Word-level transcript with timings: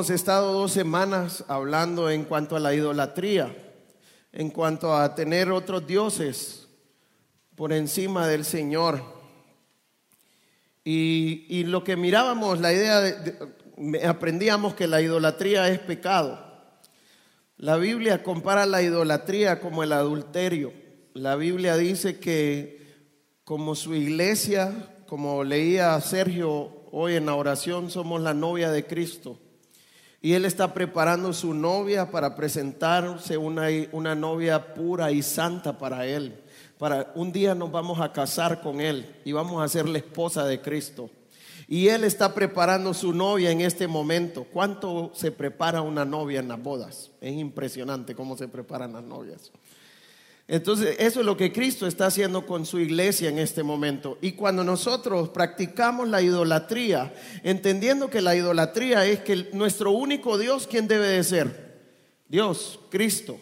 Hemos 0.00 0.08
estado 0.08 0.54
dos 0.54 0.72
semanas 0.72 1.44
hablando 1.46 2.08
en 2.08 2.24
cuanto 2.24 2.56
a 2.56 2.58
la 2.58 2.72
idolatría, 2.72 3.54
en 4.32 4.48
cuanto 4.48 4.96
a 4.96 5.14
tener 5.14 5.52
otros 5.52 5.86
dioses 5.86 6.68
por 7.54 7.70
encima 7.70 8.26
del 8.26 8.46
Señor. 8.46 9.02
Y, 10.84 11.64
lo 11.64 11.84
que 11.84 11.98
mirábamos, 11.98 12.60
la 12.60 12.72
idea, 12.72 13.00
de, 13.00 14.06
aprendíamos 14.08 14.72
que 14.72 14.86
la 14.86 15.02
idolatría 15.02 15.68
es 15.68 15.80
pecado. 15.80 16.46
La 17.58 17.76
Biblia 17.76 18.22
compara 18.22 18.64
la 18.64 18.80
idolatría 18.80 19.60
como 19.60 19.82
el 19.82 19.92
adulterio. 19.92 20.72
La 21.12 21.36
Biblia 21.36 21.76
dice 21.76 22.18
que 22.18 23.04
como 23.44 23.74
su 23.74 23.94
iglesia, 23.94 24.96
como 25.06 25.44
leía 25.44 26.00
Sergio 26.00 26.86
hoy 26.90 27.16
en 27.16 27.26
la 27.26 27.34
oración, 27.34 27.90
somos 27.90 28.22
la 28.22 28.32
novia 28.32 28.70
de 28.70 28.86
Cristo. 28.86 29.38
Y 30.22 30.34
Él 30.34 30.44
está 30.44 30.74
preparando 30.74 31.32
su 31.32 31.54
novia 31.54 32.10
para 32.10 32.36
presentarse 32.36 33.38
una, 33.38 33.68
una 33.92 34.14
novia 34.14 34.74
pura 34.74 35.10
y 35.12 35.22
santa 35.22 35.78
para 35.78 36.06
Él. 36.06 36.42
Para 36.78 37.12
un 37.14 37.32
día 37.32 37.54
nos 37.54 37.70
vamos 37.70 38.00
a 38.00 38.12
casar 38.12 38.60
con 38.60 38.80
Él 38.80 39.16
y 39.24 39.32
vamos 39.32 39.62
a 39.62 39.68
ser 39.68 39.88
la 39.88 39.98
esposa 39.98 40.44
de 40.44 40.60
Cristo. 40.60 41.10
Y 41.68 41.88
Él 41.88 42.04
está 42.04 42.34
preparando 42.34 42.92
su 42.92 43.12
novia 43.12 43.50
en 43.50 43.60
este 43.60 43.86
momento. 43.86 44.44
¿Cuánto 44.52 45.12
se 45.14 45.30
prepara 45.30 45.82
una 45.82 46.04
novia 46.04 46.40
en 46.40 46.48
las 46.48 46.60
bodas? 46.60 47.12
Es 47.20 47.32
impresionante 47.32 48.14
cómo 48.14 48.36
se 48.36 48.48
preparan 48.48 48.92
las 48.92 49.04
novias. 49.04 49.52
Entonces, 50.52 50.96
eso 50.98 51.20
es 51.20 51.26
lo 51.26 51.36
que 51.36 51.52
Cristo 51.52 51.86
está 51.86 52.06
haciendo 52.06 52.44
con 52.44 52.66
su 52.66 52.80
iglesia 52.80 53.28
en 53.28 53.38
este 53.38 53.62
momento. 53.62 54.18
Y 54.20 54.32
cuando 54.32 54.64
nosotros 54.64 55.28
practicamos 55.28 56.08
la 56.08 56.22
idolatría, 56.22 57.14
entendiendo 57.44 58.10
que 58.10 58.20
la 58.20 58.34
idolatría 58.34 59.06
es 59.06 59.20
que 59.20 59.48
nuestro 59.52 59.92
único 59.92 60.38
Dios, 60.38 60.66
¿quién 60.66 60.88
debe 60.88 61.06
de 61.06 61.22
ser? 61.22 61.78
Dios, 62.28 62.80
Cristo. 62.90 63.38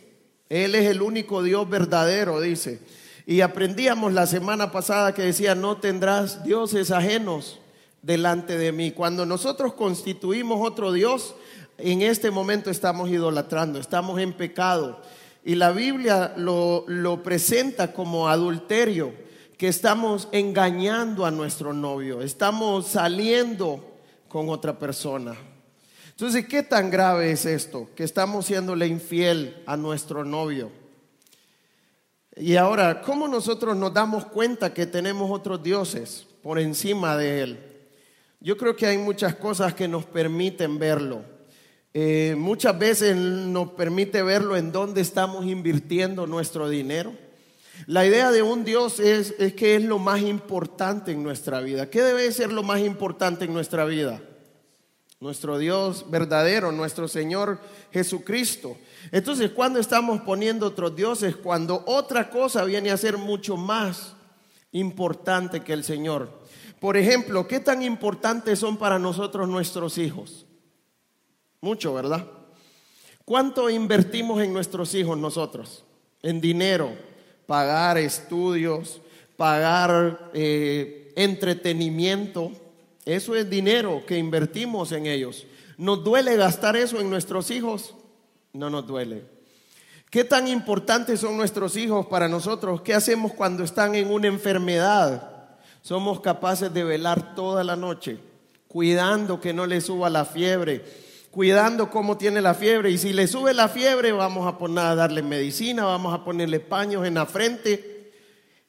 Él 0.51 0.75
es 0.75 0.85
el 0.85 1.01
único 1.01 1.43
Dios 1.43 1.67
verdadero, 1.71 2.43
dice. 2.43 2.81
Y 3.25 3.41
aprendíamos 3.41 4.13
la 4.13 4.27
semana 4.27 4.71
pasada 4.71 5.15
que 5.15 5.23
decía, 5.23 5.55
no 5.55 5.79
tendrás 5.79 6.45
dioses 6.45 6.91
ajenos 6.91 7.59
delante 8.03 8.59
de 8.59 8.71
mí. 8.71 8.91
Cuando 8.91 9.25
nosotros 9.25 9.73
constituimos 9.73 10.61
otro 10.61 10.93
Dios, 10.93 11.35
en 11.79 12.03
este 12.03 12.31
momento 12.31 12.69
estamos 12.69 13.09
idolatrando, 13.09 13.79
estamos 13.79 14.21
en 14.21 14.35
pecado. 14.35 15.01
Y 15.49 15.55
la 15.55 15.73
Biblia 15.73 16.35
lo, 16.37 16.85
lo 16.89 17.23
presenta 17.23 17.95
como 17.95 18.29
adulterio, 18.29 19.15
que 19.57 19.69
estamos 19.69 20.29
engañando 20.31 21.25
a 21.25 21.31
nuestro 21.31 21.73
novio, 21.73 22.21
estamos 22.21 22.89
saliendo 22.89 23.83
con 24.29 24.51
otra 24.51 24.79
persona. 24.79 25.35
Entonces, 26.11 26.47
¿qué 26.47 26.63
tan 26.63 26.91
grave 26.91 27.33
es 27.33 27.47
esto? 27.47 27.89
Que 27.97 28.05
estamos 28.05 28.45
siéndole 28.45 28.89
infiel 28.89 29.63
a 29.65 29.75
nuestro 29.79 30.23
novio. 30.23 30.71
Y 32.37 32.57
ahora, 32.57 33.01
¿cómo 33.01 33.27
nosotros 33.27 33.75
nos 33.75 33.95
damos 33.95 34.27
cuenta 34.27 34.75
que 34.75 34.85
tenemos 34.85 35.31
otros 35.31 35.63
dioses 35.63 36.27
por 36.43 36.59
encima 36.59 37.17
de 37.17 37.41
él? 37.41 37.59
Yo 38.39 38.59
creo 38.59 38.77
que 38.77 38.85
hay 38.85 38.99
muchas 38.99 39.35
cosas 39.37 39.73
que 39.73 39.89
nos 39.89 40.05
permiten 40.05 40.79
verlo. 40.79 41.38
Eh, 42.01 42.37
muchas 42.39 42.79
veces 42.79 43.17
nos 43.17 43.73
permite 43.73 44.23
verlo 44.23 44.57
en 44.57 44.71
dónde 44.71 45.01
estamos 45.01 45.47
invirtiendo 45.47 46.29
nuestro 46.29 46.69
dinero. 46.69 47.13
La 47.87 48.07
idea 48.07 48.31
de 48.31 48.41
un 48.41 48.65
Dios 48.65 49.01
es, 49.01 49.35
es 49.41 49.55
que 49.55 49.75
es 49.75 49.83
lo 49.83 49.99
más 49.99 50.21
importante 50.21 51.11
en 51.11 51.25
nuestra 51.25 51.61
vida. 51.61 51.91
¿Qué 51.91 52.01
debe 52.01 52.31
ser 52.31 52.53
lo 52.53 52.63
más 52.63 52.79
importante 52.83 53.47
en 53.47 53.53
nuestra 53.53 53.85
vida? 53.85 54.23
Nuestro 55.19 55.59
Dios 55.59 56.09
verdadero, 56.09 56.71
nuestro 56.71 57.09
Señor 57.09 57.59
Jesucristo. 57.93 58.77
Entonces, 59.11 59.51
cuando 59.51 59.81
estamos 59.81 60.21
poniendo 60.21 60.67
otros 60.67 60.95
dioses? 60.95 61.35
Cuando 61.35 61.83
otra 61.85 62.31
cosa 62.31 62.63
viene 62.63 62.93
a 62.93 62.97
ser 62.97 63.19
mucho 63.19 63.57
más 63.57 64.15
importante 64.71 65.65
que 65.65 65.73
el 65.73 65.83
Señor. 65.83 66.31
Por 66.79 66.97
ejemplo, 66.97 67.49
¿qué 67.49 67.59
tan 67.59 67.83
importantes 67.83 68.61
son 68.61 68.77
para 68.77 69.01
nosotros 69.01 69.49
nuestros 69.49 69.99
hijos? 69.99 70.45
Mucho, 71.61 71.95
¿verdad? 71.95 72.27
¿Cuánto 73.25 73.69
invertimos 73.69 74.41
en 74.43 74.53
nuestros 74.53 74.95
hijos 74.95 75.19
nosotros? 75.19 75.85
En 76.23 76.41
dinero, 76.41 76.93
pagar 77.47 77.99
estudios, 77.99 79.01
pagar 79.37 80.31
eh, 80.35 81.13
entretenimiento. 81.17 82.53
Eso 83.05 83.35
es 83.35 83.49
dinero 83.51 84.05
que 84.07 84.19
invertimos 84.19 84.93
en 84.93 85.07
ellos. 85.07 85.47
¿Nos 85.77 86.03
duele 86.03 86.37
gastar 86.37 86.77
eso 86.77 87.01
en 87.01 87.11
nuestros 87.11 87.51
hijos? 87.51 87.95
No 88.53 88.71
nos 88.71 88.87
duele. 88.87 89.25
¿Qué 90.11 90.25
tan 90.25 90.49
importantes 90.49 91.21
son 91.21 91.37
nuestros 91.37 91.77
hijos 91.77 92.07
para 92.07 92.29
nosotros? 92.29 92.81
¿Qué 92.81 92.95
hacemos 92.95 93.35
cuando 93.35 93.63
están 93.63 93.95
en 93.95 94.11
una 94.11 94.29
enfermedad? 94.29 95.51
Somos 95.83 96.21
capaces 96.21 96.73
de 96.73 96.83
velar 96.83 97.35
toda 97.35 97.63
la 97.63 97.77
noche, 97.77 98.19
cuidando 98.69 99.41
que 99.41 99.53
no 99.53 99.67
le 99.67 99.81
suba 99.81 100.09
la 100.09 100.25
fiebre, 100.25 100.83
cuidando 101.31 101.91
cómo 101.91 102.17
tiene 102.17 102.41
la 102.41 102.55
fiebre. 102.55 102.91
Y 102.91 102.99
si 102.99 103.13
le 103.13 103.27
sube 103.27 103.55
la 103.55 103.69
fiebre, 103.69 104.13
vamos 104.13 104.47
a 104.47 104.59
poner 104.59 104.85
a 104.85 104.95
darle 104.95 105.23
medicina, 105.23 105.85
vamos 105.85 106.15
a 106.15 106.25
ponerle 106.25 106.61
paños 106.61 107.07
en 107.07 107.15
la 107.15 107.27
frente. 107.27 108.13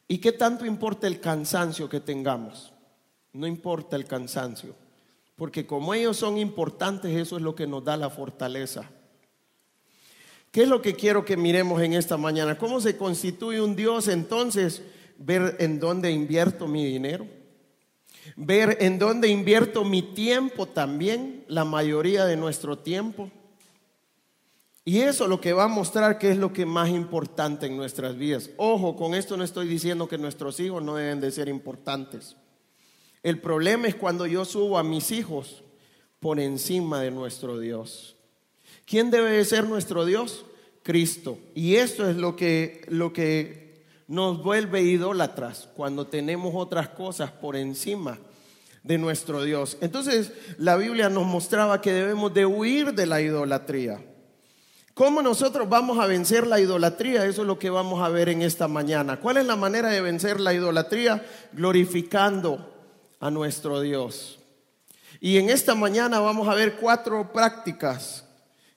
¿Y 0.07 0.17
qué 0.19 0.31
tanto 0.31 0.65
importa 0.65 1.07
el 1.07 1.19
cansancio 1.19 1.89
que 1.89 1.99
tengamos? 1.99 2.73
No 3.33 3.45
importa 3.45 3.95
el 3.95 4.05
cansancio, 4.05 4.75
porque 5.35 5.65
como 5.67 5.93
ellos 5.93 6.17
son 6.17 6.37
importantes, 6.37 7.15
eso 7.15 7.37
es 7.37 7.43
lo 7.43 7.53
que 7.53 7.67
nos 7.67 7.83
da 7.83 7.95
la 7.95 8.09
fortaleza. 8.09 8.89
¿Qué 10.51 10.63
es 10.63 10.67
lo 10.67 10.81
que 10.81 10.95
quiero 10.95 11.23
que 11.23 11.37
miremos 11.37 11.81
en 11.81 11.93
esta 11.93 12.17
mañana? 12.17 12.57
¿Cómo 12.57 12.81
se 12.81 12.97
constituye 12.97 13.61
un 13.61 13.75
Dios 13.75 14.07
entonces? 14.07 14.81
ver 15.19 15.57
en 15.59 15.79
dónde 15.79 16.11
invierto 16.11 16.67
mi 16.67 16.85
dinero, 16.85 17.27
ver 18.35 18.77
en 18.81 18.99
dónde 18.99 19.27
invierto 19.27 19.83
mi 19.83 20.01
tiempo 20.01 20.65
también, 20.65 21.43
la 21.47 21.65
mayoría 21.65 22.25
de 22.25 22.37
nuestro 22.37 22.77
tiempo. 22.77 23.31
Y 24.85 25.01
eso 25.01 25.27
lo 25.27 25.39
que 25.39 25.53
va 25.53 25.65
a 25.65 25.67
mostrar 25.67 26.17
que 26.17 26.31
es 26.31 26.37
lo 26.37 26.51
que 26.51 26.65
más 26.65 26.89
importante 26.89 27.67
en 27.67 27.77
nuestras 27.77 28.17
vidas. 28.17 28.49
Ojo, 28.57 28.95
con 28.95 29.13
esto 29.13 29.37
no 29.37 29.43
estoy 29.43 29.67
diciendo 29.67 30.07
que 30.07 30.17
nuestros 30.17 30.59
hijos 30.59 30.81
no 30.81 30.95
deben 30.95 31.21
de 31.21 31.31
ser 31.31 31.47
importantes. 31.47 32.35
El 33.21 33.39
problema 33.39 33.87
es 33.87 33.95
cuando 33.95 34.25
yo 34.25 34.45
subo 34.45 34.77
a 34.77 34.83
mis 34.83 35.11
hijos 35.11 35.63
por 36.19 36.39
encima 36.39 37.01
de 37.01 37.11
nuestro 37.11 37.59
Dios. 37.59 38.15
¿Quién 38.85 39.11
debe 39.11 39.31
de 39.31 39.45
ser 39.45 39.67
nuestro 39.67 40.05
Dios? 40.05 40.45
Cristo. 40.81 41.37
Y 41.53 41.75
esto 41.75 42.09
es 42.09 42.15
lo 42.15 42.35
que, 42.35 42.85
lo 42.87 43.13
que 43.13 43.68
nos 44.09 44.41
vuelve 44.41 44.81
idólatras 44.81 45.69
cuando 45.75 46.07
tenemos 46.07 46.53
otras 46.55 46.89
cosas 46.89 47.31
por 47.31 47.55
encima 47.55 48.17
de 48.81 48.97
nuestro 48.97 49.43
Dios. 49.43 49.77
Entonces 49.81 50.33
la 50.57 50.75
Biblia 50.77 51.09
nos 51.09 51.27
mostraba 51.27 51.79
que 51.79 51.93
debemos 51.93 52.33
de 52.33 52.47
huir 52.47 52.95
de 52.95 53.05
la 53.05 53.21
idolatría. 53.21 54.03
¿Cómo 54.95 55.21
nosotros 55.21 55.69
vamos 55.69 55.99
a 55.99 56.07
vencer 56.07 56.47
la 56.47 56.59
idolatría? 56.59 57.23
Eso 57.25 57.43
es 57.43 57.47
lo 57.47 57.59
que 57.59 57.69
vamos 57.69 58.01
a 58.01 58.09
ver 58.09 58.29
en 58.29 58.41
esta 58.41 58.67
mañana. 58.67 59.19
¿Cuál 59.19 59.37
es 59.37 59.45
la 59.45 59.55
manera 59.55 59.89
de 59.89 60.01
vencer 60.01 60.39
la 60.39 60.55
idolatría? 60.55 61.23
Glorificando 61.53 62.73
a 63.19 63.29
nuestro 63.29 63.79
Dios. 63.79 64.39
Y 65.19 65.37
en 65.37 65.51
esta 65.51 65.75
mañana 65.75 66.19
vamos 66.19 66.47
a 66.47 66.55
ver 66.55 66.77
cuatro 66.77 67.31
prácticas 67.31 68.25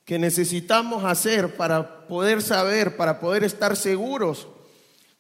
que 0.04 0.18
necesitamos 0.18 1.04
hacer 1.04 1.56
para 1.56 2.06
poder 2.06 2.42
saber, 2.42 2.98
para 2.98 3.18
poder 3.18 3.44
estar 3.44 3.76
seguros 3.76 4.46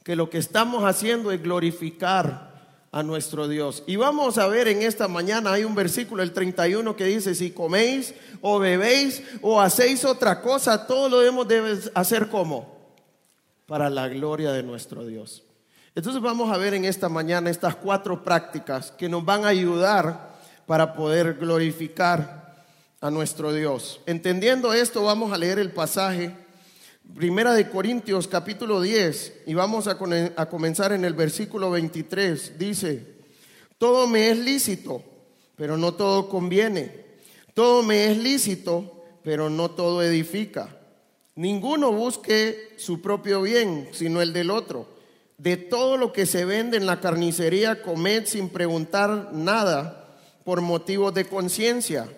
que 0.04 0.16
lo 0.16 0.30
que 0.30 0.38
estamos 0.38 0.84
haciendo 0.84 1.32
es 1.32 1.42
glorificar 1.42 2.52
a 2.92 3.02
nuestro 3.02 3.48
Dios. 3.48 3.82
Y 3.86 3.96
vamos 3.96 4.36
a 4.36 4.46
ver 4.46 4.68
en 4.68 4.82
esta 4.82 5.08
mañana, 5.08 5.52
hay 5.52 5.64
un 5.64 5.74
versículo, 5.74 6.22
el 6.22 6.32
31, 6.32 6.94
que 6.94 7.04
dice, 7.04 7.34
si 7.34 7.50
coméis 7.50 8.14
o 8.42 8.58
bebéis 8.58 9.22
o 9.40 9.60
hacéis 9.60 10.04
otra 10.04 10.42
cosa, 10.42 10.86
todo 10.86 11.08
lo 11.08 11.20
debemos 11.20 11.48
de 11.48 11.90
hacer 11.94 12.28
como 12.28 12.76
para 13.66 13.88
la 13.88 14.08
gloria 14.08 14.52
de 14.52 14.62
nuestro 14.62 15.06
Dios. 15.06 15.42
Entonces 15.94 16.20
vamos 16.20 16.52
a 16.52 16.58
ver 16.58 16.74
en 16.74 16.84
esta 16.84 17.08
mañana 17.08 17.50
estas 17.50 17.76
cuatro 17.76 18.22
prácticas 18.22 18.90
que 18.90 19.08
nos 19.08 19.24
van 19.24 19.44
a 19.44 19.48
ayudar 19.48 20.32
para 20.66 20.92
poder 20.92 21.34
glorificar 21.34 22.64
a 23.00 23.10
nuestro 23.10 23.52
Dios. 23.52 24.00
Entendiendo 24.06 24.72
esto, 24.72 25.02
vamos 25.02 25.32
a 25.32 25.38
leer 25.38 25.58
el 25.58 25.72
pasaje 25.72 26.34
Primera 27.14 27.52
de 27.52 27.68
Corintios 27.68 28.26
capítulo 28.26 28.80
10 28.80 29.42
y 29.46 29.52
vamos 29.52 29.86
a, 29.86 29.98
a, 30.36 30.48
comenzar 30.48 30.92
en 30.92 31.04
el 31.04 31.12
versículo 31.12 31.70
23. 31.70 32.58
Dice, 32.58 33.06
todo 33.76 34.06
me 34.06 34.30
es 34.30 34.38
lícito, 34.38 35.02
pero 35.54 35.76
no 35.76 35.92
todo 35.92 36.30
conviene. 36.30 37.04
Todo 37.52 37.82
me 37.82 38.10
es 38.10 38.16
lícito, 38.16 39.04
pero 39.22 39.50
no 39.50 39.72
todo 39.72 40.02
edifica. 40.02 40.74
Ninguno 41.34 41.92
busque 41.92 42.74
su 42.78 43.02
propio 43.02 43.42
bien, 43.42 43.90
sino 43.92 44.22
el 44.22 44.32
del 44.32 44.50
otro. 44.50 44.88
De 45.36 45.58
todo 45.58 45.98
lo 45.98 46.14
que 46.14 46.24
se 46.24 46.46
vende 46.46 46.78
en 46.78 46.86
la 46.86 47.00
carnicería, 47.00 47.82
comed 47.82 48.24
sin 48.24 48.48
preguntar 48.48 49.30
nada 49.34 50.16
por 50.44 50.62
motivos 50.62 51.12
de 51.12 51.26
conciencia 51.26 52.08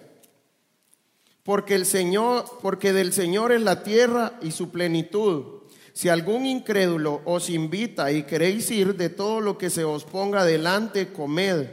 porque 1.45 1.75
el 1.75 1.85
Señor, 1.85 2.47
porque 2.63 2.93
del 2.93 3.13
Señor 3.13 3.53
es 3.53 3.61
la 3.61 3.83
tierra 3.83 4.39
y 4.43 4.51
su 4.51 4.71
plenitud. 4.71 5.45
Si 5.93 6.09
algún 6.09 6.47
incrédulo 6.47 7.21
os 7.25 7.51
invita 7.51 8.11
y 8.11 8.25
queréis 8.25 8.71
ir 8.71 8.97
de 8.97 9.11
todo 9.11 9.41
lo 9.41 9.59
que 9.59 9.71
se 9.71 9.85
os 9.85 10.05
ponga 10.05 10.45
delante, 10.45 11.13
comed, 11.13 11.69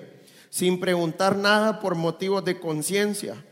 sin 0.49 0.79
preguntar 0.79 1.37
nada 1.37 1.79
por 1.79 1.95
motivos 1.95 2.43
de 2.43 2.59
conciencia. 2.59 3.43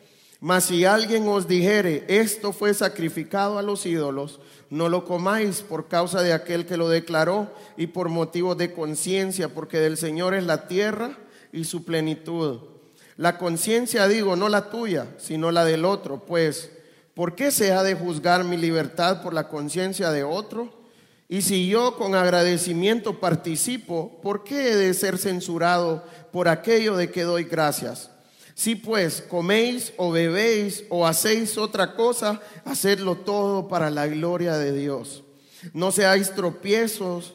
Mas 0.42 0.66
si 0.66 0.86
alguien 0.86 1.28
os 1.28 1.48
dijere, 1.48 2.06
esto 2.08 2.54
fue 2.54 2.74
sacrificado 2.74 3.58
a 3.58 3.64
los 3.64 3.86
ídolos, 3.86 4.40
no 4.70 4.88
lo 4.88 5.06
comáis 5.06 5.62
por 5.62 5.88
causa 5.88 6.22
de 6.22 6.34
aquel 6.34 6.66
que 6.66 6.78
lo 6.78 6.88
declaró 6.88 7.52
y 7.78 7.88
por 7.88 8.10
motivos 8.10 8.58
de 8.58 8.74
conciencia, 8.74 9.50
porque 9.50 9.80
del 9.80 9.98
Señor 9.98 10.34
es 10.34 10.44
la 10.44 10.68
tierra 10.68 11.18
y 11.52 11.64
su 11.64 11.84
plenitud. 11.84 12.60
La 13.20 13.38
conciencia, 13.38 14.08
digo, 14.08 14.38
no 14.38 14.48
la 14.48 14.70
tuya, 14.70 15.08
sino 15.18 15.52
la 15.52 15.66
del 15.66 15.84
otro, 15.84 16.24
pues, 16.24 16.72
¿por 17.14 17.36
qué 17.36 17.52
se 17.52 17.74
ha 17.74 17.84
de 17.84 17.94
juzgar 17.94 18.46
mi 18.46 18.56
libertad 18.56 19.22
por 19.22 19.34
la 19.34 19.50
conciencia 19.50 20.10
de 20.12 20.24
otro? 20.24 20.74
Y 21.28 21.42
si 21.42 21.68
yo 21.68 21.98
con 21.98 22.16
agradecimiento 22.16 23.20
participo, 23.20 24.22
¿por 24.22 24.46
qué 24.46 24.72
he 24.72 24.76
de 24.78 24.94
ser 24.94 25.18
censurado 25.18 26.02
por 26.32 26.48
aquello 26.48 26.96
de 26.96 27.12
que 27.12 27.24
doy 27.24 27.44
gracias? 27.44 28.10
Si 28.56 28.76
pues 28.76 29.22
coméis 29.22 29.92
o 29.98 30.12
bebéis 30.12 30.86
o 30.88 31.06
hacéis 31.06 31.58
otra 31.58 31.96
cosa, 31.96 32.40
hacedlo 32.64 33.18
todo 33.18 33.68
para 33.68 33.90
la 33.90 34.08
gloria 34.08 34.54
de 34.54 34.72
Dios. 34.72 35.26
No 35.74 35.92
seáis 35.92 36.34
tropiezos 36.36 37.34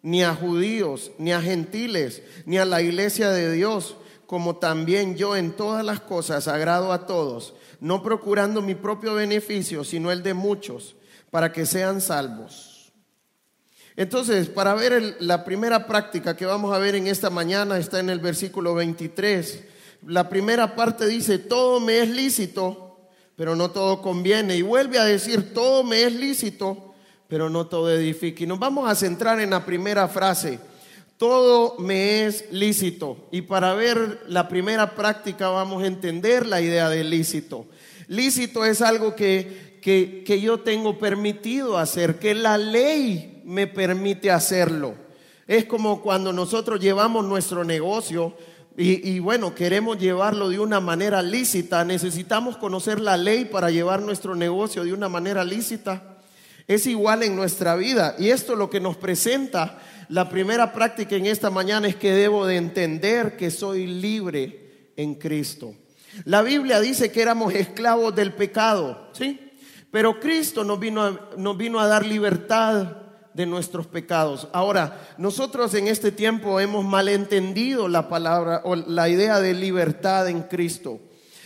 ni 0.00 0.22
a 0.22 0.32
judíos, 0.32 1.10
ni 1.18 1.32
a 1.32 1.42
gentiles, 1.42 2.22
ni 2.46 2.56
a 2.56 2.64
la 2.64 2.82
iglesia 2.82 3.30
de 3.30 3.50
Dios 3.50 3.96
como 4.34 4.56
también 4.56 5.14
yo 5.14 5.36
en 5.36 5.52
todas 5.52 5.84
las 5.84 6.00
cosas 6.00 6.48
agrado 6.48 6.92
a 6.92 7.06
todos, 7.06 7.54
no 7.78 8.02
procurando 8.02 8.62
mi 8.62 8.74
propio 8.74 9.14
beneficio, 9.14 9.84
sino 9.84 10.10
el 10.10 10.24
de 10.24 10.34
muchos, 10.34 10.96
para 11.30 11.52
que 11.52 11.64
sean 11.64 12.00
salvos. 12.00 12.92
Entonces, 13.94 14.48
para 14.48 14.74
ver 14.74 15.18
la 15.20 15.44
primera 15.44 15.86
práctica 15.86 16.36
que 16.36 16.46
vamos 16.46 16.74
a 16.74 16.80
ver 16.80 16.96
en 16.96 17.06
esta 17.06 17.30
mañana 17.30 17.78
está 17.78 18.00
en 18.00 18.10
el 18.10 18.18
versículo 18.18 18.74
23. 18.74 19.66
La 20.08 20.28
primera 20.28 20.74
parte 20.74 21.06
dice, 21.06 21.38
todo 21.38 21.78
me 21.78 22.00
es 22.00 22.08
lícito, 22.08 22.98
pero 23.36 23.54
no 23.54 23.70
todo 23.70 24.02
conviene. 24.02 24.56
Y 24.56 24.62
vuelve 24.62 24.98
a 24.98 25.04
decir, 25.04 25.54
todo 25.54 25.84
me 25.84 26.02
es 26.02 26.12
lícito, 26.12 26.92
pero 27.28 27.48
no 27.48 27.68
todo 27.68 27.88
edifica. 27.88 28.42
Y 28.42 28.48
nos 28.48 28.58
vamos 28.58 28.90
a 28.90 28.96
centrar 28.96 29.38
en 29.38 29.50
la 29.50 29.64
primera 29.64 30.08
frase 30.08 30.58
todo 31.18 31.76
me 31.78 32.26
es 32.26 32.50
lícito. 32.50 33.16
Y 33.30 33.42
para 33.42 33.74
ver 33.74 34.24
la 34.28 34.48
primera 34.48 34.94
práctica 34.94 35.48
vamos 35.48 35.82
a 35.82 35.86
entender 35.86 36.46
la 36.46 36.60
idea 36.60 36.88
de 36.88 37.04
lícito. 37.04 37.66
Lícito 38.08 38.64
es 38.64 38.82
algo 38.82 39.14
que, 39.14 39.78
que, 39.80 40.40
yo 40.40 40.60
tengo 40.60 40.98
permitido 40.98 41.78
hacer, 41.78 42.18
que 42.18 42.34
la 42.34 42.58
ley 42.58 43.42
me 43.44 43.66
permite 43.66 44.30
hacerlo. 44.30 44.94
Es 45.46 45.66
como 45.66 46.02
cuando 46.02 46.32
nosotros 46.32 46.80
llevamos 46.80 47.24
nuestro 47.24 47.64
negocio 47.64 48.34
y, 48.76 49.08
y, 49.08 49.18
bueno, 49.20 49.54
queremos 49.54 49.98
llevarlo 49.98 50.48
de 50.48 50.58
una 50.58 50.80
manera 50.80 51.22
lícita, 51.22 51.84
necesitamos 51.84 52.56
conocer 52.56 53.00
la 53.00 53.16
ley 53.16 53.44
para 53.44 53.70
llevar 53.70 54.02
nuestro 54.02 54.34
negocio 54.34 54.84
de 54.84 54.92
una 54.92 55.08
manera 55.08 55.44
lícita. 55.44 56.13
Es 56.66 56.86
igual 56.86 57.22
en 57.22 57.36
nuestra 57.36 57.76
vida 57.76 58.16
y 58.18 58.30
esto 58.30 58.56
lo 58.56 58.70
que 58.70 58.80
nos 58.80 58.96
presenta 58.96 59.78
la 60.08 60.28
primera 60.28 60.72
práctica 60.72 61.16
en 61.16 61.26
esta 61.26 61.50
mañana 61.50 61.88
es 61.88 61.96
que 61.96 62.12
debo 62.12 62.46
de 62.46 62.56
entender 62.56 63.36
que 63.36 63.50
soy 63.50 63.86
libre 63.86 64.90
en 64.96 65.14
Cristo. 65.14 65.74
La 66.24 66.42
Biblia 66.42 66.80
dice 66.80 67.10
que 67.10 67.22
éramos 67.22 67.54
esclavos 67.54 68.14
del 68.14 68.32
pecado, 68.32 69.08
¿sí? 69.12 69.52
Pero 69.90 70.20
Cristo 70.20 70.64
nos 70.64 70.78
vino 70.78 71.02
a, 71.02 71.30
nos 71.36 71.56
vino 71.56 71.80
a 71.80 71.86
dar 71.86 72.04
libertad 72.04 72.96
de 73.32 73.46
nuestros 73.46 73.86
pecados. 73.86 74.48
Ahora, 74.52 75.14
nosotros 75.18 75.74
en 75.74 75.88
este 75.88 76.12
tiempo 76.12 76.60
hemos 76.60 76.84
malentendido 76.84 77.88
la 77.88 78.08
palabra 78.08 78.62
o 78.64 78.76
la 78.76 79.08
idea 79.08 79.40
de 79.40 79.54
libertad 79.54 80.28
en 80.28 80.42
Cristo. 80.42 81.00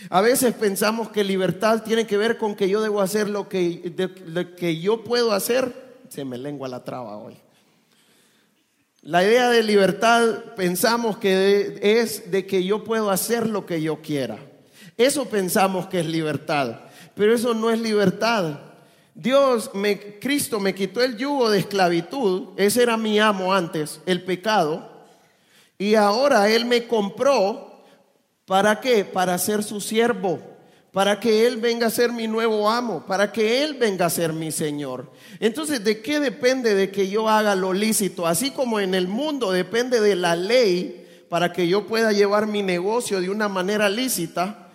A 0.09 0.21
veces 0.21 0.53
pensamos 0.53 1.09
que 1.09 1.23
libertad 1.23 1.83
tiene 1.83 2.07
que 2.07 2.17
ver 2.17 2.37
con 2.37 2.55
que 2.55 2.69
yo 2.69 2.81
debo 2.81 3.01
hacer 3.01 3.29
lo 3.29 3.49
que, 3.49 3.93
que 4.57 4.79
yo 4.79 5.03
puedo 5.03 5.33
hacer. 5.33 5.73
Se 6.07 6.23
me 6.23 6.37
lengua 6.37 6.67
la 6.67 6.83
traba 6.83 7.17
hoy. 7.17 7.37
La 9.01 9.23
idea 9.23 9.49
de 9.49 9.63
libertad 9.63 10.55
pensamos 10.55 11.17
que 11.17 11.79
es 11.81 12.31
de 12.31 12.45
que 12.45 12.63
yo 12.63 12.83
puedo 12.83 13.09
hacer 13.09 13.47
lo 13.47 13.65
que 13.65 13.81
yo 13.81 14.01
quiera. 14.01 14.37
Eso 14.97 15.25
pensamos 15.29 15.87
que 15.87 16.01
es 16.01 16.05
libertad, 16.05 16.81
pero 17.15 17.33
eso 17.33 17.53
no 17.53 17.69
es 17.71 17.79
libertad. 17.79 18.59
Dios, 19.15 19.71
me, 19.73 20.19
Cristo 20.19 20.59
me 20.59 20.75
quitó 20.75 21.01
el 21.01 21.17
yugo 21.17 21.49
de 21.49 21.59
esclavitud, 21.59 22.49
ese 22.57 22.83
era 22.83 22.97
mi 22.97 23.19
amo 23.19 23.53
antes, 23.53 24.01
el 24.05 24.23
pecado, 24.23 24.89
y 25.77 25.95
ahora 25.95 26.49
Él 26.49 26.65
me 26.65 26.85
compró, 26.85 27.68
¿para 28.49 28.81
qué? 28.81 29.05
Para 29.05 29.37
ser 29.37 29.63
su 29.63 29.79
siervo 29.79 30.41
para 30.91 31.19
que 31.19 31.45
Él 31.45 31.57
venga 31.57 31.87
a 31.87 31.91
ser 31.91 32.11
mi 32.11 32.27
nuevo 32.27 32.69
amo, 32.69 33.05
para 33.05 33.31
que 33.31 33.63
Él 33.63 33.75
venga 33.75 34.07
a 34.07 34.09
ser 34.09 34.33
mi 34.33 34.51
Señor. 34.51 35.11
Entonces, 35.39 35.83
¿de 35.83 36.01
qué 36.01 36.19
depende 36.19 36.73
de 36.73 36.89
que 36.89 37.09
yo 37.09 37.29
haga 37.29 37.55
lo 37.55 37.73
lícito? 37.73 38.25
Así 38.25 38.51
como 38.51 38.79
en 38.79 38.95
el 38.95 39.07
mundo 39.07 39.51
depende 39.51 40.01
de 40.01 40.15
la 40.15 40.35
ley 40.35 41.05
para 41.29 41.53
que 41.53 41.67
yo 41.67 41.85
pueda 41.85 42.11
llevar 42.11 42.47
mi 42.47 42.63
negocio 42.63 43.21
de 43.21 43.29
una 43.29 43.47
manera 43.47 43.87
lícita, 43.87 44.67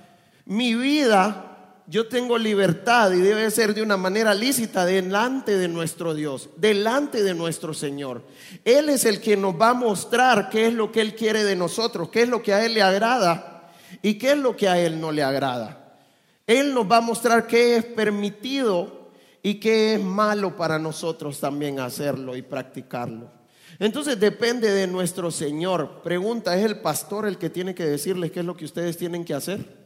mi 0.47 0.75
vida 0.75 1.51
yo 1.87 2.07
tengo 2.07 2.39
libertad 2.39 3.13
y 3.13 3.19
debe 3.19 3.51
ser 3.51 3.75
de 3.75 3.83
una 3.83 3.97
manera 3.99 4.33
lícita 4.33 4.87
delante 4.87 5.59
de 5.59 5.69
nuestro 5.69 6.15
Dios, 6.15 6.49
delante 6.57 7.23
de 7.23 7.35
nuestro 7.35 7.75
Señor. 7.75 8.23
Él 8.65 8.89
es 8.89 9.05
el 9.05 9.21
que 9.21 9.37
nos 9.37 9.61
va 9.61 9.71
a 9.71 9.75
mostrar 9.75 10.49
qué 10.49 10.69
es 10.69 10.73
lo 10.73 10.93
que 10.93 11.01
Él 11.01 11.15
quiere 11.15 11.43
de 11.43 11.57
nosotros, 11.57 12.09
qué 12.09 12.23
es 12.23 12.29
lo 12.29 12.41
que 12.41 12.55
a 12.55 12.65
Él 12.65 12.75
le 12.75 12.83
agrada 12.83 13.54
y 14.03 14.15
qué 14.15 14.33
es 14.33 14.39
lo 14.39 14.57
que 14.57 14.69
a 14.69 14.79
Él 14.79 15.01
no 15.01 15.13
le 15.13 15.23
agrada. 15.23 15.99
Él 16.47 16.75
nos 16.75 16.91
va 16.91 16.99
a 16.99 17.01
mostrar 17.01 17.47
qué 17.47 17.77
es 17.77 17.85
permitido 17.85 19.11
y 19.43 19.55
qué 19.55 19.95
es 19.95 20.03
malo 20.03 20.57
para 20.57 20.79
nosotros 20.79 21.41
también 21.41 21.81
hacerlo 21.81 22.37
y 22.37 22.43
practicarlo. 22.43 23.31
Entonces 23.79 24.19
depende 24.21 24.71
de 24.71 24.87
nuestro 24.87 25.31
Señor. 25.31 26.03
Pregunta, 26.03 26.57
¿es 26.57 26.65
el 26.65 26.81
pastor 26.81 27.27
el 27.27 27.39
que 27.39 27.51
tiene 27.51 27.75
que 27.75 27.85
decirles 27.85 28.31
qué 28.31 28.41
es 28.41 28.47
lo 28.47 28.57
que 28.57 28.65
ustedes 28.65 28.97
tienen 28.97 29.25
que 29.25 29.35
hacer? 29.35 29.85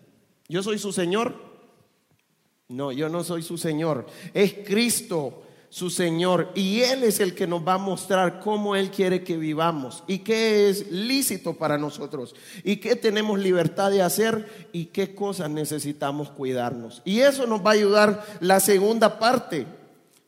¿Yo 0.48 0.62
soy 0.62 0.78
su 0.78 0.92
Señor? 0.92 1.34
No, 2.68 2.92
yo 2.92 3.08
no 3.08 3.24
soy 3.24 3.42
su 3.42 3.56
Señor. 3.56 4.06
Es 4.34 4.54
Cristo 4.66 5.42
su 5.70 5.90
Señor 5.90 6.50
y 6.54 6.80
Él 6.80 7.04
es 7.04 7.20
el 7.20 7.34
que 7.34 7.46
nos 7.46 7.66
va 7.66 7.74
a 7.74 7.78
mostrar 7.78 8.40
cómo 8.40 8.74
Él 8.74 8.90
quiere 8.90 9.22
que 9.22 9.36
vivamos 9.36 10.02
y 10.06 10.20
qué 10.20 10.70
es 10.70 10.90
lícito 10.90 11.54
para 11.54 11.76
nosotros 11.76 12.34
y 12.64 12.76
qué 12.76 12.96
tenemos 12.96 13.38
libertad 13.38 13.90
de 13.90 14.02
hacer 14.02 14.68
y 14.72 14.86
qué 14.86 15.14
cosas 15.14 15.50
necesitamos 15.50 16.30
cuidarnos. 16.30 17.02
Y 17.04 17.20
eso 17.20 17.46
nos 17.46 17.64
va 17.64 17.70
a 17.70 17.74
ayudar 17.74 18.24
la 18.40 18.60
segunda 18.60 19.18
parte 19.18 19.66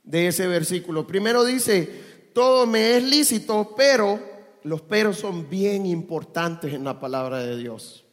de 0.05 0.29
ese 0.29 0.47
versículo. 0.47 1.07
Primero 1.07 1.45
dice, 1.45 2.29
todo 2.35 2.67
me 2.67 2.97
es 2.97 3.03
lícito, 3.03 3.75
pero 3.77 4.21
los 4.63 4.83
peros 4.83 5.19
son 5.19 5.49
bien 5.49 5.87
importantes 5.87 6.75
en 6.75 6.85
la 6.85 7.01
palabra 7.01 7.39
de 7.39 7.57
Dios. 7.57 8.05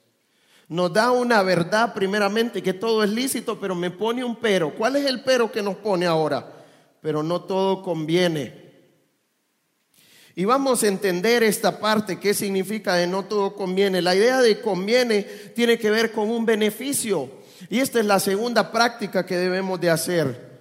Nos 0.69 0.91
da 0.91 1.11
una 1.11 1.43
verdad 1.43 1.93
primeramente 1.93 2.61
que 2.61 2.73
todo 2.73 3.03
es 3.03 3.09
lícito, 3.09 3.59
pero 3.59 3.73
me 3.73 3.89
pone 3.89 4.23
un 4.23 4.35
pero. 4.35 4.75
¿Cuál 4.75 4.97
es 4.97 5.05
el 5.05 5.23
pero 5.23 5.51
que 5.51 5.61
nos 5.61 5.75
pone 5.75 6.05
ahora? 6.05 6.56
Pero 7.07 7.23
no 7.23 7.43
todo 7.43 7.83
conviene. 7.83 8.53
Y 10.35 10.43
vamos 10.43 10.83
a 10.83 10.89
entender 10.89 11.41
esta 11.41 11.79
parte, 11.79 12.19
qué 12.19 12.33
significa 12.33 12.95
de 12.95 13.07
no 13.07 13.23
todo 13.23 13.55
conviene. 13.55 14.01
La 14.01 14.13
idea 14.13 14.41
de 14.41 14.59
conviene 14.59 15.23
tiene 15.55 15.79
que 15.79 15.89
ver 15.89 16.11
con 16.11 16.29
un 16.29 16.45
beneficio. 16.45 17.31
Y 17.69 17.79
esta 17.79 18.01
es 18.01 18.05
la 18.05 18.19
segunda 18.19 18.73
práctica 18.73 19.25
que 19.25 19.37
debemos 19.37 19.79
de 19.79 19.89
hacer. 19.89 20.59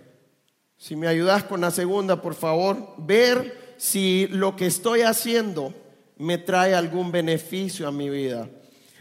Si 0.76 0.94
me 0.94 1.08
ayudas 1.08 1.42
con 1.42 1.62
la 1.62 1.72
segunda, 1.72 2.22
por 2.22 2.36
favor, 2.36 2.94
ver 2.96 3.74
si 3.76 4.28
lo 4.28 4.54
que 4.54 4.66
estoy 4.66 5.00
haciendo 5.02 5.74
me 6.16 6.38
trae 6.38 6.76
algún 6.76 7.10
beneficio 7.10 7.88
a 7.88 7.90
mi 7.90 8.08
vida. 8.08 8.48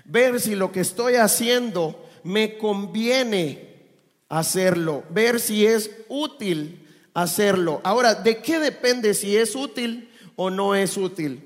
Ver 0.04 0.42
si 0.42 0.56
lo 0.56 0.72
que 0.72 0.80
estoy 0.80 1.14
haciendo 1.14 2.08
me 2.24 2.58
conviene 2.58 3.84
hacerlo. 4.30 5.04
Ver 5.12 5.40
si 5.40 5.68
es 5.68 5.92
útil 6.10 6.82
hacerlo. 7.16 7.82
Ahora, 7.84 8.14
¿de 8.14 8.38
qué 8.38 8.60
depende 8.60 9.16
si 9.16 9.36
es 9.36 9.56
útil 9.56 10.12
o 10.36 10.52
no 10.52 10.76
es 10.76 10.98
útil? 10.98 11.42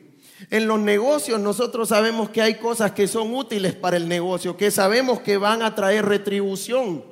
En 0.49 0.67
los 0.67 0.79
negocios 0.79 1.39
nosotros 1.39 1.89
sabemos 1.89 2.29
que 2.29 2.41
hay 2.41 2.55
cosas 2.55 2.91
que 2.91 3.07
son 3.07 3.33
útiles 3.33 3.75
para 3.75 3.95
el 3.95 4.09
negocio, 4.09 4.57
que 4.57 4.71
sabemos 4.71 5.21
que 5.21 5.37
van 5.37 5.61
a 5.61 5.75
traer 5.75 6.05
retribución. 6.05 7.03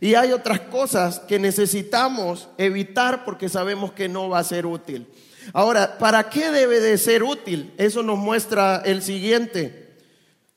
Y 0.00 0.14
hay 0.14 0.32
otras 0.32 0.60
cosas 0.60 1.20
que 1.20 1.38
necesitamos 1.38 2.48
evitar 2.56 3.24
porque 3.24 3.48
sabemos 3.48 3.92
que 3.92 4.08
no 4.08 4.28
va 4.28 4.38
a 4.38 4.44
ser 4.44 4.66
útil. 4.66 5.06
Ahora, 5.52 5.98
¿para 5.98 6.30
qué 6.30 6.50
debe 6.50 6.80
de 6.80 6.98
ser 6.98 7.22
útil? 7.22 7.72
Eso 7.78 8.02
nos 8.02 8.18
muestra 8.18 8.82
el 8.84 9.02
siguiente, 9.02 9.96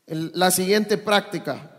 la 0.06 0.52
siguiente 0.52 0.98
práctica. 0.98 1.72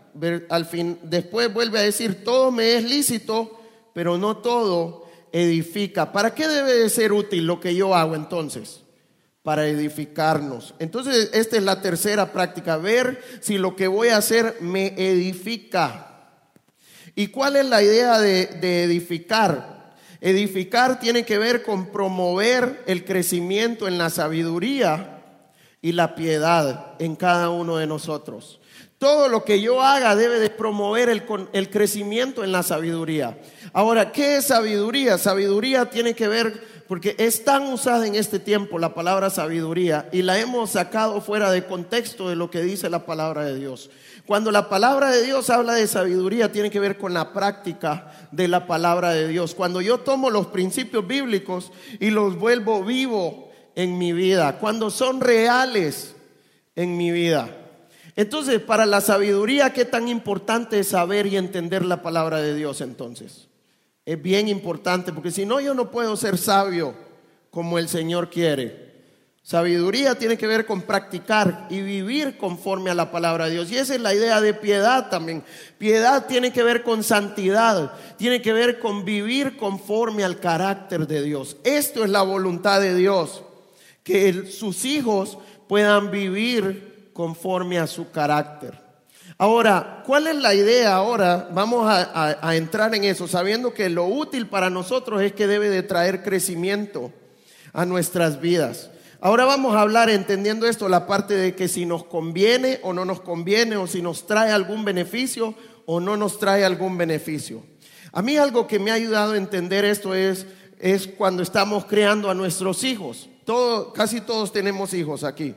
Al 0.49 0.65
fin, 0.65 0.99
después 1.03 1.53
vuelve 1.53 1.79
a 1.79 1.83
decir, 1.83 2.23
todo 2.23 2.51
me 2.51 2.75
es 2.75 2.83
lícito, 2.83 3.59
pero 3.93 4.17
no 4.17 4.37
todo 4.37 5.08
edifica. 5.31 6.11
¿Para 6.11 6.33
qué 6.33 6.47
debe 6.47 6.73
de 6.73 6.89
ser 6.89 7.11
útil 7.13 7.45
lo 7.45 7.59
que 7.59 7.75
yo 7.75 7.95
hago 7.95 8.15
entonces? 8.15 8.81
Para 9.43 9.67
edificarnos. 9.67 10.75
Entonces, 10.79 11.31
esta 11.33 11.57
es 11.57 11.63
la 11.63 11.81
tercera 11.81 12.31
práctica, 12.31 12.77
ver 12.77 13.23
si 13.41 13.57
lo 13.57 13.75
que 13.75 13.87
voy 13.87 14.09
a 14.09 14.17
hacer 14.17 14.57
me 14.59 14.87
edifica. 14.97 16.05
¿Y 17.15 17.27
cuál 17.27 17.55
es 17.55 17.65
la 17.65 17.81
idea 17.81 18.19
de, 18.19 18.45
de 18.45 18.83
edificar? 18.83 19.95
Edificar 20.21 20.99
tiene 20.99 21.23
que 21.23 21.37
ver 21.37 21.63
con 21.63 21.91
promover 21.91 22.83
el 22.87 23.05
crecimiento 23.05 23.87
en 23.87 23.97
la 23.97 24.09
sabiduría 24.09 25.23
y 25.81 25.93
la 25.93 26.15
piedad 26.15 26.95
en 26.99 27.15
cada 27.15 27.49
uno 27.49 27.77
de 27.77 27.87
nosotros. 27.87 28.58
Todo 28.99 29.29
lo 29.29 29.45
que 29.45 29.61
yo 29.61 29.81
haga 29.81 30.13
debe 30.13 30.39
de 30.39 30.49
promover 30.49 31.07
el, 31.07 31.23
el, 31.53 31.69
crecimiento 31.69 32.43
en 32.43 32.51
la 32.51 32.63
sabiduría. 32.63 33.39
Ahora, 33.71 34.11
¿qué 34.11 34.35
es 34.35 34.47
sabiduría? 34.47 35.17
Sabiduría 35.17 35.89
tiene 35.89 36.13
que 36.15 36.27
ver, 36.27 36.83
porque 36.85 37.15
es 37.17 37.45
tan 37.45 37.71
usada 37.71 38.05
en 38.05 38.15
este 38.15 38.39
tiempo 38.39 38.77
la 38.77 38.93
palabra 38.93 39.29
sabiduría 39.29 40.09
y 40.11 40.21
la 40.21 40.37
hemos 40.37 40.71
sacado 40.71 41.21
fuera 41.21 41.49
de 41.49 41.65
contexto 41.65 42.27
de 42.27 42.35
lo 42.35 42.51
que 42.51 42.61
dice 42.61 42.89
la 42.89 43.05
palabra 43.05 43.45
de 43.45 43.55
Dios. 43.55 43.89
Cuando 44.25 44.51
la 44.51 44.67
palabra 44.67 45.11
de 45.11 45.23
Dios 45.23 45.49
habla 45.49 45.75
de 45.75 45.87
sabiduría, 45.87 46.51
tiene 46.51 46.69
que 46.69 46.81
ver 46.81 46.97
con 46.97 47.13
la 47.13 47.31
práctica 47.31 48.29
de 48.33 48.49
la 48.49 48.67
palabra 48.67 49.11
de 49.11 49.29
Dios. 49.29 49.55
Cuando 49.55 49.79
yo 49.79 49.99
tomo 49.99 50.29
los 50.29 50.47
principios 50.47 51.07
bíblicos 51.07 51.71
y 52.01 52.09
los 52.09 52.37
vuelvo 52.37 52.83
vivo 52.83 53.49
en 53.75 53.97
mi 53.97 54.11
vida, 54.11 54.59
cuando 54.59 54.91
son 54.91 55.21
reales 55.21 56.15
en 56.75 56.97
mi 56.97 57.11
vida. 57.11 57.58
Entonces, 58.19 58.59
para 58.59 58.85
la 58.85 58.99
sabiduría, 58.99 59.71
¿qué 59.71 59.85
tan 59.85 60.09
importante 60.09 60.77
es 60.77 60.89
saber 60.89 61.25
y 61.25 61.37
entender 61.37 61.85
la 61.85 62.01
palabra 62.01 62.41
de 62.41 62.53
Dios 62.53 62.81
entonces? 62.81 63.47
Es 64.05 64.21
bien 64.21 64.49
importante, 64.49 65.13
porque 65.13 65.31
si 65.31 65.45
no, 65.45 65.61
yo 65.61 65.73
no 65.73 65.89
puedo 65.89 66.17
ser 66.17 66.37
sabio 66.37 66.93
como 67.49 67.79
el 67.79 67.87
Señor 67.87 68.29
quiere. 68.29 68.89
Sabiduría 69.41 70.15
tiene 70.15 70.37
que 70.37 70.47
ver 70.47 70.65
con 70.65 70.81
practicar 70.81 71.67
y 71.69 71.79
vivir 71.79 72.35
conforme 72.37 72.89
a 72.89 72.93
la 72.93 73.09
palabra 73.09 73.45
de 73.45 73.51
Dios. 73.51 73.71
Y 73.71 73.77
esa 73.77 73.95
es 73.95 74.01
la 74.01 74.13
idea 74.13 74.41
de 74.41 74.53
piedad 74.53 75.09
también. 75.09 75.41
Piedad 75.77 76.25
tiene 76.25 76.51
que 76.51 76.61
ver 76.61 76.83
con 76.83 77.05
santidad, 77.05 77.93
tiene 78.17 78.41
que 78.41 78.51
ver 78.51 78.79
con 78.79 79.05
vivir 79.05 79.55
conforme 79.55 80.25
al 80.25 80.41
carácter 80.41 81.07
de 81.07 81.21
Dios. 81.21 81.55
Esto 81.63 82.03
es 82.03 82.09
la 82.09 82.23
voluntad 82.23 82.81
de 82.81 82.95
Dios, 82.95 83.43
que 84.03 84.45
sus 84.51 84.83
hijos 84.83 85.37
puedan 85.69 86.11
vivir 86.11 86.88
conforme 87.19 87.77
a 87.77 87.85
su 87.85 88.11
carácter. 88.11 88.79
Ahora, 89.37 90.03
¿cuál 90.05 90.27
es 90.27 90.37
la 90.37 90.53
idea 90.53 90.95
ahora? 90.95 91.49
Vamos 91.51 91.85
a, 91.85 92.55
entrar 92.55 92.95
en 92.95 93.03
eso, 93.03 93.27
sabiendo 93.27 93.73
que 93.73 93.89
lo 93.89 94.05
útil 94.05 94.47
para 94.47 94.69
nosotros 94.69 95.21
es 95.21 95.33
que 95.33 95.45
debe 95.45 95.67
de 95.67 95.83
traer 95.83 96.23
crecimiento 96.23 97.11
a 97.73 97.85
nuestras 97.85 98.39
vidas. 98.39 98.89
Ahora 99.19 99.43
vamos 99.43 99.75
a 99.75 99.81
hablar, 99.81 100.09
entendiendo 100.09 100.65
esto, 100.65 100.87
la 100.87 101.07
parte 101.07 101.35
de 101.35 101.55
que 101.55 101.67
si 101.67 101.85
nos 101.85 102.05
conviene 102.05 102.79
o 102.83 102.93
no 102.93 103.03
nos 103.03 103.19
conviene, 103.19 103.75
o 103.75 103.85
si 103.85 104.01
nos 104.01 104.25
trae 104.25 104.53
algún 104.53 104.85
beneficio 104.85 105.55
o 105.85 105.99
no 105.99 106.15
nos 106.15 106.39
trae 106.39 106.63
algún 106.63 106.97
beneficio. 106.97 107.65
A 108.13 108.21
mí 108.21 108.37
algo 108.37 108.65
que 108.65 108.79
me 108.79 108.91
ha 108.91 108.93
ayudado 108.93 109.33
a 109.33 109.37
entender 109.37 109.83
esto 109.83 110.15
es, 110.15 110.45
es 110.79 111.05
cuando 111.05 111.43
estamos 111.43 111.83
creando 111.83 112.29
a 112.29 112.33
nuestros 112.33 112.85
hijos. 112.85 113.27
Todo, 113.43 113.91
casi 113.91 114.21
todos 114.21 114.53
tenemos 114.53 114.93
hijos 114.93 115.25
aquí. 115.25 115.53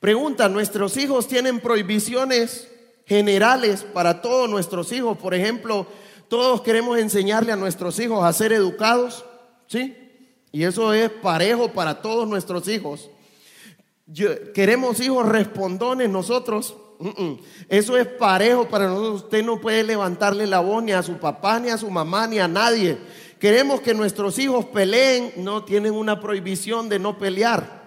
Pregunta, 0.00 0.48
¿nuestros 0.48 0.96
hijos 0.98 1.26
tienen 1.26 1.60
prohibiciones 1.60 2.68
generales 3.06 3.82
para 3.82 4.20
todos 4.20 4.48
nuestros 4.48 4.92
hijos? 4.92 5.16
Por 5.16 5.34
ejemplo, 5.34 5.86
todos 6.28 6.60
queremos 6.60 6.98
enseñarle 6.98 7.52
a 7.52 7.56
nuestros 7.56 7.98
hijos 7.98 8.22
a 8.24 8.32
ser 8.32 8.52
educados, 8.52 9.24
¿sí? 9.66 9.96
Y 10.52 10.64
eso 10.64 10.92
es 10.92 11.10
parejo 11.10 11.72
para 11.72 12.02
todos 12.02 12.28
nuestros 12.28 12.68
hijos. 12.68 13.10
queremos 14.54 15.00
hijos 15.00 15.26
respondones 15.28 16.10
nosotros. 16.10 16.76
Eso 17.68 17.96
es 17.96 18.06
parejo 18.06 18.68
para 18.68 18.88
nosotros. 18.88 19.24
Usted 19.24 19.44
no 19.44 19.60
puede 19.60 19.82
levantarle 19.82 20.46
la 20.46 20.60
voz 20.60 20.82
ni 20.82 20.92
a 20.92 21.02
su 21.02 21.18
papá, 21.18 21.58
ni 21.58 21.68
a 21.68 21.78
su 21.78 21.90
mamá, 21.90 22.26
ni 22.26 22.38
a 22.38 22.48
nadie. 22.48 22.98
Queremos 23.38 23.80
que 23.80 23.94
nuestros 23.94 24.38
hijos 24.38 24.64
peleen. 24.66 25.32
No 25.36 25.64
tienen 25.64 25.92
una 25.92 26.20
prohibición 26.20 26.88
de 26.88 26.98
no 26.98 27.18
pelear. 27.18 27.85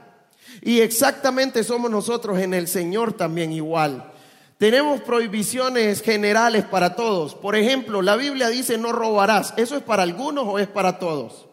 Y 0.62 0.82
exactamente 0.82 1.64
somos 1.64 1.90
nosotros 1.90 2.40
en 2.40 2.54
el 2.54 2.68
Señor 2.68 3.14
también 3.14 3.52
igual. 3.52 4.12
Tenemos 4.58 5.00
prohibiciones 5.02 6.02
generales 6.02 6.66
para 6.66 6.96
todos. 6.96 7.34
Por 7.34 7.56
ejemplo, 7.56 8.02
la 8.02 8.18
Biblia 8.18 8.50
dice 8.50 8.78
no 8.78 8.92
robarás. 8.92 9.54
¿Eso 9.56 9.78
es 9.78 9.84
para 9.84 10.04
algunos 10.04 10.46
o 10.46 10.60
es 10.60 10.68
para 10.68 11.00
todos? 11.00 11.48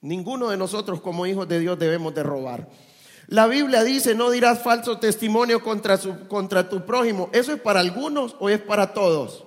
Ninguno 0.00 0.50
de 0.50 0.56
nosotros 0.56 1.00
como 1.00 1.26
hijos 1.26 1.48
de 1.48 1.58
Dios 1.58 1.78
debemos 1.78 2.14
de 2.14 2.22
robar. 2.22 2.68
La 3.26 3.46
Biblia 3.46 3.82
dice 3.82 4.14
no 4.14 4.30
dirás 4.30 4.62
falso 4.62 4.98
testimonio 4.98 5.62
contra, 5.62 5.98
contra 6.28 6.68
tu 6.68 6.84
prójimo. 6.84 7.28
¿Eso 7.32 7.52
es 7.52 7.60
para 7.60 7.80
algunos 7.80 8.36
o 8.38 8.50
es 8.50 8.60
para 8.60 8.92
todos? 8.92 9.43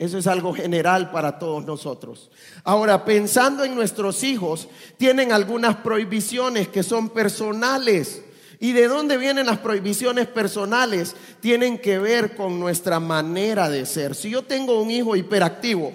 Eso 0.00 0.16
es 0.16 0.26
algo 0.26 0.54
general 0.54 1.10
para 1.10 1.38
todos 1.38 1.62
nosotros. 1.66 2.30
Ahora, 2.64 3.04
pensando 3.04 3.64
en 3.64 3.74
nuestros 3.74 4.24
hijos, 4.24 4.66
tienen 4.96 5.30
algunas 5.30 5.76
prohibiciones 5.76 6.68
que 6.68 6.82
son 6.82 7.10
personales. 7.10 8.22
¿Y 8.60 8.72
de 8.72 8.88
dónde 8.88 9.18
vienen 9.18 9.44
las 9.44 9.58
prohibiciones 9.58 10.26
personales? 10.26 11.14
Tienen 11.40 11.76
que 11.76 11.98
ver 11.98 12.34
con 12.34 12.58
nuestra 12.58 12.98
manera 12.98 13.68
de 13.68 13.84
ser. 13.84 14.14
Si 14.14 14.30
yo 14.30 14.40
tengo 14.40 14.80
un 14.80 14.90
hijo 14.90 15.16
hiperactivo, 15.16 15.92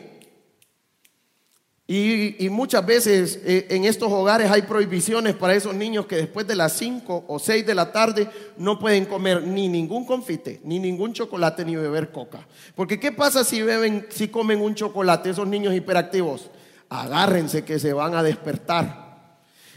y, 1.88 2.50
muchas 2.50 2.84
veces 2.84 3.40
eh, 3.44 3.68
en 3.70 3.86
estos 3.86 4.12
hogares 4.12 4.50
hay 4.50 4.64
prohibiciones 4.64 5.36
para 5.36 5.54
esos 5.54 5.76
niños 5.76 6.08
que 6.08 6.16
después 6.16 6.48
de 6.48 6.56
las 6.56 6.74
5 6.74 7.26
o 7.28 7.38
6 7.38 7.64
de 7.64 7.76
la 7.76 7.92
tarde 7.92 8.28
no 8.58 8.80
pueden 8.80 9.06
comer 9.06 9.44
ni 9.44 9.68
ningún 9.70 10.04
confite, 10.04 10.62
ni 10.64 10.80
ningún 10.80 11.14
chocolate, 11.14 11.64
ni 11.64 11.76
beber 11.76 12.12
coca. 12.12 12.48
Porque 12.74 13.00
¿qué 13.00 13.12
pasa 13.12 13.44
si 13.44 13.62
beben, 13.62 14.08
si 14.10 14.30
comen 14.30 14.62
un 14.62 14.74
chocolate 14.74 15.30
esos 15.30 15.48
niños 15.48 15.76
hiperactivos? 15.76 16.50
Agárrense 16.90 17.64
que 17.64 17.78
se 17.78 17.94
van 17.94 18.16
a 18.16 18.24
despertar. 18.24 19.06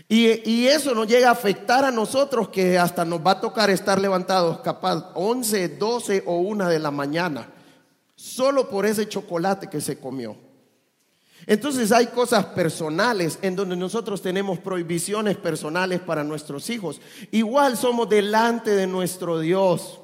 Y, 0.08 0.50
y, 0.50 0.66
eso 0.66 0.94
nos 0.94 1.06
llega 1.06 1.28
a 1.28 1.32
afectar 1.32 1.84
a 1.84 1.90
nosotros 1.90 2.48
que 2.48 2.78
hasta 2.78 3.04
nos 3.04 3.20
va 3.20 3.32
a 3.32 3.40
tocar 3.42 3.68
estar 3.68 4.00
levantados 4.00 4.60
capaz 4.60 5.10
11, 5.14 5.68
12 5.76 6.22
o 6.24 6.38
1 6.38 6.70
de 6.70 6.78
la 6.78 6.90
mañana, 6.90 7.50
solo 8.16 8.70
por 8.70 8.86
ese 8.86 9.06
chocolate 9.06 9.68
que 9.68 9.82
se 9.82 9.98
comió. 9.98 10.47
Entonces 11.48 11.92
hay 11.92 12.08
cosas 12.08 12.44
personales 12.44 13.38
en 13.40 13.56
donde 13.56 13.74
nosotros 13.74 14.20
tenemos 14.20 14.58
prohibiciones 14.58 15.38
personales 15.38 15.98
para 15.98 16.22
nuestros 16.22 16.68
hijos. 16.68 17.00
Igual 17.30 17.78
somos 17.78 18.06
delante 18.06 18.72
de 18.72 18.86
nuestro 18.86 19.40
Dios. 19.40 19.98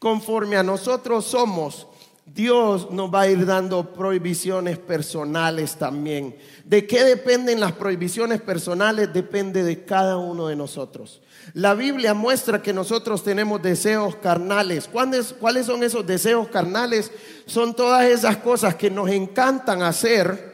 Conforme 0.00 0.56
a 0.56 0.64
nosotros 0.64 1.26
somos, 1.26 1.86
Dios 2.26 2.90
nos 2.90 3.08
va 3.14 3.20
a 3.20 3.28
ir 3.28 3.46
dando 3.46 3.92
prohibiciones 3.92 4.78
personales 4.78 5.76
también. 5.76 6.36
¿De 6.64 6.84
qué 6.88 7.04
dependen 7.04 7.60
las 7.60 7.70
prohibiciones 7.70 8.40
personales? 8.40 9.12
Depende 9.12 9.62
de 9.62 9.84
cada 9.84 10.16
uno 10.16 10.48
de 10.48 10.56
nosotros. 10.56 11.22
La 11.54 11.74
Biblia 11.74 12.14
muestra 12.14 12.62
que 12.62 12.72
nosotros 12.72 13.22
tenemos 13.22 13.62
deseos 13.62 14.16
carnales. 14.16 14.88
¿Cuáles 14.88 15.66
son 15.66 15.84
esos 15.84 16.04
deseos 16.04 16.48
carnales? 16.48 17.12
Son 17.46 17.76
todas 17.76 18.06
esas 18.06 18.38
cosas 18.38 18.74
que 18.74 18.90
nos 18.90 19.08
encantan 19.08 19.82
hacer 19.82 20.49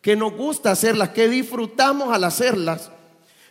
que 0.00 0.16
nos 0.16 0.34
gusta 0.34 0.70
hacerlas, 0.70 1.10
que 1.10 1.28
disfrutamos 1.28 2.12
al 2.12 2.24
hacerlas, 2.24 2.90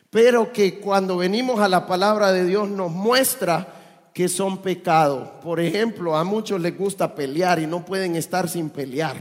pero 0.09 0.53
que 0.53 0.79
cuando 0.79 1.17
venimos 1.17 1.59
a 1.59 1.67
la 1.67 1.85
palabra 1.85 2.31
de 2.31 2.45
Dios 2.45 2.69
nos 2.69 2.91
muestra 2.91 3.73
que 4.13 4.27
son 4.27 4.61
pecados. 4.61 5.29
Por 5.43 5.59
ejemplo, 5.59 6.15
a 6.15 6.23
muchos 6.23 6.59
les 6.59 6.75
gusta 6.77 7.13
pelear 7.13 7.59
y 7.59 7.67
no 7.67 7.85
pueden 7.85 8.15
estar 8.15 8.49
sin 8.49 8.69
pelear. 8.69 9.15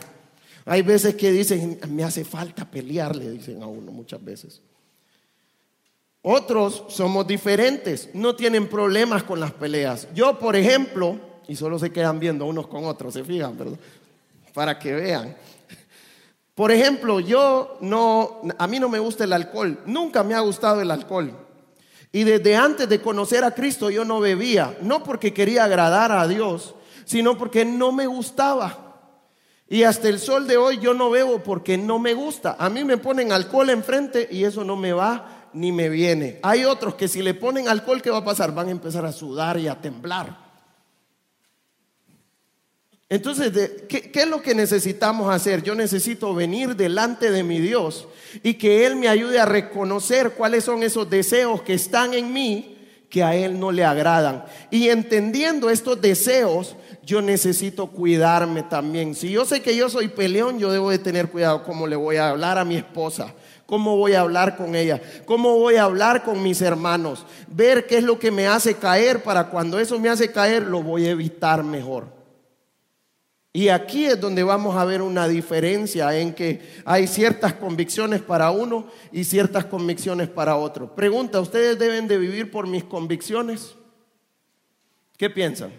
Hay 0.64 0.83
veces 0.83 1.14
que 1.14 1.30
dicen, 1.30 1.78
me 1.90 2.02
hace 2.02 2.25
falta 2.25 2.64
pelear, 2.64 3.14
le 3.14 3.30
dicen 3.30 3.62
a 3.62 3.66
uno 3.66 3.92
muchas 3.92 4.25
veces. 4.25 4.62
Otros 6.23 6.85
somos 6.88 7.26
diferentes, 7.26 8.09
no 8.14 8.35
tienen 8.35 8.68
problemas 8.68 9.23
con 9.23 9.38
las 9.38 9.52
peleas. 9.52 10.09
Yo, 10.12 10.38
por 10.38 10.56
ejemplo, 10.56 11.21
y 11.47 11.54
solo 11.54 11.78
se 11.78 11.92
quedan 11.92 12.18
viendo 12.18 12.47
unos 12.47 12.66
con 12.66 12.85
otros, 12.85 13.14
se 13.14 13.23
fijan, 13.23 13.56
¿verdad? 13.56 13.78
Para 14.52 14.78
que 14.78 14.92
vean. 14.92 15.37
Por 16.57 16.73
ejemplo, 16.73 17.21
yo 17.21 17.77
no, 17.83 18.41
a 18.57 18.67
mí 18.67 18.81
no 18.81 18.89
me 18.89 18.99
gusta 18.99 19.25
el 19.25 19.35
alcohol, 19.35 19.79
nunca 19.85 20.25
me 20.25 20.35
ha 20.35 20.41
gustado 20.41 20.81
el 20.81 20.91
alcohol. 20.91 21.31
Y 22.13 22.25
desde 22.25 22.57
antes 22.57 22.89
de 22.89 23.03
conocer 23.03 23.45
a 23.45 23.51
Cristo 23.51 23.91
yo 23.91 24.07
no 24.07 24.21
bebía, 24.21 24.75
no 24.81 25.05
porque 25.05 25.35
quería 25.35 25.65
agradar 25.65 26.13
a 26.13 26.27
Dios, 26.27 26.75
sino 27.05 27.37
porque 27.37 27.67
no 27.67 27.93
me 27.93 28.07
gustaba. 28.07 28.79
Y 29.69 29.83
hasta 29.83 30.09
el 30.09 30.19
sol 30.19 30.47
de 30.47 30.57
hoy 30.57 30.79
yo 30.79 30.95
no 30.95 31.11
bebo 31.11 31.41
porque 31.43 31.77
no 31.77 31.99
me 31.99 32.15
gusta. 32.15 32.57
A 32.59 32.71
mí 32.71 32.85
me 32.85 32.97
ponen 32.97 33.33
alcohol 33.33 33.69
enfrente 33.69 34.27
y 34.31 34.45
eso 34.45 34.65
no 34.65 34.77
me 34.77 34.95
va 34.95 35.51
ni 35.53 35.73
me 35.73 35.91
viene. 35.91 36.41
Hay 36.43 36.65
otros 36.65 36.95
que 36.95 37.07
si 37.07 37.21
le 37.21 37.35
ponen 37.35 37.69
alcohol, 37.69 38.01
¿qué 38.01 38.09
va 38.09 38.19
a 38.19 38.25
pasar? 38.25 38.55
Van 38.55 38.69
a 38.69 38.71
empezar 38.71 39.05
a 39.05 39.13
sudar 39.13 39.59
y 39.59 39.69
a 39.69 39.79
temblar. 39.79 40.46
Entonces, 43.09 43.53
¿qué, 43.89 44.11
¿qué, 44.11 44.23
es 44.23 44.29
lo 44.29 44.43
que 44.43 44.55
necesitamos 44.55 45.33
hacer? 45.33 45.63
Yo 45.63 45.77
necesito 45.77 46.35
venir 46.35 46.75
delante 46.75 47.31
de 47.31 47.45
mi 47.45 47.61
Dios 47.61 48.09
y 48.43 48.55
que 48.55 48.85
Él 48.85 48.97
me 48.97 49.09
ayude 49.09 49.39
a 49.39 49.47
reconocer 49.47 50.33
cuáles 50.33 50.65
son 50.65 50.83
esos 50.83 51.09
deseos 51.09 51.63
que 51.63 51.75
están 51.75 52.15
en 52.15 52.33
mí 52.33 52.77
que 53.09 53.23
a 53.23 53.37
Él 53.37 53.59
no 53.61 53.71
le 53.71 53.85
agradan. 53.85 54.45
Y 54.71 54.89
entendiendo 54.89 55.71
estos 55.71 56.01
deseos, 56.01 56.77
yo 57.05 57.23
necesito 57.23 57.87
cuidarme 57.87 58.65
también. 58.65 59.15
Si 59.15 59.31
yo 59.31 59.45
sé 59.45 59.63
que 59.63 59.77
yo 59.77 59.89
soy 59.89 60.09
peleón, 60.09 60.59
yo 60.59 60.73
debo 60.73 60.91
de 60.91 60.99
tener 60.99 61.29
cuidado 61.29 61.63
cómo 61.63 61.87
le 61.87 61.95
voy 61.95 62.17
a 62.17 62.31
hablar 62.31 62.59
a 62.59 62.65
mi 62.65 62.77
esposa. 62.77 63.33
¿Cómo 63.67 63.97
voy 63.97 64.15
a 64.15 64.21
hablar 64.21 64.57
con 64.57 64.75
ella? 64.75 65.01
¿Cómo 65.25 65.59
voy 65.59 65.77
a 65.77 65.85
hablar 65.85 66.25
con 66.25 66.43
mis 66.43 66.61
hermanos? 66.61 67.25
Ver 67.49 67.87
qué 67.87 67.99
es 67.99 68.05
lo 68.05 68.19
que 68.19 68.31
me 68.31 68.47
hace 68.47 68.75
caer 68.75 69.23
para 69.23 69.49
cuando 69.49 69.79
eso 69.79 69.99
me 69.99 70.09
hace 70.09 70.31
caer, 70.31 70.65
lo 70.65 70.83
voy 70.83 71.07
a 71.07 71.11
evitar 71.11 71.63
mejor. 71.65 72.15
Y 73.57 73.71
aquí 73.71 74.05
es 74.05 74.21
donde 74.21 74.43
vamos 74.43 74.77
a 74.77 74.85
ver 74.85 75.01
una 75.01 75.27
diferencia 75.27 76.15
en 76.15 76.35
que 76.35 76.61
hay 76.85 77.07
ciertas 77.07 77.55
convicciones 77.55 78.21
para 78.21 78.51
uno 78.51 78.87
y 79.11 79.25
ciertas 79.25 79.65
convicciones 79.65 80.29
para 80.29 80.57
otro. 80.57 80.95
Pregunta, 80.95 81.41
¿ustedes 81.41 81.79
deben 81.79 82.07
de 82.07 82.19
vivir 82.19 82.51
por 82.51 82.67
mis 82.67 82.85
convicciones? 82.85 83.75
¿Qué 85.17 85.31
piensan? 85.31 85.73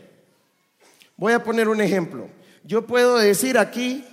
Voy 1.17 1.33
a 1.33 1.43
poner 1.43 1.69
un 1.69 1.79
ejemplo. 1.79 2.27
Yo 2.63 2.87
puedo 2.87 3.15
decir 3.15 3.59
aquí, 3.59 4.03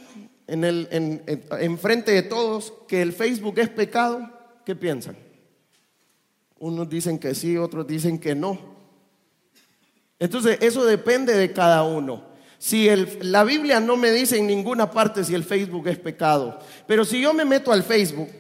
en, 0.47 0.63
el, 0.63 0.87
en, 0.91 1.79
frente 1.79 2.13
de 2.13 2.21
todos, 2.21 2.75
que 2.87 3.01
el 3.01 3.15
Facebook 3.15 3.59
es 3.61 3.71
pecado. 3.71 4.29
¿Qué 4.67 4.77
piensan? 4.77 5.17
Unos 6.59 6.87
dicen 6.91 7.19
que 7.19 7.35
sí, 7.35 7.57
otros 7.57 7.87
dicen 7.87 8.19
que 8.19 8.35
no. 8.35 8.59
Entonces, 10.19 10.59
eso 10.61 10.85
depende 10.85 11.35
de 11.35 11.51
cada 11.55 11.83
uno. 11.83 12.34
Si 12.65 12.89
la 13.21 13.45
Biblia 13.45 13.79
no 13.79 13.99
me 13.99 14.11
dice 14.11 14.39
en 14.39 14.47
ninguna 14.47 14.91
parte 14.91 15.23
si 15.23 15.35
el 15.35 15.45
Facebook 15.45 15.87
es 15.87 15.99
pecado, 15.99 16.59
pero 16.87 17.05
si 17.05 17.21
yo 17.21 17.35
me 17.35 17.45
meto 17.45 17.71
al 17.71 17.83
Facebook 17.83 18.31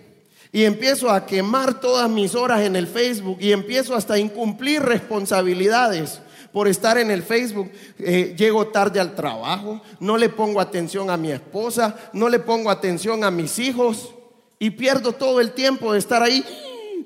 y 0.50 0.64
empiezo 0.64 1.10
a 1.10 1.26
quemar 1.26 1.78
todas 1.78 2.08
mis 2.08 2.34
horas 2.34 2.62
en 2.62 2.74
el 2.74 2.86
Facebook 2.86 3.36
y 3.38 3.52
empiezo 3.52 3.94
hasta 3.94 4.14
a 4.14 4.18
incumplir 4.18 4.80
responsabilidades 4.80 6.22
por 6.54 6.68
estar 6.68 6.96
en 6.96 7.10
el 7.10 7.22
Facebook, 7.22 7.70
eh, 7.98 8.34
llego 8.34 8.68
tarde 8.68 8.98
al 8.98 9.14
trabajo, 9.14 9.82
no 10.00 10.16
le 10.16 10.30
pongo 10.30 10.58
atención 10.58 11.10
a 11.10 11.18
mi 11.18 11.30
esposa, 11.30 11.94
no 12.14 12.30
le 12.30 12.38
pongo 12.38 12.70
atención 12.70 13.24
a 13.24 13.30
mis 13.30 13.58
hijos 13.58 14.14
y 14.58 14.70
pierdo 14.70 15.12
todo 15.12 15.38
el 15.38 15.52
tiempo 15.52 15.92
de 15.92 15.98
estar 15.98 16.22
ahí. 16.22 16.42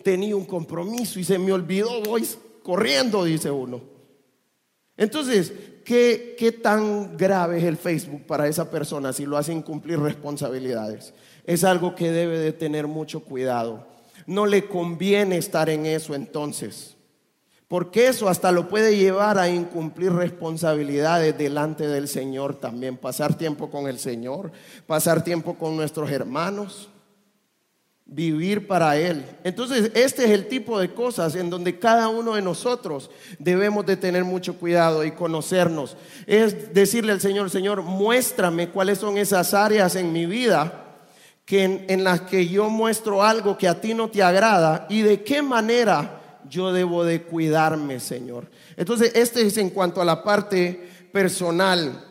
Tenía 0.05 0.37
un 0.37 0.45
compromiso 0.45 1.19
y 1.19 1.25
se 1.25 1.37
me 1.37 1.51
olvidó, 1.51 2.01
voy 2.01 2.25
corriendo, 2.63 3.25
dice 3.25 3.51
uno. 3.51 3.81
Entonces, 4.97 5.53
¿Qué, 5.89 6.61
tan 6.63 7.17
grave 7.17 7.57
es 7.57 7.65
el 7.65 7.79
Facebook 7.79 8.27
para 8.27 8.47
esa 8.47 8.71
persona 8.71 9.15
si 9.15 9.25
lo 9.25 9.39
hace 9.39 9.55
incumplir 9.55 9.99
responsabilidades? 9.99 11.15
Es 11.47 11.65
algo 11.65 11.95
que 11.95 12.13
debe 12.13 12.39
de 12.39 12.53
tener 12.53 12.87
mucho 12.87 13.21
cuidado. 13.21 13.87
No 14.27 14.45
le 14.45 14.67
conviene 14.67 15.39
estar 15.39 15.71
en 15.71 15.87
eso 15.87 16.15
entonces. 16.15 16.95
Porque 17.69 18.09
eso 18.09 18.29
hasta 18.29 18.53
lo 18.53 18.69
puede 18.69 18.99
llevar 18.99 19.39
a 19.39 19.49
incumplir 19.49 20.13
responsabilidades 20.13 21.39
delante 21.39 21.89
del 21.89 22.07
Señor 22.07 22.57
también. 22.57 22.99
Pasar 22.99 23.39
tiempo 23.39 23.71
con 23.71 23.89
el 23.89 23.99
Señor, 23.99 24.53
pasar 24.87 25.25
tiempo 25.25 25.55
con 25.55 25.75
nuestros 25.75 26.11
hermanos 26.11 26.91
vivir 28.09 28.67
para 28.67 28.97
Él. 28.97 29.25
Entonces, 29.45 29.93
este 29.95 30.25
es 30.25 30.31
el 30.31 30.49
tipo 30.49 30.81
de 30.81 30.93
cosas 30.93 31.35
en 31.35 31.51
donde 31.51 31.79
cada 31.79 32.09
uno 32.09 32.35
de 32.35 32.43
nosotros 32.43 33.11
debemos 33.39 33.85
de 33.85 33.99
tener 33.99 34.25
mucho 34.25 34.57
cuidado 34.57 35.05
y 35.05 35.13
conocernos. 35.13 35.97
Es 36.27 36.73
decirle 36.73 37.13
al 37.13 37.21
Señor, 37.21 37.51
Señor, 37.51 37.83
muéstrame 37.83 38.71
cuáles 38.71 38.99
son 38.99 39.19
esas 39.19 39.53
áreas 39.53 39.95
en 39.95 40.13
mi 40.13 40.25
vida 40.25 40.87
que 41.45 41.87
en, 41.89 42.05
las 42.05 42.23
que 42.23 42.49
yo 42.49 42.69
muestro 42.69 43.23
algo 43.23 43.57
que 43.57 43.69
a 43.69 43.81
ti 43.81 43.95
no 43.95 44.11
te 44.11 44.23
agrada 44.23 44.87
y 44.89 45.03
de 45.03 45.23
qué 45.23 45.43
manera 45.43 46.21
yo 46.49 46.73
debo 46.73 47.05
de 47.05 47.23
cuidarme, 47.23 48.01
Señor. 48.01 48.51
Entonces, 48.77 49.13
este 49.15 49.47
es 49.47 49.57
en 49.59 49.71
cuanto 49.71 50.01
a 50.01 50.05
la 50.05 50.23
parte 50.23 50.89
personal. 51.13 52.05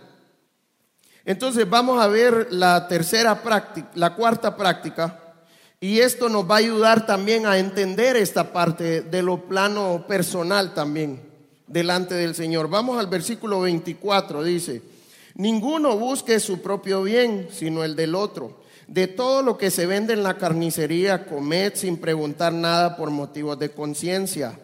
Entonces, 1.26 1.68
vamos 1.68 2.02
a 2.02 2.08
ver 2.08 2.48
la 2.52 2.88
tercera 2.88 3.42
práctica, 3.42 3.90
la 3.96 4.16
cuarta 4.16 4.56
práctica 4.56 5.24
y 5.80 6.00
esto 6.00 6.28
nos 6.28 6.50
va 6.50 6.56
a 6.56 6.60
ayudar 6.60 7.06
también 7.06 7.46
a 7.46 7.60
entender 7.60 8.18
esta 8.18 8.52
parte 8.52 9.02
de 9.02 9.22
lo 9.22 9.48
plano 9.48 10.06
personal 10.08 10.74
también 10.74 11.22
delante 11.68 12.16
del 12.16 12.34
Señor. 12.34 12.70
Vamos 12.70 12.98
al 12.98 13.08
versículo 13.08 13.62
24, 13.62 14.44
dice, 14.44 14.82
ninguno 15.36 15.96
busque 15.98 16.40
su 16.40 16.62
propio 16.62 17.04
bien, 17.04 17.50
sino 17.52 17.84
el 17.84 17.96
del 17.96 18.16
otro. 18.16 18.66
De 18.88 19.08
todo 19.08 19.44
lo 19.44 19.58
que 19.58 19.70
se 19.70 19.86
vende 19.86 20.14
en 20.14 20.24
la 20.24 20.38
carnicería, 20.38 21.26
comed 21.26 21.74
sin 21.76 21.98
preguntar 21.98 22.54
nada 22.54 22.96
por 22.96 23.12
motivos 23.12 23.60
de 23.60 23.70
conciencia, 23.70 24.58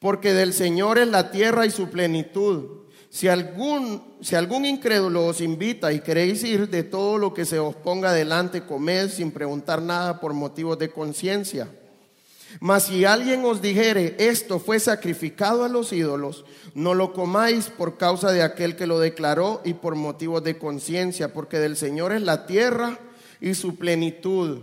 porque 0.00 0.34
del 0.34 0.52
Señor 0.52 0.98
es 0.98 1.08
la 1.08 1.30
tierra 1.30 1.64
y 1.64 1.70
su 1.70 1.88
plenitud. 1.88 2.85
Si 3.16 3.28
algún, 3.28 4.02
si 4.20 4.34
algún 4.34 4.66
incrédulo 4.66 5.24
os 5.24 5.40
invita 5.40 5.90
y 5.90 6.00
queréis 6.00 6.44
ir 6.44 6.68
de 6.68 6.82
todo 6.82 7.16
lo 7.16 7.32
que 7.32 7.46
se 7.46 7.58
os 7.58 7.74
ponga 7.74 8.12
delante, 8.12 8.66
comed 8.66 9.08
sin 9.08 9.30
preguntar 9.30 9.80
nada 9.80 10.20
por 10.20 10.34
motivos 10.34 10.78
de 10.78 10.90
conciencia. 10.90 11.66
Mas 12.60 12.82
si 12.84 13.06
alguien 13.06 13.42
os 13.46 13.62
dijere, 13.62 14.16
esto 14.18 14.58
fue 14.58 14.78
sacrificado 14.78 15.64
a 15.64 15.70
los 15.70 15.94
ídolos, 15.94 16.44
no 16.74 16.92
lo 16.92 17.14
comáis 17.14 17.70
por 17.70 17.96
causa 17.96 18.32
de 18.32 18.42
aquel 18.42 18.76
que 18.76 18.86
lo 18.86 18.98
declaró 18.98 19.62
y 19.64 19.72
por 19.72 19.94
motivos 19.94 20.44
de 20.44 20.58
conciencia, 20.58 21.32
porque 21.32 21.58
del 21.58 21.78
Señor 21.78 22.12
es 22.12 22.20
la 22.20 22.44
tierra 22.44 22.98
y 23.40 23.54
su 23.54 23.76
plenitud. 23.76 24.58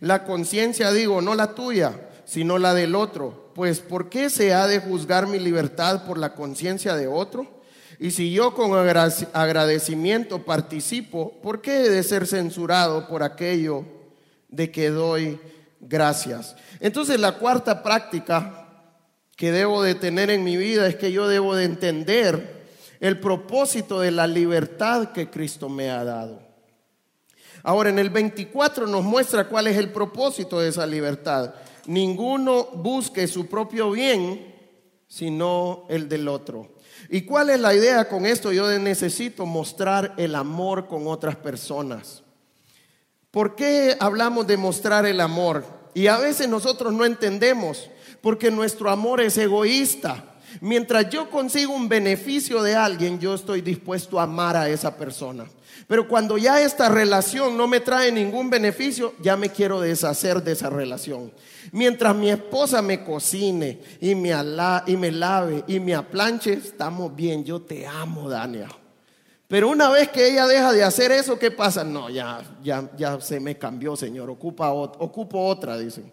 La 0.00 0.24
conciencia, 0.24 0.92
digo, 0.92 1.20
no 1.20 1.34
la 1.34 1.54
tuya, 1.54 2.08
sino 2.24 2.56
la 2.56 2.72
del 2.72 2.94
otro. 2.94 3.50
Pues 3.54 3.80
¿por 3.80 4.08
qué 4.08 4.30
se 4.30 4.54
ha 4.54 4.66
de 4.66 4.80
juzgar 4.80 5.26
mi 5.26 5.38
libertad 5.38 6.06
por 6.06 6.16
la 6.16 6.34
conciencia 6.34 6.94
de 6.94 7.06
otro? 7.06 7.57
Y 8.00 8.12
si 8.12 8.32
yo 8.32 8.54
con 8.54 8.72
agradecimiento 8.78 10.44
participo, 10.44 11.32
¿por 11.42 11.60
qué 11.60 11.80
he 11.80 11.90
de 11.90 12.02
ser 12.04 12.26
censurado 12.26 13.08
por 13.08 13.24
aquello 13.24 13.84
de 14.48 14.70
que 14.70 14.90
doy 14.90 15.40
gracias? 15.80 16.54
Entonces 16.78 17.18
la 17.18 17.38
cuarta 17.38 17.82
práctica 17.82 18.68
que 19.36 19.50
debo 19.50 19.82
de 19.82 19.96
tener 19.96 20.30
en 20.30 20.44
mi 20.44 20.56
vida 20.56 20.86
es 20.86 20.96
que 20.96 21.10
yo 21.10 21.26
debo 21.26 21.56
de 21.56 21.64
entender 21.64 22.66
el 23.00 23.18
propósito 23.18 24.00
de 24.00 24.12
la 24.12 24.26
libertad 24.26 25.12
que 25.12 25.28
Cristo 25.28 25.68
me 25.68 25.90
ha 25.90 26.04
dado. 26.04 26.40
Ahora 27.64 27.90
en 27.90 27.98
el 27.98 28.10
24 28.10 28.86
nos 28.86 29.04
muestra 29.04 29.48
cuál 29.48 29.66
es 29.66 29.76
el 29.76 29.90
propósito 29.90 30.60
de 30.60 30.68
esa 30.68 30.86
libertad. 30.86 31.54
Ninguno 31.86 32.64
busque 32.74 33.26
su 33.26 33.46
propio 33.46 33.90
bien, 33.90 34.54
sino 35.08 35.86
el 35.88 36.08
del 36.08 36.28
otro. 36.28 36.77
¿Y 37.08 37.22
cuál 37.22 37.50
es 37.50 37.60
la 37.60 37.74
idea 37.74 38.08
con 38.08 38.26
esto? 38.26 38.52
Yo 38.52 38.68
necesito 38.78 39.46
mostrar 39.46 40.14
el 40.18 40.34
amor 40.34 40.86
con 40.86 41.06
otras 41.06 41.36
personas. 41.36 42.22
¿Por 43.30 43.54
qué 43.54 43.96
hablamos 43.98 44.46
de 44.46 44.56
mostrar 44.56 45.06
el 45.06 45.20
amor? 45.20 45.64
Y 45.94 46.06
a 46.06 46.18
veces 46.18 46.48
nosotros 46.48 46.92
no 46.92 47.04
entendemos, 47.04 47.90
porque 48.20 48.50
nuestro 48.50 48.90
amor 48.90 49.20
es 49.20 49.38
egoísta. 49.38 50.24
Mientras 50.60 51.10
yo 51.10 51.30
consigo 51.30 51.74
un 51.74 51.88
beneficio 51.88 52.62
de 52.62 52.74
alguien, 52.74 53.18
yo 53.18 53.34
estoy 53.34 53.60
dispuesto 53.60 54.18
a 54.18 54.24
amar 54.24 54.56
a 54.56 54.68
esa 54.68 54.96
persona. 54.96 55.46
Pero 55.86 56.08
cuando 56.08 56.36
ya 56.36 56.60
esta 56.60 56.88
relación 56.88 57.56
no 57.56 57.66
me 57.66 57.80
trae 57.80 58.10
ningún 58.12 58.50
beneficio, 58.50 59.14
ya 59.20 59.36
me 59.36 59.50
quiero 59.50 59.80
deshacer 59.80 60.42
de 60.42 60.52
esa 60.52 60.68
relación. 60.68 61.32
Mientras 61.72 62.14
mi 62.14 62.30
esposa 62.30 62.82
me 62.82 63.04
cocine 63.04 63.80
y 64.00 64.14
me, 64.14 64.32
y 64.86 64.96
me 64.96 65.12
lave 65.12 65.64
y 65.66 65.80
me 65.80 65.94
aplanche, 65.94 66.54
estamos 66.54 67.14
bien, 67.14 67.44
yo 67.44 67.60
te 67.62 67.86
amo, 67.86 68.28
Daniel. 68.28 68.68
Pero 69.46 69.70
una 69.70 69.88
vez 69.88 70.08
que 70.08 70.28
ella 70.28 70.46
deja 70.46 70.72
de 70.72 70.84
hacer 70.84 71.10
eso, 71.10 71.38
¿qué 71.38 71.50
pasa? 71.50 71.82
No, 71.84 72.10
ya, 72.10 72.42
ya, 72.62 72.90
ya 72.96 73.18
se 73.20 73.40
me 73.40 73.56
cambió, 73.56 73.96
Señor, 73.96 74.28
ocupa, 74.28 74.70
ocupo 74.70 75.46
otra, 75.46 75.78
dicen. 75.78 76.12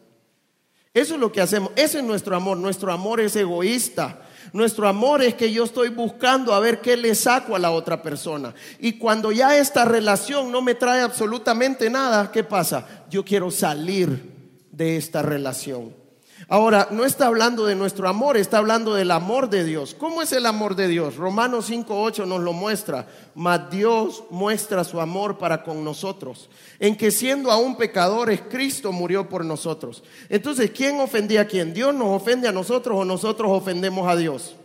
Eso 0.94 1.16
es 1.16 1.20
lo 1.20 1.30
que 1.30 1.42
hacemos, 1.42 1.72
ese 1.76 1.98
es 1.98 2.04
nuestro 2.06 2.38
amor, 2.38 2.56
nuestro 2.56 2.94
amor 2.94 3.20
es 3.20 3.36
egoísta. 3.36 4.25
Nuestro 4.54 4.88
amor 4.88 5.22
es 5.22 5.36
que 5.36 5.52
yo 5.52 5.64
estoy 5.64 5.90
buscando 5.90 6.54
a 6.54 6.60
ver 6.60 6.82
qué 6.82 6.96
le 6.96 7.16
saco 7.16 7.56
a 7.56 7.60
la 7.60 7.72
otra 7.72 8.02
persona. 8.02 8.54
Y 8.80 8.94
cuando 8.94 9.32
ya 9.32 9.58
esta 9.58 9.86
relación 9.86 10.52
no 10.52 10.62
me 10.62 10.76
trae 10.76 11.02
absolutamente 11.02 11.90
nada, 11.90 12.32
¿qué 12.32 12.44
pasa? 12.44 13.06
Yo 13.10 13.26
quiero 13.26 13.52
salir 13.52 14.34
de 14.72 14.98
esta 14.98 15.22
relación. 15.22 16.05
Ahora, 16.48 16.90
no 16.92 17.06
está 17.06 17.26
hablando 17.26 17.66
de 17.66 17.74
nuestro 17.74 18.08
amor, 18.08 18.38
está 18.38 18.60
hablando 18.60 18.94
del 18.94 19.10
amor 19.10 19.50
de 19.50 19.64
Dios. 19.64 19.96
¿Cómo 19.96 20.22
es 20.22 20.32
el 20.32 20.46
amor 20.46 20.76
de 20.76 20.88
Dios? 20.88 21.16
Romanos 21.16 21.72
5.8 21.72 22.28
nos 22.28 22.42
lo 22.42 22.54
muestra. 22.54 23.08
Mas 23.34 23.70
Dios 23.72 24.24
muestra 24.30 24.84
su 24.84 25.02
amor 25.02 25.40
para 25.40 25.64
con 25.64 25.84
nosotros, 25.84 26.50
en 26.80 26.96
que 26.96 27.10
siendo 27.10 27.52
aún 27.52 27.76
pecadores, 27.78 28.42
Cristo 28.48 28.92
murió 28.92 29.28
por 29.28 29.44
nosotros. 29.44 30.04
Entonces, 30.30 30.70
¿quién 30.70 31.00
ofendía 31.00 31.42
a 31.42 31.48
quién? 31.48 31.74
¿Dios 31.74 31.96
nos 31.96 32.10
ofende 32.10 32.48
a 32.48 32.52
nosotros 32.52 32.96
o 33.00 33.06
nosotros 33.06 33.50
ofendemos 33.52 34.08
a 34.08 34.16
Dios? 34.16 34.56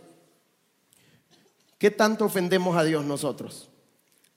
¿Qué 1.79 1.89
tanto 1.89 2.25
ofendemos 2.25 2.77
a 2.77 2.83
Dios 2.83 3.03
nosotros? 3.03 3.71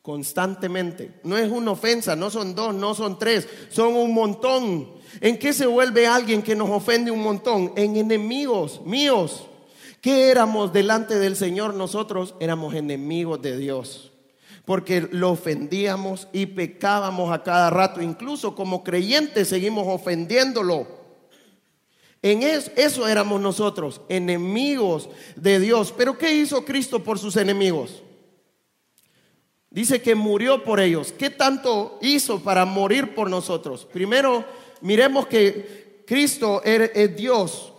constantemente. 0.04 1.18
No 1.24 1.38
es 1.38 1.50
una 1.50 1.70
ofensa, 1.70 2.14
no 2.14 2.28
son 2.28 2.54
dos, 2.54 2.74
no 2.74 2.94
son 2.94 3.18
tres, 3.18 3.48
son 3.70 3.94
un 3.94 4.12
montón. 4.12 4.93
¿En 5.20 5.38
qué 5.38 5.52
se 5.52 5.66
vuelve 5.66 6.06
alguien 6.06 6.42
que 6.42 6.56
nos 6.56 6.70
ofende 6.70 7.10
un 7.10 7.22
montón? 7.22 7.72
En 7.76 7.96
enemigos 7.96 8.80
míos. 8.84 9.46
¿Qué 10.00 10.30
éramos 10.30 10.72
delante 10.72 11.18
del 11.18 11.36
Señor? 11.36 11.74
Nosotros 11.74 12.34
éramos 12.40 12.74
enemigos 12.74 13.40
de 13.40 13.56
Dios. 13.56 14.12
Porque 14.64 15.08
lo 15.10 15.30
ofendíamos 15.30 16.28
y 16.32 16.46
pecábamos 16.46 17.32
a 17.32 17.42
cada 17.42 17.70
rato. 17.70 18.02
Incluso 18.02 18.54
como 18.54 18.84
creyentes 18.84 19.48
seguimos 19.48 19.86
ofendiéndolo. 19.88 20.86
En 22.22 22.42
eso, 22.42 22.70
eso 22.76 23.06
éramos 23.06 23.38
nosotros, 23.40 24.00
enemigos 24.08 25.10
de 25.36 25.60
Dios. 25.60 25.92
Pero 25.96 26.16
¿qué 26.16 26.34
hizo 26.34 26.64
Cristo 26.64 27.04
por 27.04 27.18
sus 27.18 27.36
enemigos? 27.36 28.02
Dice 29.68 30.00
que 30.00 30.14
murió 30.14 30.64
por 30.64 30.80
ellos. 30.80 31.12
¿Qué 31.12 31.30
tanto 31.30 31.98
hizo 32.00 32.40
para 32.40 32.64
morir 32.64 33.14
por 33.14 33.28
nosotros? 33.28 33.84
Primero, 33.92 34.44
miremos 34.84 35.26
que 35.26 36.02
Cristo 36.06 36.62
es 36.62 37.16
Dios 37.16 37.72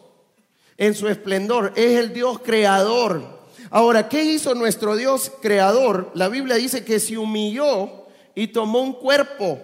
en 0.75 0.93
su 0.93 1.07
esplendor, 1.07 1.71
es 1.75 1.99
el 1.99 2.11
Dios 2.13 2.39
creador. 2.39 3.23
Ahora, 3.69 4.09
¿qué 4.09 4.23
hizo 4.23 4.55
nuestro 4.55 4.95
Dios 4.95 5.31
creador? 5.41 6.11
La 6.15 6.27
Biblia 6.27 6.55
dice 6.55 6.83
que 6.83 6.99
se 6.99 7.17
humilló 7.17 8.07
y 8.33 8.47
tomó 8.47 8.81
un 8.81 8.93
cuerpo. 8.93 9.59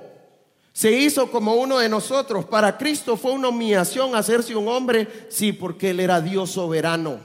Se 0.71 0.91
hizo 0.91 1.30
como 1.32 1.56
uno 1.56 1.80
de 1.80 1.89
nosotros. 1.89 2.45
Para 2.45 2.77
Cristo 2.77 3.17
fue 3.17 3.32
una 3.32 3.49
humillación 3.49 4.15
hacerse 4.15 4.56
un 4.56 4.67
hombre, 4.67 5.08
sí, 5.30 5.51
porque 5.51 5.89
Él 5.89 5.99
era 5.99 6.21
Dios 6.21 6.51
soberano. 6.51 7.19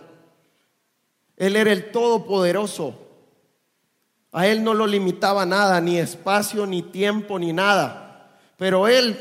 Él 1.36 1.56
era 1.56 1.72
el 1.72 1.90
Todopoderoso. 1.90 3.06
A 4.32 4.46
él 4.46 4.62
no 4.62 4.74
lo 4.74 4.86
limitaba 4.86 5.46
nada, 5.46 5.80
ni 5.80 5.98
espacio, 5.98 6.66
ni 6.66 6.82
tiempo, 6.82 7.38
ni 7.38 7.52
nada. 7.52 8.38
Pero 8.58 8.88
él, 8.88 9.18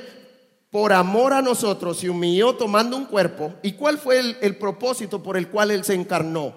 por 0.76 0.92
amor 0.92 1.32
a 1.32 1.42
nosotros, 1.42 2.00
se 2.00 2.10
humilló 2.10 2.56
tomando 2.56 2.98
un 2.98 3.06
cuerpo. 3.06 3.54
¿Y 3.64 3.72
cuál 3.72 3.98
fue 3.98 4.20
el, 4.42 4.58
propósito 4.58 5.24
por 5.24 5.38
el 5.38 5.48
cual 5.48 5.72
él 5.72 5.86
se 5.86 5.94
encarnó? 5.94 6.54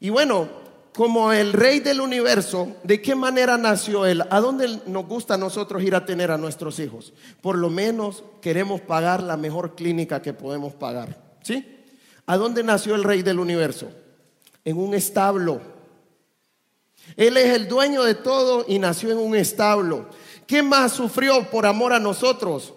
Y 0.00 0.08
bueno, 0.08 0.48
como 0.94 1.30
el 1.30 1.52
rey 1.52 1.80
del 1.80 2.00
universo, 2.00 2.68
¿de 2.84 3.02
qué 3.02 3.14
manera 3.14 3.58
nació 3.58 4.06
él? 4.06 4.24
¿A 4.30 4.40
dónde 4.40 4.80
nos 4.86 5.06
gusta 5.06 5.34
a 5.34 5.36
nosotros 5.36 5.82
ir 5.82 5.94
a 5.94 6.06
tener 6.06 6.30
a 6.30 6.38
nuestros 6.38 6.78
hijos? 6.78 7.12
Por 7.42 7.58
lo 7.58 7.68
menos 7.68 8.24
queremos 8.40 8.80
pagar 8.80 9.22
la 9.22 9.36
mejor 9.36 9.74
clínica 9.74 10.22
que 10.22 10.32
podemos 10.32 10.72
pagar. 10.72 11.20
¿Sí? 11.42 11.84
¿A 12.24 12.38
dónde 12.38 12.62
nació 12.62 12.94
el 12.94 13.04
rey 13.04 13.20
del 13.20 13.38
universo? 13.38 13.90
En 14.64 14.78
un 14.78 14.94
establo. 14.94 15.60
Él 17.14 17.36
es 17.36 17.54
el 17.54 17.68
dueño 17.68 18.04
de 18.04 18.14
todo 18.14 18.64
y 18.66 18.78
nació 18.78 19.10
en 19.10 19.18
un 19.18 19.36
establo. 19.36 20.06
¿Qué 20.46 20.62
más 20.62 20.92
sufrió 20.92 21.50
por 21.50 21.66
amor 21.66 21.92
a 21.92 22.00
nosotros? 22.00 22.72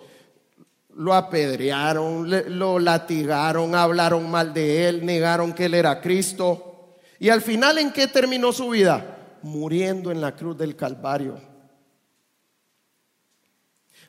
Lo 0.95 1.13
apedrearon, 1.13 2.29
lo 2.57 2.79
latigaron, 2.79 3.75
hablaron 3.75 4.29
mal 4.29 4.53
de 4.53 4.87
él, 4.87 5.05
negaron 5.05 5.53
que 5.53 5.65
él 5.65 5.73
era 5.73 6.01
Cristo. 6.01 6.97
Y 7.19 7.29
al 7.29 7.41
final, 7.41 7.77
¿en 7.77 7.91
qué 7.91 8.07
terminó 8.07 8.51
su 8.51 8.69
vida? 8.69 9.37
Muriendo 9.41 10.11
en 10.11 10.21
la 10.21 10.35
cruz 10.35 10.57
del 10.57 10.75
Calvario. 10.75 11.39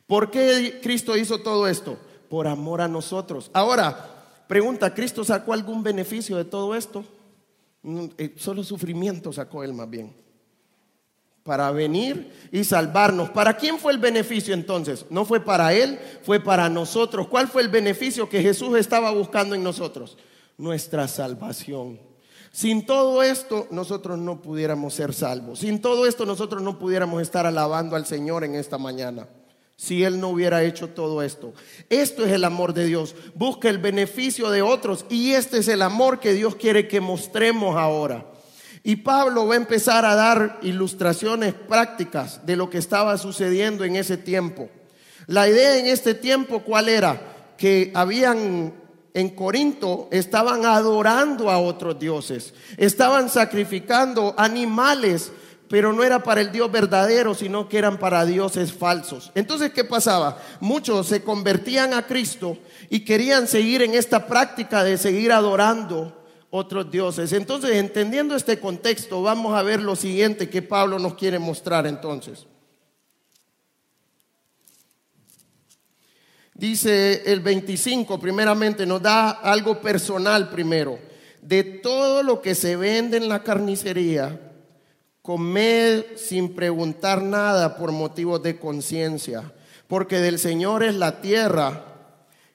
¿Por 0.07 0.31
qué 0.31 0.81
Cristo 0.83 1.17
hizo 1.17 1.39
todo 1.39 1.67
esto? 1.67 1.99
Por 2.29 2.47
amor 2.47 2.81
a 2.81 2.89
nosotros. 2.89 3.51
Ahora, 3.53 4.43
pregunta, 4.47 4.93
¿Cristo 4.93 5.25
sacó 5.25 5.53
algún 5.53 5.83
beneficio 5.83 6.37
de 6.37 6.45
todo 6.45 6.75
esto? 6.75 7.05
Eh, 8.19 8.35
solo 8.37 8.63
sufrimiento 8.63 9.33
sacó 9.33 9.63
él 9.65 9.73
más 9.73 9.89
bien. 9.89 10.24
Para 11.45 11.71
venir 11.71 12.33
y 12.51 12.65
salvarnos. 12.65 13.31
¿Para 13.31 13.57
quién 13.57 13.79
fue 13.79 13.93
el 13.93 13.99
beneficio 13.99 14.53
entonces? 14.53 15.07
No 15.11 15.25
fue 15.25 15.39
para 15.39 15.73
él, 15.73 16.01
fue 16.23 16.41
para 16.41 16.69
nosotros. 16.69 17.29
¿Cuál 17.29 17.47
fue 17.47 17.63
el 17.63 17.69
beneficio 17.69 18.29
que 18.29 18.43
Jesús 18.43 18.77
estaba 18.77 19.13
buscando 19.13 19.55
en 19.55 19.63
nosotros? 19.63 20.19
Nuestra 20.59 21.07
salvación. 21.07 22.01
Sin 22.51 22.85
todo 22.85 23.23
esto 23.23 23.69
nosotros 23.71 24.19
no 24.19 24.43
pudiéramos 24.43 24.95
ser 24.95 25.15
salvos. 25.15 25.61
Sin 25.61 25.81
todo 25.81 26.07
esto 26.07 26.27
nosotros 26.27 26.63
no 26.63 26.79
pudiéramos 26.79 27.23
estar 27.23 27.47
alabando 27.47 27.95
al 27.95 28.07
Señor 28.07 28.43
en 28.43 28.57
esta 28.57 28.79
mañana 28.79 29.29
si 29.77 30.05
Él 30.05 30.21
no 30.21 30.29
hubiera 30.29 30.63
hecho 30.63 30.89
todo 30.89 31.23
esto. 31.23 31.53
Esto 31.91 32.25
es 32.25 32.33
el 32.33 32.45
amor 32.45 32.75
de 32.75 32.87
Dios. 32.87 33.15
Busca 33.35 33.69
el 33.69 33.79
beneficio 33.79 34.51
de 34.51 34.63
otros 34.63 35.05
y 35.09 35.33
este 35.33 35.59
es 35.59 35.69
el 35.69 35.83
amor 35.83 36.21
que 36.21 36.33
Dios 36.33 36.57
quiere 36.57 36.89
que 36.89 37.01
mostremos 37.01 37.77
ahora. 37.77 38.27
Y 38.87 38.97
Pablo 38.97 39.47
va 39.47 39.55
a 39.55 39.57
empezar 39.57 40.05
a 40.05 40.15
dar 40.15 40.59
ilustraciones 40.63 41.55
prácticas 41.55 42.45
de 42.45 42.55
lo 42.55 42.69
que 42.69 42.79
estaba 42.79 43.17
sucediendo 43.17 43.83
en 43.83 43.97
ese 43.97 44.19
tiempo. 44.19 44.69
La 45.27 45.49
idea 45.49 45.79
en 45.79 45.87
este 45.87 46.13
tiempo, 46.15 46.61
¿cuál 46.61 46.91
era? 46.91 47.19
Que 47.57 47.91
habían 47.95 48.75
en 49.15 49.31
Corinto 49.31 50.09
estaban 50.13 50.67
adorando 50.67 51.51
a 51.51 51.59
otros 51.59 51.99
dioses, 51.99 52.53
estaban 52.77 53.31
sacrificando 53.31 54.35
animales 54.37 55.33
pero 55.69 55.93
no 55.93 56.05
era 56.05 56.23
para 56.23 56.41
el 56.41 56.53
Dios 56.53 56.71
verdadero, 56.71 57.35
sino 57.35 57.69
que 57.69 57.79
eran 57.79 57.99
para 57.99 58.25
dioses 58.25 58.73
falsos. 58.73 59.33
Entonces, 59.35 59.73
¿qué 59.73 59.83
pasaba? 59.83 60.41
Muchos 60.61 61.09
se 61.09 61.23
convertían 61.23 61.95
a 61.95 62.07
Cristo 62.07 62.59
y 62.91 63.01
querían 63.01 63.49
seguir 63.49 63.83
en 63.83 63.95
esta 63.95 64.27
práctica 64.27 64.85
de 64.85 64.99
seguir 64.99 65.33
adorando 65.33 66.24
otros 66.57 66.89
dioses. 66.89 67.33
Entonces, 67.33 67.73
entendiendo 67.73 68.37
este 68.37 68.61
contexto, 68.61 69.21
vamos 69.23 69.59
a 69.59 69.63
ver 69.65 69.83
lo 69.83 69.97
siguiente 69.97 70.49
que 70.49 70.63
Pablo 70.63 71.01
nos 71.01 71.15
quiere 71.15 71.41
mostrar 71.41 71.85
entonces. 71.85 72.47
Dice 76.55 77.25
el 77.27 77.41
25, 77.41 78.21
primeramente, 78.21 78.87
nos 78.87 79.03
da 79.03 79.31
algo 79.31 79.81
personal 79.81 80.49
primero. 80.49 81.01
De 81.43 81.65
todo 81.65 82.23
lo 82.23 82.41
que 82.41 82.55
se 82.55 82.77
vende 82.77 83.17
en 83.17 83.29
la 83.29 83.43
carnicería, 83.43 84.53
Comed 85.23 86.05
sin 86.17 86.55
preguntar 86.55 87.21
nada 87.21 87.77
por 87.77 87.91
motivos 87.91 88.41
de 88.45 88.61
conciencia, 88.61 89.53
porque 89.89 90.19
del 90.19 90.39
Señor 90.39 90.85
es 90.85 90.95
la 90.95 91.21
tierra 91.21 91.94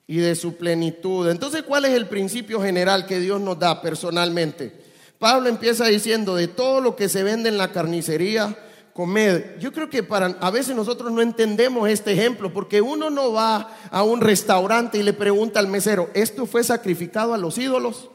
y 0.10 0.18
de 0.18 0.34
su 0.34 0.56
plenitud. 0.56 1.30
Entonces, 1.30 1.62
¿cuál 1.62 1.86
es 1.86 1.92
el 1.92 2.08
principio 2.08 2.60
general 2.60 3.06
que 3.06 3.20
Dios 3.20 3.40
nos 3.40 3.60
da 3.60 3.80
personalmente? 3.80 4.74
Pablo 5.20 5.50
empieza 5.50 5.86
diciendo, 5.86 6.36
de 6.36 6.48
todo 6.48 6.82
lo 6.82 6.96
que 6.96 7.10
se 7.10 7.22
vende 7.22 7.48
en 7.48 7.60
la 7.60 7.72
carnicería, 7.72 8.58
comed. 8.94 9.60
Yo 9.60 9.72
creo 9.72 9.88
que 9.88 10.02
para 10.02 10.36
a 10.40 10.50
veces 10.50 10.76
nosotros 10.76 11.12
no 11.12 11.22
entendemos 11.22 11.88
este 11.88 12.14
ejemplo, 12.14 12.52
porque 12.52 12.82
uno 12.82 13.12
no 13.12 13.34
va 13.34 13.78
a 13.92 14.02
un 14.02 14.20
restaurante 14.20 14.98
y 14.98 15.04
le 15.04 15.14
pregunta 15.14 15.60
al 15.60 15.68
mesero, 15.68 16.10
¿esto 16.16 16.48
fue 16.48 16.64
sacrificado 16.64 17.36
a 17.36 17.38
los 17.38 17.60
ídolos? 17.60 18.10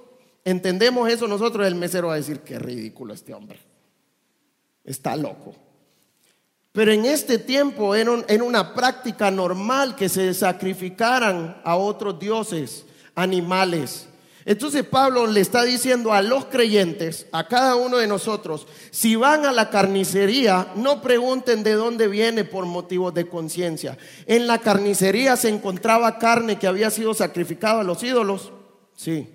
Entendemos 0.44 1.08
eso 1.08 1.28
nosotros, 1.28 1.64
el 1.64 1.76
mesero 1.76 2.08
va 2.08 2.14
a 2.14 2.16
decir, 2.16 2.40
qué 2.40 2.58
ridículo 2.58 3.14
este 3.14 3.34
hombre 3.34 3.60
está 4.82 5.14
loco. 5.14 5.54
Pero 6.74 6.90
en 6.90 7.04
este 7.04 7.38
tiempo 7.38 7.94
era, 7.94 8.10
una 8.42 8.74
práctica 8.74 9.30
normal 9.30 9.94
que 9.94 10.08
se 10.08 10.34
sacrificaran 10.34 11.60
a 11.62 11.76
otros 11.76 12.18
dioses, 12.18 12.84
animales. 13.14 14.08
Entonces 14.44 14.82
Pablo 14.82 15.28
le 15.28 15.40
está 15.40 15.62
diciendo 15.62 16.12
a 16.12 16.20
los 16.20 16.46
creyentes, 16.46 17.28
a 17.30 17.46
cada 17.46 17.76
uno 17.76 17.98
de 17.98 18.08
nosotros, 18.08 18.66
si 18.90 19.14
van 19.14 19.46
a 19.46 19.52
la 19.52 19.70
carnicería, 19.70 20.72
no 20.74 21.00
pregunten 21.00 21.62
de 21.62 21.74
dónde 21.74 22.08
viene 22.08 22.42
por 22.42 22.66
motivos 22.66 23.14
de 23.14 23.28
conciencia. 23.28 23.96
En 24.26 24.48
la 24.48 24.58
carnicería 24.58 25.36
se 25.36 25.50
encontraba 25.50 26.18
carne 26.18 26.58
que 26.58 26.66
había 26.66 26.90
sido 26.90 27.14
sacrificada 27.14 27.82
a 27.82 27.84
los 27.84 28.02
ídolos. 28.02 28.52
Sí. 28.96 29.28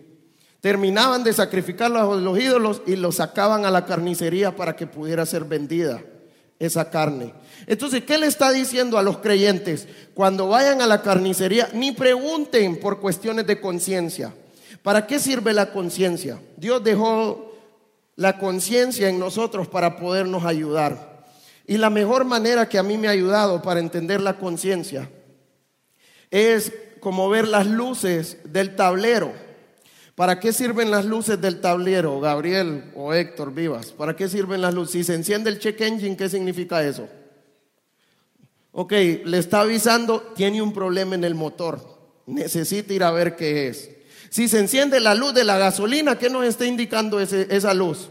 Terminaban 0.60 1.24
de 1.24 1.32
sacrificar 1.32 1.90
a 1.96 2.04
los 2.04 2.38
ídolos 2.38 2.82
y 2.86 2.98
los 2.98 3.16
sacaban 3.16 3.64
a 3.64 3.72
la 3.72 3.86
carnicería 3.86 4.58
para 4.58 4.76
que 4.76 4.88
pudiera 4.88 5.26
ser 5.26 5.46
vendida 5.46 6.04
esa 6.60 6.90
carne. 6.90 7.34
Entonces, 7.66 8.04
¿qué 8.04 8.18
le 8.18 8.28
está 8.28 8.52
diciendo 8.52 8.98
a 8.98 9.04
los 9.04 9.20
creyentes? 9.20 9.88
Cuando 10.14 10.50
vayan 10.50 10.82
a 10.82 10.88
la 10.88 11.02
carnicería, 11.02 11.70
ni 11.74 11.92
pregunten 11.94 12.80
por 12.80 13.00
cuestiones 13.00 13.48
de 13.48 13.60
conciencia. 13.60 14.34
¿Para 14.84 15.08
qué 15.08 15.20
sirve 15.20 15.54
la 15.54 15.72
conciencia? 15.72 16.40
Dios 16.58 16.84
dejó 16.84 17.56
la 18.16 18.38
conciencia 18.38 19.10
en 19.10 19.20
nosotros 19.20 19.68
para 19.68 19.98
podernos 19.98 20.44
ayudar. 20.46 21.26
Y 21.66 21.78
la 21.78 21.90
mejor 21.90 22.26
manera 22.26 22.68
que 22.68 22.78
a 22.78 22.84
mí 22.84 22.98
me 22.98 23.08
ha 23.08 23.12
ayudado 23.12 23.62
para 23.62 23.80
entender 23.80 24.22
la 24.22 24.38
conciencia 24.38 25.10
es 26.32 26.74
como 27.00 27.30
ver 27.30 27.48
las 27.48 27.68
luces 27.68 28.38
del 28.44 28.76
tablero. 28.76 29.32
¿Para 30.20 30.38
qué 30.38 30.52
sirven 30.52 30.92
las 30.92 31.06
luces 31.06 31.40
del 31.40 31.62
tablero, 31.62 32.20
Gabriel 32.20 32.92
o 32.94 33.14
Héctor 33.14 33.54
Vivas? 33.54 33.94
¿Para 33.94 34.18
qué 34.18 34.28
sirven 34.28 34.60
las 34.60 34.74
luces? 34.74 34.92
Si 34.92 35.04
se 35.06 35.14
enciende 35.14 35.50
el 35.50 35.60
check 35.60 35.80
engine, 35.80 36.18
¿qué 36.18 36.28
significa 36.28 36.84
eso? 36.84 37.08
Ok, 38.74 38.92
le 39.24 39.38
está 39.38 39.62
avisando, 39.62 40.34
tiene 40.36 40.62
un 40.62 40.74
problema 40.74 41.16
en 41.16 41.24
el 41.24 41.36
motor. 41.36 41.80
Necesita 42.26 42.92
ir 42.92 43.06
a 43.06 43.12
ver 43.12 43.38
qué 43.38 43.70
es. 43.70 43.92
Si 44.30 44.50
se 44.50 44.60
enciende 44.60 45.00
la 45.00 45.16
luz 45.16 45.34
de 45.34 45.46
la 45.46 45.58
gasolina, 45.58 46.20
¿qué 46.20 46.30
nos 46.30 46.44
está 46.44 46.66
indicando 46.66 47.22
esa 47.22 47.74
luz? 47.74 48.10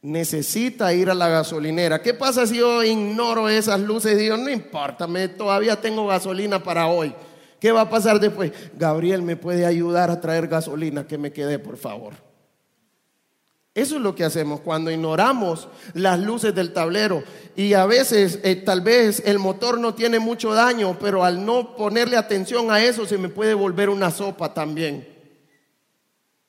necesita 0.00 0.94
ir 0.94 1.10
a 1.10 1.14
la 1.14 1.28
gasolinera. 1.28 2.00
¿Qué 2.00 2.14
pasa 2.14 2.46
si 2.46 2.56
yo 2.56 2.82
ignoro 2.82 3.50
esas 3.50 3.78
luces 3.78 4.14
y 4.14 4.22
digo, 4.22 4.38
no 4.38 4.48
importa, 4.48 5.06
todavía 5.36 5.78
tengo 5.78 6.06
gasolina 6.06 6.62
para 6.62 6.86
hoy? 6.86 7.14
¿Qué 7.60 7.72
va 7.72 7.82
a 7.82 7.90
pasar 7.90 8.18
después? 8.18 8.52
Gabriel, 8.76 9.22
¿me 9.22 9.36
puede 9.36 9.66
ayudar 9.66 10.10
a 10.10 10.20
traer 10.20 10.48
gasolina? 10.48 11.06
Que 11.06 11.18
me 11.18 11.32
quede, 11.32 11.58
por 11.58 11.76
favor. 11.76 12.14
Eso 13.74 13.96
es 13.96 14.02
lo 14.02 14.14
que 14.14 14.24
hacemos 14.24 14.60
cuando 14.60 14.90
ignoramos 14.90 15.68
las 15.94 16.18
luces 16.18 16.54
del 16.54 16.72
tablero. 16.72 17.22
Y 17.54 17.74
a 17.74 17.86
veces, 17.86 18.40
eh, 18.42 18.56
tal 18.56 18.80
vez 18.80 19.22
el 19.24 19.38
motor 19.38 19.78
no 19.78 19.94
tiene 19.94 20.18
mucho 20.18 20.52
daño, 20.54 20.98
pero 20.98 21.22
al 21.22 21.44
no 21.44 21.76
ponerle 21.76 22.16
atención 22.16 22.70
a 22.70 22.82
eso, 22.82 23.06
se 23.06 23.18
me 23.18 23.28
puede 23.28 23.54
volver 23.54 23.88
una 23.88 24.10
sopa 24.10 24.52
también. 24.54 25.06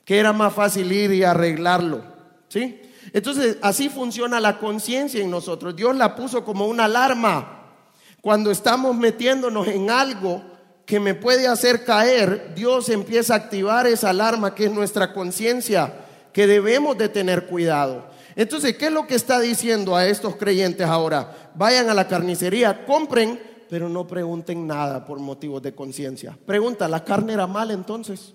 Que 0.03 0.17
era 0.17 0.33
más 0.33 0.53
fácil 0.53 0.91
ir 0.91 1.11
y 1.11 1.23
arreglarlo. 1.23 2.03
¿Sí? 2.47 2.81
Entonces, 3.13 3.57
así 3.61 3.89
funciona 3.89 4.39
la 4.39 4.57
conciencia 4.57 5.21
en 5.21 5.29
nosotros. 5.29 5.75
Dios 5.75 5.95
la 5.95 6.15
puso 6.15 6.43
como 6.43 6.65
una 6.65 6.85
alarma. 6.85 7.75
Cuando 8.21 8.49
estamos 8.49 8.95
metiéndonos 8.95 9.67
en 9.67 9.89
algo 9.89 10.50
que 10.91 10.99
me 10.99 11.15
puede 11.15 11.47
hacer 11.47 11.85
caer, 11.85 12.51
Dios 12.53 12.89
empieza 12.89 13.33
a 13.33 13.37
activar 13.37 13.87
esa 13.87 14.09
alarma 14.09 14.53
que 14.53 14.65
es 14.65 14.71
nuestra 14.73 15.13
conciencia, 15.13 15.93
que 16.33 16.45
debemos 16.47 16.97
de 16.97 17.07
tener 17.07 17.45
cuidado. 17.45 18.07
Entonces, 18.35 18.75
¿qué 18.75 18.87
es 18.87 18.91
lo 18.91 19.07
que 19.07 19.15
está 19.15 19.39
diciendo 19.39 19.95
a 19.95 20.05
estos 20.05 20.35
creyentes 20.35 20.85
ahora? 20.85 21.51
Vayan 21.55 21.89
a 21.89 21.93
la 21.93 22.09
carnicería, 22.09 22.85
compren, 22.85 23.41
pero 23.69 23.87
no 23.87 24.05
pregunten 24.05 24.67
nada 24.67 25.05
por 25.05 25.19
motivos 25.19 25.61
de 25.61 25.73
conciencia. 25.73 26.37
Pregunta, 26.45 26.89
¿la 26.89 27.05
carne 27.05 27.31
era 27.31 27.47
mala 27.47 27.71
entonces? 27.71 28.33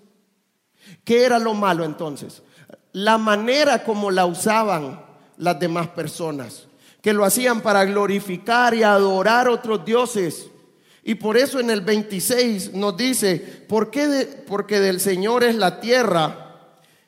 ¿Qué 1.04 1.26
era 1.26 1.38
lo 1.38 1.52
malo 1.52 1.84
entonces? 1.84 2.40
la 2.96 3.18
manera 3.18 3.84
como 3.84 4.10
la 4.10 4.24
usaban 4.24 4.98
las 5.36 5.60
demás 5.60 5.88
personas, 5.88 6.66
que 7.02 7.12
lo 7.12 7.26
hacían 7.26 7.60
para 7.60 7.84
glorificar 7.84 8.72
y 8.72 8.82
adorar 8.84 9.50
otros 9.50 9.84
dioses. 9.84 10.48
Y 11.06 11.14
por 11.14 11.38
eso 11.38 11.60
en 11.60 11.70
el 11.70 11.80
26 11.80 12.74
nos 12.74 12.96
dice, 12.96 13.36
¿por 13.68 13.90
qué 13.90 14.44
porque 14.46 14.80
del 14.80 15.00
Señor 15.00 15.44
es 15.44 15.54
la 15.54 15.80
tierra 15.80 16.42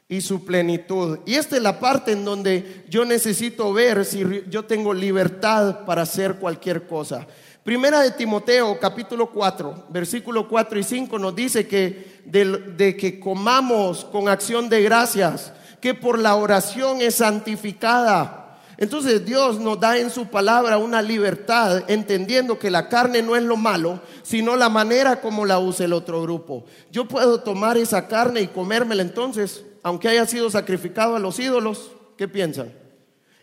y 0.09 0.21
su 0.23 0.45
plenitud. 0.45 1.19
Y 1.27 1.35
esta 1.35 1.57
es 1.57 1.63
la 1.63 1.79
parte 1.79 2.13
en 2.13 2.25
donde 2.25 2.85
yo 2.89 3.05
necesito 3.05 3.73
ver 3.73 4.05
si 4.05 4.25
yo 4.49 4.65
tengo 4.65 4.95
libertad 4.95 5.85
para 5.85 6.03
hacer 6.03 6.37
cualquier 6.37 6.87
cosa. 6.87 7.27
Primera 7.63 8.01
de 8.01 8.13
Timoteo, 8.13 8.79
capítulo 8.81 9.31
4, 9.31 9.89
versículo 9.91 10.49
4 10.49 10.79
y 10.79 10.83
5 10.83 11.19
nos 11.19 11.37
dice 11.37 11.67
que 11.67 12.23
de 12.25 12.97
que 12.97 13.21
comamos 13.21 14.07
con 14.07 14.29
acción 14.29 14.69
de 14.71 14.83
gracias 14.83 15.53
que 15.81 15.93
por 15.93 16.19
la 16.19 16.37
oración 16.37 17.03
es 17.03 17.17
santificada. 17.17 18.38
Entonces 18.79 19.25
Dios 19.25 19.59
nos 19.59 19.81
da 19.81 19.99
en 19.99 20.09
su 20.09 20.29
palabra 20.29 20.79
una 20.79 21.03
libertad, 21.03 21.83
entendiendo 21.89 22.61
que 22.61 22.71
la 22.71 22.89
carne 22.89 23.23
no 23.23 23.35
es 23.35 23.43
lo 23.43 23.57
malo, 23.57 24.01
sino 24.23 24.57
la 24.57 24.69
manera 24.69 25.21
como 25.21 25.45
la 25.45 25.59
usa 25.59 25.85
el 25.85 25.93
otro 25.93 26.23
grupo. 26.23 26.65
Yo 26.93 27.07
puedo 27.07 27.41
tomar 27.41 27.77
esa 27.77 28.07
carne 28.07 28.41
y 28.41 28.47
comérmela 28.47 29.03
entonces, 29.03 29.65
aunque 29.83 30.09
haya 30.09 30.25
sido 30.27 30.49
sacrificado 30.49 31.17
a 31.17 31.19
los 31.19 31.41
ídolos. 31.41 31.91
¿Qué 32.17 32.29
piensan? 32.29 32.73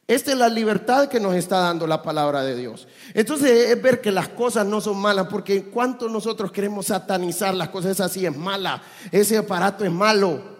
Esta 0.07 0.31
es 0.31 0.37
la 0.37 0.47
libertad 0.47 1.09
que 1.09 1.19
nos 1.19 1.35
está 1.35 1.59
dando 1.59 1.85
la 1.85 2.01
palabra 2.01 2.43
de 2.43 2.55
Dios. 2.55 2.87
Entonces 3.13 3.71
es 3.71 3.81
ver 3.81 3.99
que 3.99 4.11
las 4.11 4.29
cosas 4.29 4.65
no 4.65 4.79
son 4.79 4.97
malas, 4.97 5.27
porque 5.29 5.65
cuánto 5.65 6.07
nosotros 6.07 6.51
queremos 6.51 6.85
satanizar 6.85 7.53
las 7.55 7.69
cosas, 7.69 7.99
así 7.99 8.25
es 8.25 8.37
mala, 8.37 8.81
ese 9.11 9.37
aparato 9.37 9.83
es 9.83 9.91
malo. 9.91 10.54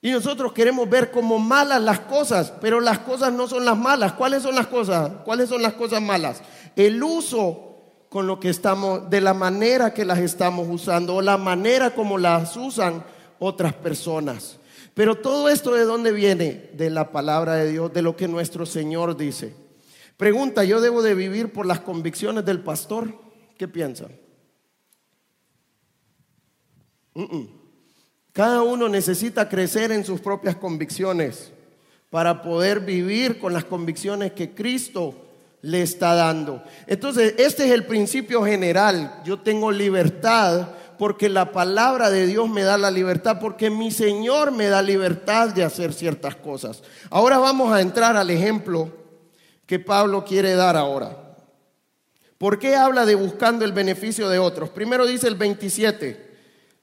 Y 0.00 0.10
nosotros 0.10 0.52
queremos 0.52 0.88
ver 0.88 1.10
como 1.10 1.38
malas 1.38 1.82
las 1.82 2.00
cosas, 2.00 2.52
pero 2.60 2.80
las 2.80 3.00
cosas 3.00 3.32
no 3.32 3.48
son 3.48 3.64
las 3.64 3.76
malas. 3.76 4.12
¿Cuáles 4.12 4.42
son 4.42 4.54
las 4.54 4.66
cosas? 4.66 5.10
¿Cuáles 5.24 5.48
son 5.48 5.62
las 5.62 5.72
cosas 5.72 6.02
malas? 6.02 6.42
El 6.76 7.02
uso 7.02 7.66
con 8.08 8.26
lo 8.26 8.38
que 8.38 8.48
estamos, 8.48 9.10
de 9.10 9.20
la 9.20 9.34
manera 9.34 9.92
que 9.92 10.04
las 10.04 10.18
estamos 10.18 10.68
usando 10.70 11.16
o 11.16 11.22
la 11.22 11.36
manera 11.36 11.90
como 11.94 12.18
las 12.18 12.56
usan 12.56 13.04
otras 13.38 13.72
personas. 13.74 14.58
Pero 14.94 15.16
todo 15.16 15.48
esto 15.48 15.74
de 15.74 15.84
dónde 15.84 16.12
viene? 16.12 16.70
De 16.74 16.88
la 16.88 17.10
palabra 17.10 17.54
de 17.54 17.70
Dios, 17.70 17.92
de 17.92 18.02
lo 18.02 18.16
que 18.16 18.28
nuestro 18.28 18.64
Señor 18.64 19.16
dice. 19.16 19.54
Pregunta, 20.16 20.64
¿yo 20.64 20.80
debo 20.80 21.02
de 21.02 21.14
vivir 21.14 21.52
por 21.52 21.66
las 21.66 21.80
convicciones 21.80 22.44
del 22.44 22.60
pastor? 22.60 23.14
¿Qué 23.58 23.68
piensan? 23.68 24.12
Cada 28.36 28.62
uno 28.62 28.86
necesita 28.90 29.48
crecer 29.48 29.90
en 29.92 30.04
sus 30.04 30.20
propias 30.20 30.56
convicciones 30.56 31.52
para 32.10 32.42
poder 32.42 32.80
vivir 32.80 33.38
con 33.38 33.54
las 33.54 33.64
convicciones 33.64 34.32
que 34.32 34.50
Cristo 34.50 35.14
le 35.62 35.80
está 35.80 36.14
dando. 36.14 36.62
Entonces, 36.86 37.32
este 37.38 37.64
es 37.64 37.70
el 37.70 37.86
principio 37.86 38.44
general. 38.44 39.22
Yo 39.24 39.40
tengo 39.40 39.72
libertad 39.72 40.68
porque 40.98 41.30
la 41.30 41.50
palabra 41.50 42.10
de 42.10 42.26
Dios 42.26 42.46
me 42.46 42.62
da 42.62 42.76
la 42.76 42.90
libertad, 42.90 43.38
porque 43.40 43.70
mi 43.70 43.90
Señor 43.90 44.52
me 44.52 44.68
da 44.68 44.82
libertad 44.82 45.54
de 45.54 45.64
hacer 45.64 45.94
ciertas 45.94 46.36
cosas. 46.36 46.82
Ahora 47.08 47.38
vamos 47.38 47.72
a 47.72 47.80
entrar 47.80 48.18
al 48.18 48.28
ejemplo 48.28 48.92
que 49.64 49.78
Pablo 49.78 50.26
quiere 50.26 50.54
dar 50.56 50.76
ahora. 50.76 51.38
¿Por 52.36 52.58
qué 52.58 52.76
habla 52.76 53.06
de 53.06 53.14
buscando 53.14 53.64
el 53.64 53.72
beneficio 53.72 54.28
de 54.28 54.38
otros? 54.38 54.68
Primero 54.68 55.06
dice 55.06 55.26
el 55.26 55.36
27. 55.36 56.25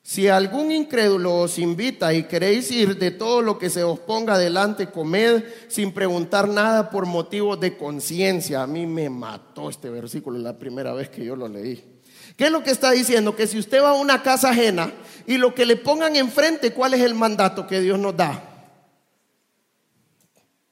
Si 0.05 0.27
algún 0.27 0.69
incrédulo 0.73 1.33
os 1.33 1.57
invita 1.57 2.13
y 2.13 2.23
queréis 2.23 2.69
ir 2.71 2.97
de 2.97 3.11
todo 3.11 3.41
lo 3.41 3.57
que 3.57 3.69
se 3.69 3.85
os 3.85 3.99
ponga 3.99 4.37
delante, 4.37 4.91
comed 4.91 5.45
sin 5.69 5.93
preguntar 5.93 6.49
nada 6.49 6.89
por 6.89 7.05
motivos 7.05 7.57
de 7.61 7.77
conciencia. 7.77 8.61
A 8.61 8.67
mí 8.67 8.85
me 8.85 9.09
mató 9.09 9.69
este 9.69 9.89
versículo 9.89 10.37
la 10.39 10.59
primera 10.59 10.91
vez 10.93 11.09
que 11.09 11.23
yo 11.23 11.37
lo 11.37 11.47
leí. 11.47 12.01
¿Qué 12.35 12.45
es 12.45 12.51
lo 12.51 12.63
que 12.63 12.71
está 12.71 12.91
diciendo? 12.91 13.33
Que 13.33 13.47
si 13.47 13.57
usted 13.57 13.81
va 13.81 13.91
a 13.91 13.93
una 13.93 14.21
casa 14.21 14.49
ajena 14.49 14.91
y 15.25 15.37
lo 15.37 15.55
que 15.55 15.65
le 15.65 15.77
pongan 15.77 16.17
enfrente, 16.17 16.73
¿cuál 16.73 16.95
es 16.95 17.01
el 17.01 17.15
mandato 17.15 17.65
que 17.65 17.79
Dios 17.79 17.97
nos 17.97 18.17
da? 18.17 18.43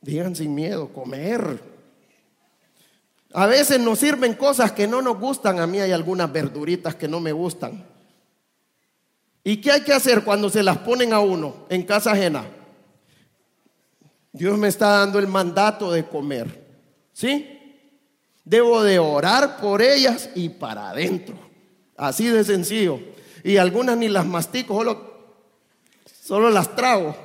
Digan 0.01 0.35
sin 0.35 0.53
miedo, 0.53 0.89
comer. 0.89 1.61
A 3.31 3.45
veces 3.45 3.79
nos 3.79 3.99
sirven 3.99 4.33
cosas 4.33 4.73
que 4.73 4.87
no 4.87 5.01
nos 5.01 5.17
gustan. 5.17 5.61
A 5.61 5.67
mí 5.67 5.79
hay 5.79 5.93
algunas 5.93 6.29
verduritas 6.29 6.95
que 6.95 7.07
no 7.07 7.21
me 7.21 7.31
gustan. 7.31 7.90
¿Y 9.43 9.57
qué 9.57 9.71
hay 9.71 9.81
que 9.81 9.93
hacer 9.93 10.23
cuando 10.23 10.49
se 10.49 10.63
las 10.63 10.77
ponen 10.79 11.13
a 11.13 11.19
uno 11.19 11.65
en 11.69 11.83
casa 11.83 12.11
ajena? 12.11 12.45
Dios 14.31 14.57
me 14.57 14.67
está 14.67 14.99
dando 14.99 15.19
el 15.19 15.27
mandato 15.27 15.91
de 15.91 16.05
comer. 16.05 16.61
¿Sí? 17.13 17.57
Debo 18.43 18.83
de 18.83 18.99
orar 18.99 19.57
por 19.57 19.81
ellas 19.81 20.29
y 20.35 20.49
para 20.49 20.89
adentro. 20.89 21.35
Así 21.97 22.27
de 22.27 22.43
sencillo. 22.43 22.99
Y 23.43 23.57
algunas 23.57 23.97
ni 23.97 24.07
las 24.09 24.25
mastico, 24.25 24.75
solo, 24.75 25.35
solo 26.21 26.49
las 26.49 26.75
trago. 26.75 27.15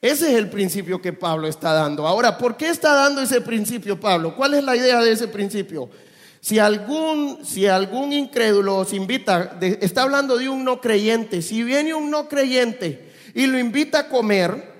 Ese 0.00 0.30
es 0.30 0.38
el 0.38 0.48
principio 0.48 1.02
que 1.02 1.12
Pablo 1.12 1.48
está 1.48 1.72
dando. 1.72 2.06
Ahora, 2.06 2.38
¿por 2.38 2.56
qué 2.56 2.68
está 2.68 2.94
dando 2.94 3.20
ese 3.20 3.40
principio 3.40 3.98
Pablo? 3.98 4.36
¿Cuál 4.36 4.54
es 4.54 4.62
la 4.62 4.76
idea 4.76 5.00
de 5.02 5.10
ese 5.10 5.26
principio? 5.26 5.90
Si 6.40 6.58
algún, 6.58 7.44
si 7.44 7.66
algún 7.66 8.12
incrédulo 8.12 8.76
os 8.76 8.92
invita, 8.92 9.58
está 9.60 10.02
hablando 10.02 10.36
de 10.36 10.48
un 10.48 10.64
no 10.64 10.80
creyente, 10.80 11.42
si 11.42 11.62
viene 11.62 11.94
un 11.94 12.10
no 12.10 12.28
creyente 12.28 13.12
y 13.34 13.46
lo 13.46 13.58
invita 13.58 14.00
a 14.00 14.08
comer, 14.08 14.72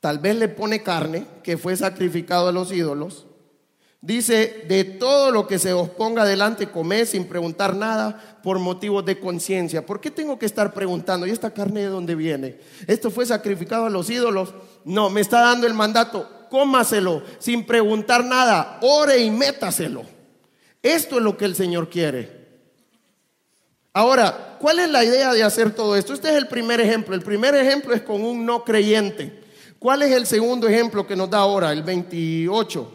tal 0.00 0.18
vez 0.18 0.36
le 0.36 0.48
pone 0.48 0.82
carne 0.82 1.26
que 1.42 1.56
fue 1.56 1.76
sacrificado 1.76 2.48
a 2.48 2.52
los 2.52 2.70
ídolos, 2.70 3.26
dice, 4.00 4.64
de 4.68 4.84
todo 4.84 5.32
lo 5.32 5.46
que 5.46 5.58
se 5.58 5.72
os 5.72 5.88
ponga 5.88 6.24
delante, 6.24 6.70
comed 6.70 7.06
sin 7.06 7.24
preguntar 7.24 7.74
nada 7.74 8.38
por 8.42 8.58
motivos 8.58 9.04
de 9.04 9.18
conciencia. 9.18 9.84
¿Por 9.84 10.00
qué 10.00 10.10
tengo 10.10 10.38
que 10.38 10.46
estar 10.46 10.72
preguntando, 10.72 11.26
¿y 11.26 11.30
esta 11.30 11.52
carne 11.52 11.80
de 11.80 11.86
dónde 11.86 12.14
viene? 12.14 12.58
¿Esto 12.86 13.10
fue 13.10 13.26
sacrificado 13.26 13.86
a 13.86 13.90
los 13.90 14.10
ídolos? 14.10 14.54
No, 14.84 15.10
me 15.10 15.22
está 15.22 15.40
dando 15.40 15.66
el 15.66 15.74
mandato, 15.74 16.46
cómaselo 16.50 17.22
sin 17.38 17.64
preguntar 17.64 18.24
nada, 18.24 18.78
ore 18.82 19.18
y 19.18 19.30
métaselo. 19.30 20.15
Esto 20.86 21.16
es 21.16 21.22
lo 21.24 21.36
que 21.36 21.46
el 21.46 21.56
Señor 21.56 21.90
quiere. 21.90 22.30
Ahora, 23.92 24.56
¿cuál 24.60 24.78
es 24.78 24.88
la 24.88 25.02
idea 25.02 25.34
de 25.34 25.42
hacer 25.42 25.74
todo 25.74 25.96
esto? 25.96 26.12
Este 26.12 26.28
es 26.28 26.36
el 26.36 26.46
primer 26.46 26.80
ejemplo. 26.80 27.12
El 27.12 27.22
primer 27.22 27.56
ejemplo 27.56 27.92
es 27.92 28.02
con 28.02 28.22
un 28.22 28.46
no 28.46 28.62
creyente. 28.62 29.42
¿Cuál 29.80 30.02
es 30.02 30.12
el 30.12 30.26
segundo 30.26 30.68
ejemplo 30.68 31.04
que 31.04 31.16
nos 31.16 31.28
da 31.28 31.38
ahora? 31.38 31.72
El 31.72 31.82
28. 31.82 32.88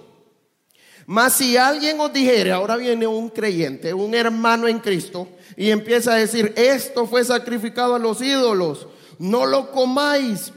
Mas 1.06 1.34
si 1.34 1.58
alguien 1.58 2.00
os 2.00 2.14
dijere, 2.14 2.54
ahora 2.54 2.78
viene 2.78 3.08
un 3.08 3.28
creyente, 3.28 3.94
un 3.94 4.16
hermano 4.16 4.70
en 4.70 4.80
Cristo, 4.80 5.28
y 5.58 5.70
empieza 5.70 6.14
a 6.14 6.16
decir, 6.16 6.54
esto 6.56 7.06
fue 7.06 7.26
sacrificado 7.26 7.96
a 7.96 8.00
los 8.00 8.22
ídolos, 8.22 8.88
no 9.20 9.46
lo 9.46 9.70
comáis 9.72 10.54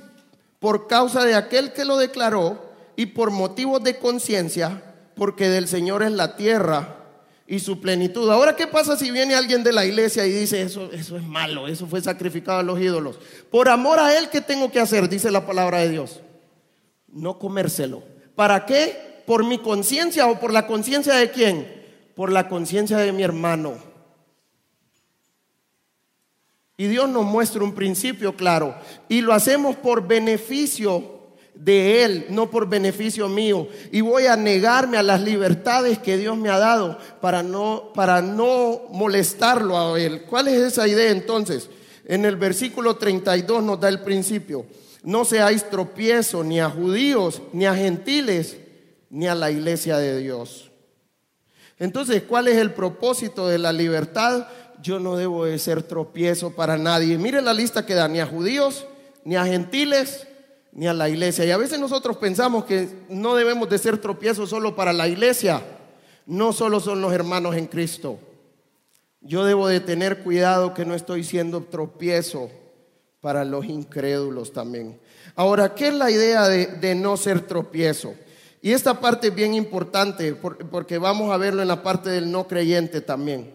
por 0.61 0.87
causa 0.87 1.25
de 1.25 1.35
aquel 1.35 1.73
que 1.73 1.85
lo 1.85 1.97
declaró 1.97 2.63
y 2.95 3.07
por 3.07 3.33
motivos 3.33 3.83
de 3.83 3.99
conciencia, 3.99 4.95
porque 5.17 5.49
del 5.49 5.67
Señor 5.67 6.05
es 6.05 6.13
la 6.13 6.37
tierra 6.37 7.01
y 7.47 7.59
su 7.59 7.81
plenitud. 7.81 8.31
Ahora, 8.31 8.57
¿qué 8.57 8.67
pasa 8.67 8.97
si 8.97 9.11
viene 9.11 9.35
alguien 9.35 9.63
de 9.63 9.73
la 9.73 9.85
iglesia 9.85 10.27
y 10.27 10.33
dice, 10.33 10.63
eso, 10.63 10.91
eso 10.93 11.17
es 11.17 11.23
malo, 11.23 11.69
eso 11.69 11.87
fue 11.87 12.01
sacrificado 12.01 12.61
a 12.61 12.63
los 12.63 12.81
ídolos? 12.81 13.19
Por 13.51 13.69
amor 13.69 13.99
a 13.99 14.17
Él, 14.17 14.29
¿qué 14.31 14.41
tengo 14.41 14.71
que 14.71 14.81
hacer? 14.81 15.09
Dice 15.09 15.31
la 15.31 15.47
palabra 15.47 15.79
de 15.79 15.91
Dios. 15.91 16.21
no 17.09 17.39
comérselo. 17.39 18.03
¿Para 18.35 18.67
qué? 18.67 19.23
¿Por 19.27 19.45
mi 19.45 19.59
conciencia 19.59 20.27
o 20.27 20.41
por 20.41 20.53
la 20.53 20.67
conciencia 20.67 21.15
de 21.15 21.31
quién? 21.31 21.85
Por 22.17 22.33
la 22.33 22.49
conciencia 22.49 22.99
de 22.99 23.13
mi 23.13 23.23
hermano. 23.23 23.79
Y 26.77 26.87
Dios 26.87 27.09
nos 27.09 27.25
muestra 27.25 27.63
un 27.63 27.75
principio 27.75 28.35
claro. 28.35 28.75
Y 29.09 29.21
lo 29.21 29.33
hacemos 29.33 29.77
por 29.77 30.07
beneficio 30.07 31.14
de 31.55 32.05
Él, 32.05 32.27
no 32.29 32.51
por 32.51 32.69
beneficio 32.69 33.29
mío. 33.29 33.69
Y 33.93 34.01
voy 34.01 34.27
a 34.27 34.37
negarme 34.37 34.99
a 34.99 35.03
las 35.03 35.21
libertades 35.21 35.99
que 35.99 36.17
Dios 36.17 36.37
me 36.37 36.51
ha 36.51 36.59
dado 36.59 36.99
para 37.21 37.43
no, 37.43 37.93
para 37.95 38.21
no 38.21 38.83
molestarlo 38.91 39.79
a 39.79 40.01
Él. 40.01 40.23
¿Cuál 40.23 40.49
es 40.49 40.61
esa 40.61 40.87
idea 40.87 41.11
entonces? 41.11 41.71
En 42.07 42.25
el 42.25 42.37
versículo 42.37 42.97
32 42.97 43.63
nos 43.63 43.81
da 43.81 43.89
el 43.89 44.01
principio. 44.01 44.67
No 45.03 45.25
seáis 45.25 45.69
tropiezo 45.69 46.43
ni 46.45 46.61
a 46.61 46.71
judíos, 46.71 47.43
ni 47.53 47.67
a 47.67 47.75
gentiles, 47.75 48.57
ni 49.11 49.27
a 49.27 49.35
la 49.35 49.51
iglesia 49.51 49.99
de 49.99 50.19
Dios. 50.19 50.71
Entonces, 51.79 52.23
¿cuál 52.23 52.49
es 52.49 52.57
el 52.57 52.73
propósito 52.73 53.49
de 53.49 53.59
la 53.59 53.73
libertad? 53.73 54.49
Yo 54.83 55.01
no 55.01 55.17
debo 55.17 55.45
de 55.45 55.59
ser 55.59 55.83
tropiezo 55.83 56.51
para 56.55 56.77
nadie. 56.77 57.19
Mire 57.19 57.43
la 57.43 57.53
lista 57.53 57.87
que 57.87 57.95
da, 57.95 58.09
ni 58.09 58.21
a 58.21 58.27
judíos, 58.27 58.87
ni 59.25 59.37
a 59.37 59.45
gentiles, 59.45 60.27
ni 60.75 60.87
a 60.89 60.93
la 60.93 61.09
iglesia. 61.09 61.45
Y 61.45 61.51
a 61.51 61.57
veces 61.57 61.79
nosotros 61.79 62.17
pensamos 62.17 62.65
que 62.65 62.89
no 63.09 63.35
debemos 63.35 63.69
de 63.71 63.79
ser 63.79 63.99
tropiezos 63.99 64.51
solo 64.51 64.75
para 64.75 64.93
la 64.93 65.09
iglesia. 65.09 65.63
No 66.27 66.53
solo 66.53 66.81
son 66.81 67.01
los 67.01 67.13
hermanos 67.13 67.57
en 67.57 67.67
Cristo. 67.67 68.19
Yo 69.21 69.45
debo 69.45 69.69
de 69.69 69.81
tener 69.81 70.19
cuidado 70.19 70.75
que 70.75 70.85
no 70.85 70.95
estoy 70.95 71.25
siendo 71.25 71.63
tropiezo 71.63 72.51
para 73.21 73.45
los 73.45 73.65
incrédulos 73.65 74.53
también. 74.53 75.01
Ahora, 75.37 75.75
¿qué 75.75 75.89
es 75.89 75.95
la 75.95 76.11
idea 76.11 76.49
de, 76.49 76.95
no 76.95 77.17
ser 77.17 77.41
tropiezo? 77.41 78.15
Y 78.61 78.73
esta 78.73 79.01
parte 79.01 79.29
es 79.29 79.35
bien 79.35 79.55
importante 79.55 80.35
porque 80.35 80.99
vamos 80.99 81.31
a 81.33 81.37
verlo 81.37 81.63
en 81.63 81.69
la 81.69 81.83
parte 81.83 82.11
del 82.11 82.31
no 82.31 82.47
creyente 82.47 83.01
también. 83.01 83.51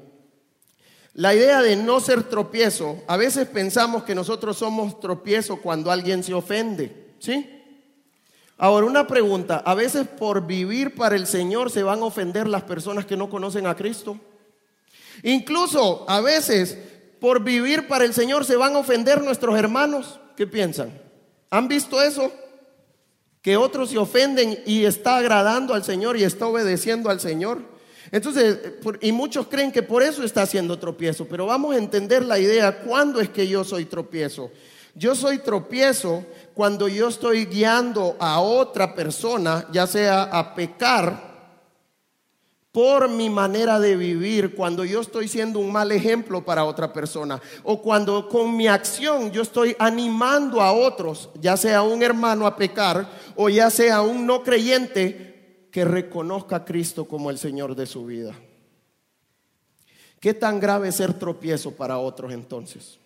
La 1.14 1.36
idea 1.36 1.62
de 1.62 1.76
no 1.76 2.00
ser 2.00 2.24
tropiezo, 2.24 3.04
a 3.08 3.18
veces 3.18 3.48
pensamos 3.48 4.04
que 4.04 4.16
nosotros 4.16 4.58
somos 4.58 5.00
tropiezo 5.00 5.58
cuando 5.58 5.92
alguien 5.92 6.24
se 6.24 6.34
ofende. 6.34 7.09
¿Sí? 7.20 7.60
Ahora, 8.58 8.86
una 8.86 9.08
pregunta. 9.08 9.62
A 9.66 9.74
veces 9.74 10.08
por 10.08 10.46
vivir 10.46 10.96
para 10.96 11.16
el 11.16 11.28
Señor 11.28 11.72
se 11.72 11.84
van 11.84 12.00
a 12.00 12.06
ofender 12.06 12.48
las 12.48 12.64
personas 12.64 13.06
que 13.06 13.16
no 13.16 13.30
conocen 13.30 13.68
a 13.68 13.76
Cristo. 13.76 14.20
Incluso 15.24 16.06
a 16.10 16.22
veces 16.22 16.78
por 17.20 17.44
vivir 17.44 17.88
para 17.88 18.06
el 18.06 18.14
Señor 18.14 18.46
se 18.46 18.56
van 18.56 18.76
a 18.76 18.80
ofender 18.80 19.22
nuestros 19.22 19.58
hermanos. 19.58 20.20
¿Qué 20.36 20.48
piensan? 20.48 20.92
¿Han 21.50 21.68
visto 21.68 22.02
eso? 22.02 22.32
Que 23.42 23.58
otros 23.58 23.90
se 23.90 23.98
ofenden 23.98 24.60
y 24.66 24.86
está 24.86 25.18
agradando 25.18 25.74
al 25.74 25.84
Señor 25.84 26.18
y 26.18 26.24
está 26.24 26.48
obedeciendo 26.48 27.10
al 27.10 27.20
Señor. 27.20 27.62
Entonces, 28.12 28.58
y 29.02 29.12
muchos 29.12 29.48
creen 29.48 29.72
que 29.72 29.84
por 29.84 30.02
eso 30.02 30.24
está 30.24 30.42
haciendo 30.42 30.80
tropiezo, 30.80 31.26
pero 31.26 31.46
vamos 31.46 31.76
a 31.76 31.78
entender 31.78 32.26
la 32.26 32.40
idea, 32.40 32.80
¿cuándo 32.82 33.22
es 33.22 33.30
que 33.30 33.48
yo 33.48 33.64
soy 33.64 33.86
tropiezo? 33.86 34.52
Yo 34.96 35.16
soy 35.16 35.40
tropiezo 35.40 36.26
cuando 36.54 36.88
yo 36.88 37.08
estoy 37.08 37.46
guiando 37.46 38.16
a 38.20 38.40
otra 38.42 38.94
persona, 38.96 39.68
ya 39.72 39.88
sea 39.88 40.24
a 40.24 40.56
pecar 40.56 41.30
por 42.72 43.10
mi 43.10 43.30
manera 43.30 43.80
de 43.80 43.96
vivir, 43.96 44.56
cuando 44.56 44.86
yo 44.86 45.02
estoy 45.02 45.28
siendo 45.28 45.60
un 45.60 45.72
mal 45.72 45.92
ejemplo 45.92 46.46
para 46.46 46.66
otra 46.66 46.94
persona, 46.94 47.42
o 47.64 47.82
cuando 47.82 48.30
con 48.30 48.56
mi 48.56 48.68
acción 48.68 49.32
yo 49.32 49.42
estoy 49.42 49.76
animando 49.80 50.62
a 50.62 50.72
otros, 50.72 51.30
ya 51.42 51.58
sea 51.58 51.82
un 51.82 52.04
hermano 52.04 52.46
a 52.46 52.56
pecar, 52.56 53.10
o 53.36 53.50
ya 53.50 53.70
sea 53.72 54.02
un 54.02 54.26
no 54.26 54.44
creyente 54.44 55.68
que 55.72 55.84
reconozca 55.84 56.58
a 56.58 56.66
Cristo 56.66 57.06
como 57.06 57.30
el 57.30 57.38
Señor 57.38 57.76
de 57.76 57.86
su 57.86 58.06
vida. 58.06 58.34
¿Qué 60.20 60.34
tan 60.34 60.60
grave 60.60 60.90
es 60.90 60.96
ser 60.96 61.14
tropiezo 61.14 61.72
para 61.72 61.98
otros 61.98 62.32
entonces? 62.32 63.00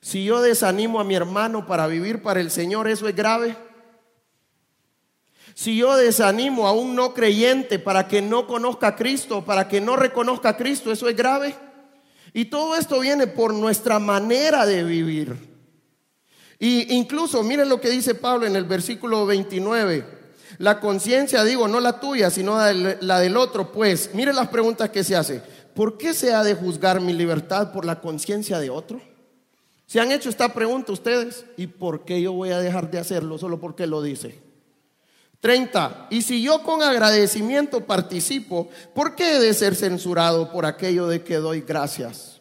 Si 0.00 0.24
yo 0.24 0.40
desanimo 0.40 1.00
a 1.00 1.04
mi 1.04 1.14
hermano 1.14 1.66
para 1.66 1.86
vivir 1.86 2.22
para 2.22 2.40
el 2.40 2.50
Señor, 2.50 2.88
¿eso 2.88 3.06
es 3.06 3.14
grave? 3.14 3.56
Si 5.54 5.76
yo 5.76 5.94
desanimo 5.96 6.66
a 6.66 6.72
un 6.72 6.94
no 6.94 7.12
creyente 7.12 7.78
para 7.78 8.08
que 8.08 8.22
no 8.22 8.46
conozca 8.46 8.88
a 8.88 8.96
Cristo, 8.96 9.44
para 9.44 9.68
que 9.68 9.80
no 9.80 9.96
reconozca 9.96 10.50
a 10.50 10.56
Cristo, 10.56 10.90
¿eso 10.90 11.08
es 11.08 11.16
grave? 11.16 11.54
Y 12.32 12.46
todo 12.46 12.76
esto 12.76 13.00
viene 13.00 13.26
por 13.26 13.52
nuestra 13.52 13.98
manera 13.98 14.64
de 14.64 14.84
vivir. 14.84 15.36
Y 16.58 16.94
incluso, 16.94 17.42
miren 17.42 17.68
lo 17.68 17.80
que 17.80 17.90
dice 17.90 18.14
Pablo 18.14 18.46
en 18.46 18.56
el 18.56 18.64
versículo 18.64 19.26
29. 19.26 20.20
La 20.58 20.80
conciencia, 20.80 21.44
digo, 21.44 21.68
no 21.68 21.80
la 21.80 22.00
tuya, 22.00 22.30
sino 22.30 22.58
la 22.58 23.20
del 23.20 23.36
otro. 23.36 23.72
Pues, 23.72 24.10
miren 24.14 24.36
las 24.36 24.48
preguntas 24.48 24.90
que 24.90 25.04
se 25.04 25.16
hace. 25.16 25.42
¿Por 25.74 25.98
qué 25.98 26.14
se 26.14 26.32
ha 26.32 26.44
de 26.44 26.54
juzgar 26.54 27.00
mi 27.00 27.12
libertad 27.12 27.72
por 27.72 27.84
la 27.84 28.00
conciencia 28.00 28.58
de 28.58 28.70
otro? 28.70 29.09
¿Se 29.90 29.98
han 29.98 30.12
hecho 30.12 30.28
esta 30.28 30.54
pregunta 30.54 30.92
ustedes? 30.92 31.44
¿Y 31.56 31.66
por 31.66 32.04
qué 32.04 32.22
yo 32.22 32.32
voy 32.32 32.50
a 32.50 32.60
dejar 32.60 32.92
de 32.92 33.00
hacerlo 33.00 33.38
solo 33.38 33.58
porque 33.58 33.88
lo 33.88 34.00
dice? 34.00 34.38
30. 35.40 36.06
Y 36.10 36.22
si 36.22 36.40
yo 36.42 36.62
con 36.62 36.80
agradecimiento 36.80 37.84
participo, 37.84 38.68
¿por 38.94 39.16
qué 39.16 39.34
he 39.34 39.38
de 39.40 39.52
ser 39.52 39.74
censurado 39.74 40.52
por 40.52 40.64
aquello 40.64 41.08
de 41.08 41.24
que 41.24 41.38
doy 41.38 41.62
gracias? 41.62 42.40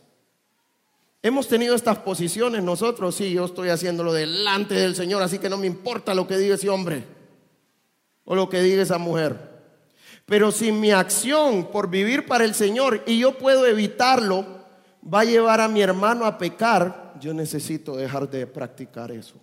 Hemos 1.23 1.47
tenido 1.47 1.73
estas 1.73 1.97
posiciones 1.97 2.61
nosotros, 2.61 3.15
sí, 3.15 3.31
yo 3.31 3.45
estoy 3.45 3.69
haciéndolo 3.69 4.13
delante 4.13 4.75
del 4.75 4.95
Señor, 4.95 5.23
así 5.23 5.39
que 5.39 5.49
no 5.49 5.57
me 5.57 5.65
importa 5.65 6.13
lo 6.13 6.27
que 6.27 6.37
diga 6.37 6.53
ese 6.53 6.69
hombre 6.69 7.03
o 8.25 8.35
lo 8.35 8.47
que 8.47 8.61
diga 8.61 8.83
esa 8.83 8.99
mujer. 8.99 9.49
Pero 10.27 10.51
si 10.51 10.71
mi 10.71 10.91
acción 10.91 11.71
por 11.71 11.89
vivir 11.89 12.27
para 12.27 12.45
el 12.45 12.53
Señor 12.53 13.01
y 13.07 13.17
yo 13.17 13.39
puedo 13.39 13.65
evitarlo, 13.65 14.45
va 15.01 15.21
a 15.21 15.25
llevar 15.25 15.61
a 15.61 15.67
mi 15.67 15.81
hermano 15.81 16.25
a 16.25 16.37
pecar, 16.37 17.08
yo 17.19 17.33
necesito 17.33 17.95
dejar 17.95 18.29
de 18.29 18.47
practicar 18.47 19.11
eso 19.11 19.35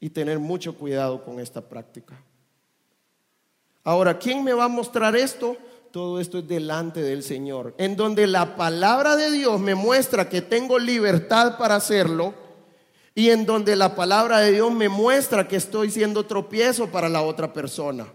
y 0.00 0.10
tener 0.10 0.38
mucho 0.38 0.74
cuidado 0.74 1.24
con 1.24 1.40
esta 1.40 1.60
práctica. 1.60 2.14
Ahora, 3.84 4.18
¿quién 4.18 4.44
me 4.44 4.52
va 4.52 4.64
a 4.64 4.68
mostrar 4.68 5.16
esto? 5.16 5.56
Todo 5.90 6.20
esto 6.20 6.38
es 6.38 6.48
delante 6.48 7.00
del 7.00 7.22
Señor, 7.22 7.74
en 7.78 7.96
donde 7.96 8.26
la 8.26 8.56
palabra 8.56 9.16
de 9.16 9.30
Dios 9.30 9.58
me 9.60 9.74
muestra 9.74 10.28
que 10.28 10.42
tengo 10.42 10.78
libertad 10.78 11.56
para 11.56 11.76
hacerlo 11.76 12.34
y 13.14 13.30
en 13.30 13.46
donde 13.46 13.74
la 13.74 13.96
palabra 13.96 14.38
de 14.38 14.52
Dios 14.52 14.70
me 14.72 14.88
muestra 14.88 15.48
que 15.48 15.56
estoy 15.56 15.90
siendo 15.90 16.26
tropiezo 16.26 16.88
para 16.88 17.08
la 17.08 17.22
otra 17.22 17.52
persona. 17.52 18.06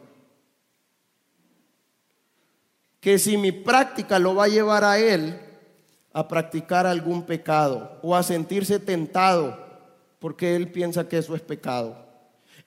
Que 2.99 3.19
si 3.19 3.35
mi 3.35 3.51
práctica 3.51 4.17
lo 4.17 4.35
va 4.35 4.45
a 4.45 4.47
llevar 4.47 4.83
a 4.85 4.99
Él, 4.99 5.37
a 6.13 6.27
practicar 6.27 6.85
algún 6.85 7.23
pecado 7.23 7.97
o 8.01 8.15
a 8.15 8.23
sentirse 8.23 8.79
tentado 8.79 9.57
porque 10.19 10.55
él 10.55 10.71
piensa 10.71 11.09
que 11.09 11.17
eso 11.17 11.35
es 11.35 11.41
pecado. 11.41 11.97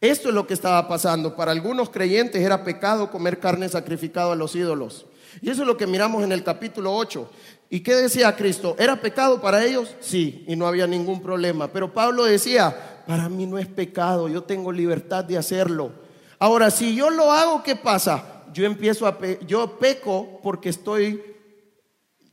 Esto 0.01 0.29
es 0.29 0.35
lo 0.35 0.47
que 0.47 0.53
estaba 0.53 0.87
pasando. 0.89 1.35
Para 1.37 1.53
algunos 1.53 1.89
creyentes 1.89 2.43
era 2.43 2.65
pecado 2.65 3.11
comer 3.11 3.39
carne 3.39 3.69
sacrificada 3.69 4.33
a 4.33 4.37
los 4.37 4.55
ídolos. 4.55 5.07
Y 5.41 5.49
eso 5.49 5.63
es 5.63 5.67
lo 5.67 5.77
que 5.77 5.87
miramos 5.87 6.23
en 6.23 6.33
el 6.33 6.45
capítulo 6.45 6.95
8. 6.95 7.31
¿Y 7.71 7.81
qué 7.81 7.95
decía 7.95 8.37
Cristo? 8.37 8.77
¿Era 8.79 9.01
pecado 9.01 9.41
para 9.41 9.65
ellos? 9.65 9.95
Sí, 10.01 10.45
y 10.47 10.55
no 10.55 10.67
había 10.67 10.87
ningún 10.87 11.23
problema. 11.23 11.69
Pero 11.69 11.93
Pablo 11.93 12.25
decía, 12.25 13.03
para 13.07 13.29
mí 13.29 13.47
no 13.47 13.59
es 13.59 13.67
pecado, 13.67 14.29
yo 14.29 14.43
tengo 14.43 14.71
libertad 14.71 15.25
de 15.25 15.39
hacerlo. 15.39 15.93
Ahora, 16.39 16.71
si 16.71 16.95
yo 16.95 17.11
lo 17.11 17.33
hago, 17.33 17.63
¿qué 17.63 17.77
pasa? 17.77 18.45
Yo 18.53 18.65
empiezo 18.65 19.07
a, 19.07 19.19
yo 19.47 19.79
peco 19.79 20.41
porque 20.43 20.69
estoy 20.69 21.36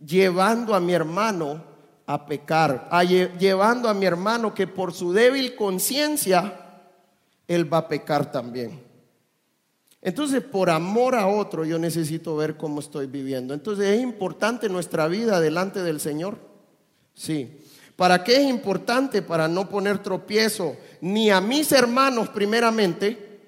llevando 0.05 0.75
a 0.75 0.79
mi 0.79 0.93
hermano 0.93 1.63
a 2.05 2.25
pecar, 2.25 2.89
llevando 3.39 3.87
a 3.87 3.93
mi 3.93 4.05
hermano 4.05 4.53
que 4.53 4.67
por 4.67 4.93
su 4.93 5.13
débil 5.13 5.55
conciencia, 5.55 6.81
él 7.47 7.71
va 7.71 7.79
a 7.79 7.87
pecar 7.87 8.31
también. 8.31 8.81
Entonces, 10.01 10.43
por 10.43 10.69
amor 10.69 11.15
a 11.15 11.27
otro, 11.27 11.63
yo 11.63 11.79
necesito 11.79 12.35
ver 12.35 12.57
cómo 12.57 12.81
estoy 12.81 13.07
viviendo. 13.07 13.53
Entonces, 13.53 13.87
¿es 13.87 14.01
importante 14.01 14.67
nuestra 14.67 15.07
vida 15.07 15.39
delante 15.39 15.81
del 15.81 16.01
Señor? 16.01 16.37
Sí. 17.13 17.57
¿Para 17.95 18.21
qué 18.23 18.35
es 18.35 18.49
importante? 18.49 19.21
Para 19.21 19.47
no 19.47 19.69
poner 19.69 19.99
tropiezo 19.99 20.75
ni 20.99 21.29
a 21.29 21.39
mis 21.39 21.71
hermanos 21.71 22.27
primeramente. 22.29 23.39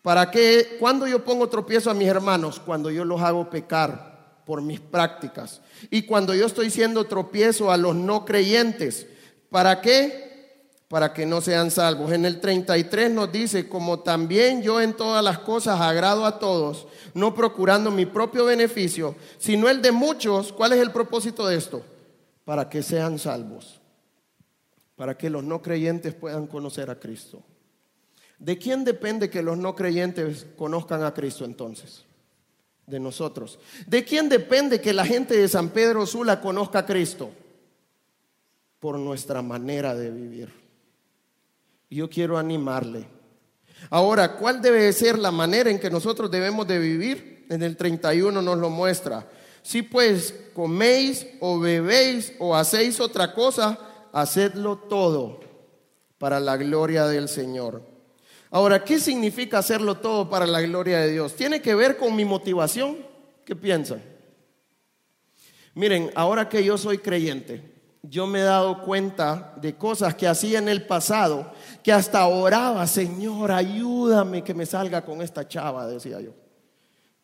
¿Para 0.00 0.32
qué? 0.32 0.78
Cuando 0.80 1.06
yo 1.06 1.24
pongo 1.24 1.48
tropiezo 1.48 1.90
a 1.90 1.94
mis 1.94 2.08
hermanos? 2.08 2.58
Cuando 2.58 2.90
yo 2.90 3.04
los 3.04 3.20
hago 3.20 3.48
pecar 3.48 4.11
por 4.44 4.62
mis 4.62 4.80
prácticas. 4.80 5.60
Y 5.90 6.02
cuando 6.02 6.34
yo 6.34 6.46
estoy 6.46 6.70
siendo 6.70 7.04
tropiezo 7.04 7.70
a 7.70 7.76
los 7.76 7.94
no 7.94 8.24
creyentes, 8.24 9.06
¿para 9.50 9.80
qué? 9.80 10.66
Para 10.88 11.12
que 11.12 11.24
no 11.24 11.40
sean 11.40 11.70
salvos. 11.70 12.12
En 12.12 12.24
el 12.24 12.40
33 12.40 13.10
nos 13.10 13.32
dice, 13.32 13.68
como 13.68 14.00
también 14.00 14.62
yo 14.62 14.80
en 14.80 14.94
todas 14.94 15.22
las 15.24 15.38
cosas 15.38 15.80
agrado 15.80 16.26
a 16.26 16.38
todos, 16.38 16.86
no 17.14 17.34
procurando 17.34 17.90
mi 17.90 18.06
propio 18.06 18.44
beneficio, 18.44 19.14
sino 19.38 19.68
el 19.68 19.80
de 19.80 19.92
muchos. 19.92 20.52
¿Cuál 20.52 20.72
es 20.72 20.80
el 20.80 20.90
propósito 20.90 21.46
de 21.46 21.56
esto? 21.56 21.82
Para 22.44 22.68
que 22.68 22.82
sean 22.82 23.18
salvos. 23.18 23.80
Para 24.96 25.16
que 25.16 25.30
los 25.30 25.44
no 25.44 25.62
creyentes 25.62 26.14
puedan 26.14 26.46
conocer 26.46 26.90
a 26.90 26.98
Cristo. 26.98 27.42
¿De 28.38 28.58
quién 28.58 28.84
depende 28.84 29.30
que 29.30 29.40
los 29.40 29.56
no 29.56 29.74
creyentes 29.76 30.46
conozcan 30.56 31.04
a 31.04 31.14
Cristo 31.14 31.44
entonces? 31.44 32.04
De 32.86 32.98
nosotros. 32.98 33.58
¿De 33.86 34.04
quién 34.04 34.28
depende 34.28 34.80
que 34.80 34.92
la 34.92 35.06
gente 35.06 35.36
de 35.36 35.48
San 35.48 35.70
Pedro 35.70 36.04
Sula 36.04 36.40
conozca 36.40 36.80
a 36.80 36.86
Cristo? 36.86 37.30
Por 38.80 38.98
nuestra 38.98 39.40
manera 39.40 39.94
de 39.94 40.10
vivir. 40.10 40.52
Yo 41.88 42.10
quiero 42.10 42.38
animarle. 42.38 43.06
Ahora, 43.90 44.36
¿cuál 44.36 44.60
debe 44.60 44.92
ser 44.92 45.18
la 45.18 45.30
manera 45.30 45.70
en 45.70 45.78
que 45.78 45.90
nosotros 45.90 46.30
debemos 46.30 46.66
de 46.66 46.78
vivir? 46.78 47.46
En 47.48 47.62
el 47.62 47.76
31 47.76 48.40
nos 48.40 48.58
lo 48.58 48.70
muestra. 48.70 49.28
Si 49.62 49.82
pues 49.82 50.34
coméis 50.54 51.26
o 51.40 51.60
bebéis 51.60 52.32
o 52.38 52.56
hacéis 52.56 52.98
otra 52.98 53.32
cosa, 53.32 53.78
hacedlo 54.12 54.76
todo 54.76 55.40
para 56.18 56.40
la 56.40 56.56
gloria 56.56 57.06
del 57.06 57.28
Señor. 57.28 57.91
Ahora, 58.54 58.84
¿qué 58.84 59.00
significa 59.00 59.58
hacerlo 59.58 59.94
todo 59.96 60.28
para 60.28 60.46
la 60.46 60.60
gloria 60.60 61.00
de 61.00 61.10
Dios? 61.10 61.34
¿Tiene 61.34 61.62
que 61.62 61.74
ver 61.74 61.96
con 61.96 62.14
mi 62.14 62.26
motivación? 62.26 62.98
¿Qué 63.46 63.56
piensan? 63.56 64.02
Miren, 65.74 66.10
ahora 66.14 66.50
que 66.50 66.62
yo 66.62 66.76
soy 66.76 66.98
creyente, 66.98 67.62
yo 68.02 68.26
me 68.26 68.40
he 68.40 68.42
dado 68.42 68.82
cuenta 68.82 69.54
de 69.56 69.74
cosas 69.76 70.14
que 70.14 70.28
hacía 70.28 70.58
en 70.58 70.68
el 70.68 70.84
pasado, 70.84 71.50
que 71.82 71.94
hasta 71.94 72.26
oraba, 72.26 72.86
Señor, 72.86 73.52
ayúdame 73.52 74.44
que 74.44 74.52
me 74.52 74.66
salga 74.66 75.02
con 75.02 75.22
esta 75.22 75.48
chava, 75.48 75.86
decía 75.86 76.20
yo. 76.20 76.34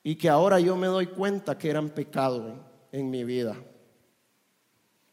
Y 0.03 0.15
que 0.17 0.31
ahora 0.31 0.59
yo 0.61 0.77
me 0.77 0.87
doy 0.87 1.09
cuenta 1.09 1.59
que 1.59 1.69
eran 1.69 1.91
pecados 1.91 2.55
en 2.91 3.11
mi 3.11 3.25
vida. 3.25 3.55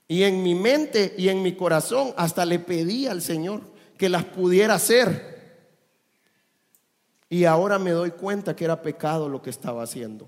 Y 0.07 0.24
en 0.24 0.41
mi 0.41 0.55
mente 0.55 1.13
y 1.18 1.28
en 1.28 1.41
mi 1.41 1.57
corazón 1.57 2.13
hasta 2.16 2.45
le 2.45 2.59
pedí 2.59 3.05
al 3.05 3.22
Señor 3.22 3.63
que 3.97 4.07
las 4.07 4.24
pudiera 4.24 4.76
hacer. 4.76 5.34
Y 7.30 7.45
ahora 7.45 7.80
me 7.80 7.91
doy 7.91 8.11
cuenta 8.11 8.55
que 8.55 8.65
era 8.65 8.82
pecado 8.82 9.30
lo 9.30 9.41
que 9.41 9.49
estaba 9.49 9.84
haciendo. 9.84 10.28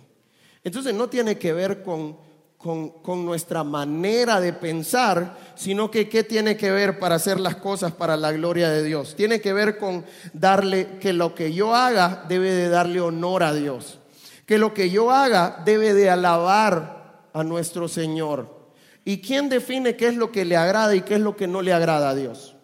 Entonces 0.64 0.93
no 0.93 1.08
tiene 1.08 1.38
que 1.38 1.54
ver 1.54 1.84
con, 1.84 2.18
con, 2.58 3.26
nuestra 3.26 3.64
manera 3.64 4.41
de 4.41 4.52
pensar, 4.52 5.38
sino 5.56 5.91
que 5.91 6.10
qué 6.10 6.24
tiene 6.24 6.58
que 6.58 6.72
ver 6.72 7.00
para 7.00 7.16
hacer 7.16 7.39
las 7.39 7.56
cosas 7.56 7.93
para 7.93 8.18
la 8.18 8.32
gloria 8.32 8.70
de 8.70 8.84
Dios. 8.84 9.16
Tiene 9.16 9.39
que 9.39 9.54
ver 9.54 9.78
con 9.78 10.04
darle 10.34 10.98
que 11.00 11.14
lo 11.14 11.36
que 11.36 11.54
yo 11.54 11.76
haga 11.76 12.26
debe 12.28 12.52
de 12.52 12.70
darle 12.70 13.00
honor 13.00 13.43
a 13.43 13.54
Dios. 13.54 14.00
Que 14.45 14.58
lo 14.58 14.74
que 14.74 14.89
yo 14.89 15.12
haga 15.12 15.62
debe 15.66 15.93
de 15.93 16.10
alabar 16.10 17.30
a 17.32 17.43
nuestro 17.43 17.88
Señor. 17.88 18.58
¿Y 19.06 19.22
quién 19.22 19.48
define 19.48 19.95
qué 19.95 20.08
es 20.08 20.16
lo 20.16 20.32
que 20.32 20.43
le 20.43 20.58
agrada 20.58 20.95
y 20.95 21.02
qué 21.02 21.16
es 21.16 21.22
lo 21.22 21.38
que 21.38 21.48
no 21.48 21.62
le 21.62 21.72
agrada 21.72 22.10
a 22.10 22.16
Dios? 22.16 22.57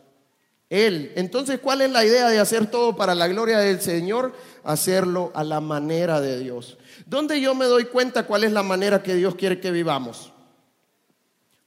Él. 0.73 1.11
Entonces, 1.15 1.59
¿cuál 1.59 1.81
es 1.81 1.91
la 1.91 2.03
idea 2.03 2.29
de 2.29 2.39
hacer 2.39 2.65
todo 2.65 2.95
para 2.95 3.13
la 3.13 3.27
gloria 3.27 3.59
del 3.59 3.79
Señor? 3.79 4.33
Hacerlo 4.63 5.31
a 5.35 5.43
la 5.43 5.61
manera 5.61 6.19
de 6.19 6.39
Dios. 6.39 6.79
¿Dónde 7.05 7.39
yo 7.39 7.53
me 7.53 7.65
doy 7.65 7.85
cuenta 7.85 8.25
cuál 8.25 8.43
es 8.43 8.51
la 8.51 8.63
manera 8.63 9.03
que 9.03 9.13
Dios 9.13 9.35
quiere 9.35 9.59
que 9.59 9.69
vivamos? 9.69 10.33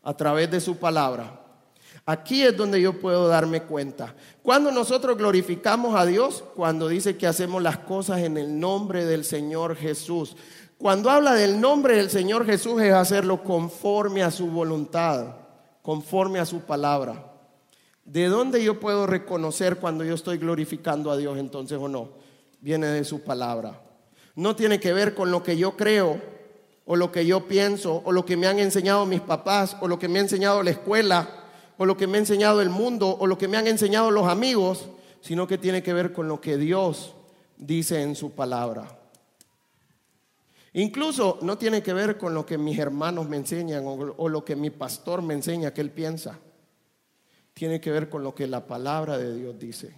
A 0.02 0.16
través 0.16 0.50
de 0.50 0.60
su 0.60 0.78
palabra. 0.78 1.40
Aquí 2.04 2.42
es 2.42 2.56
donde 2.56 2.80
yo 2.80 3.00
puedo 3.00 3.28
darme 3.28 3.62
cuenta. 3.62 4.12
Cuando 4.42 4.72
nosotros 4.72 5.16
glorificamos 5.16 5.94
a 5.94 6.04
Dios, 6.04 6.42
cuando 6.56 6.88
dice 6.88 7.16
que 7.16 7.28
hacemos 7.28 7.62
las 7.62 7.78
cosas 7.78 8.18
en 8.18 8.36
el 8.36 8.58
nombre 8.58 9.04
del 9.04 9.24
Señor 9.24 9.76
Jesús. 9.76 10.36
Cuando 10.78 11.10
habla 11.10 11.34
del 11.34 11.60
nombre 11.60 11.96
del 11.96 12.10
Señor 12.10 12.44
Jesús 12.44 12.82
es 12.82 12.92
hacerlo 12.92 13.44
conforme 13.44 14.24
a 14.24 14.32
su 14.32 14.48
voluntad, 14.48 15.36
conforme 15.82 16.40
a 16.40 16.44
su 16.44 16.62
palabra. 16.62 17.35
¿De 18.06 18.28
dónde 18.28 18.62
yo 18.62 18.78
puedo 18.78 19.04
reconocer 19.04 19.78
cuando 19.78 20.04
yo 20.04 20.14
estoy 20.14 20.38
glorificando 20.38 21.10
a 21.10 21.16
Dios 21.16 21.38
entonces 21.38 21.76
o 21.76 21.88
no? 21.88 22.10
Viene 22.60 22.86
de 22.86 23.02
su 23.02 23.22
palabra. 23.22 23.82
No 24.36 24.54
tiene 24.54 24.78
que 24.78 24.92
ver 24.92 25.12
con 25.12 25.32
lo 25.32 25.42
que 25.42 25.56
yo 25.56 25.76
creo 25.76 26.20
o 26.84 26.94
lo 26.94 27.10
que 27.10 27.26
yo 27.26 27.48
pienso 27.48 28.02
o 28.04 28.12
lo 28.12 28.24
que 28.24 28.36
me 28.36 28.46
han 28.46 28.60
enseñado 28.60 29.06
mis 29.06 29.20
papás 29.20 29.76
o 29.80 29.88
lo 29.88 29.98
que 29.98 30.06
me 30.06 30.20
ha 30.20 30.22
enseñado 30.22 30.62
la 30.62 30.70
escuela 30.70 31.28
o 31.78 31.84
lo 31.84 31.96
que 31.96 32.06
me 32.06 32.16
ha 32.16 32.20
enseñado 32.20 32.62
el 32.62 32.70
mundo 32.70 33.08
o 33.08 33.26
lo 33.26 33.36
que 33.36 33.48
me 33.48 33.56
han 33.56 33.66
enseñado 33.66 34.12
los 34.12 34.28
amigos, 34.28 34.88
sino 35.20 35.48
que 35.48 35.58
tiene 35.58 35.82
que 35.82 35.92
ver 35.92 36.12
con 36.12 36.28
lo 36.28 36.40
que 36.40 36.56
Dios 36.56 37.12
dice 37.56 38.02
en 38.02 38.14
su 38.14 38.30
palabra. 38.36 38.86
Incluso 40.74 41.40
no 41.42 41.58
tiene 41.58 41.82
que 41.82 41.92
ver 41.92 42.18
con 42.18 42.34
lo 42.34 42.46
que 42.46 42.56
mis 42.56 42.78
hermanos 42.78 43.28
me 43.28 43.36
enseñan 43.36 43.82
o, 43.84 44.28
lo 44.28 44.44
que 44.44 44.54
mi 44.54 44.70
pastor 44.70 45.22
me 45.22 45.34
enseña 45.34 45.74
que 45.74 45.80
él 45.80 45.90
piensa 45.90 46.38
tiene 47.56 47.80
que 47.80 47.90
ver 47.90 48.10
con 48.10 48.22
lo 48.22 48.34
que 48.34 48.46
la 48.46 48.66
palabra 48.66 49.16
de 49.16 49.34
Dios 49.34 49.58
dice. 49.58 49.94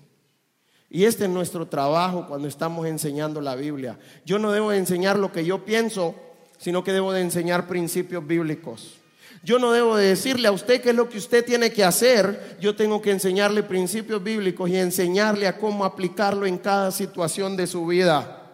Y 0.89 1.07
este 1.07 1.25
es 1.25 1.31
nuestro 1.31 1.67
trabajo 1.67 2.25
cuando 2.29 2.47
estamos 2.47 2.87
enseñando 2.87 3.41
la 3.41 3.57
Biblia. 3.57 3.99
Yo 4.25 4.39
no 4.39 4.53
debo 4.53 4.71
de 4.71 4.79
enseñar 4.79 5.19
lo 5.19 5.33
que 5.33 5.45
yo 5.45 5.65
pienso, 5.65 6.15
sino 6.57 6.85
que 6.85 6.93
debo 6.93 7.13
de 7.13 7.21
enseñar 7.21 7.67
principios 7.67 8.25
bíblicos. 8.25 8.99
Yo 9.43 9.59
no 9.59 9.73
debo 9.73 9.97
de 9.97 10.07
decirle 10.07 10.47
a 10.47 10.53
usted 10.53 10.81
qué 10.81 10.91
es 10.91 10.95
lo 10.95 11.09
que 11.09 11.19
usted 11.19 11.45
tiene 11.45 11.73
que 11.73 11.83
hacer, 11.83 12.59
yo 12.61 12.77
tengo 12.77 13.03
que 13.03 13.11
enseñarle 13.11 13.65
principios 13.65 14.23
bíblicos 14.23 14.71
y 14.71 14.77
enseñarle 14.77 15.49
a 15.49 15.59
cómo 15.59 15.85
aplicarlo 15.85 16.47
en 16.47 16.59
cada 16.59 16.93
situación 16.93 17.57
de 17.57 17.67
su 17.67 17.85
vida. 17.87 18.53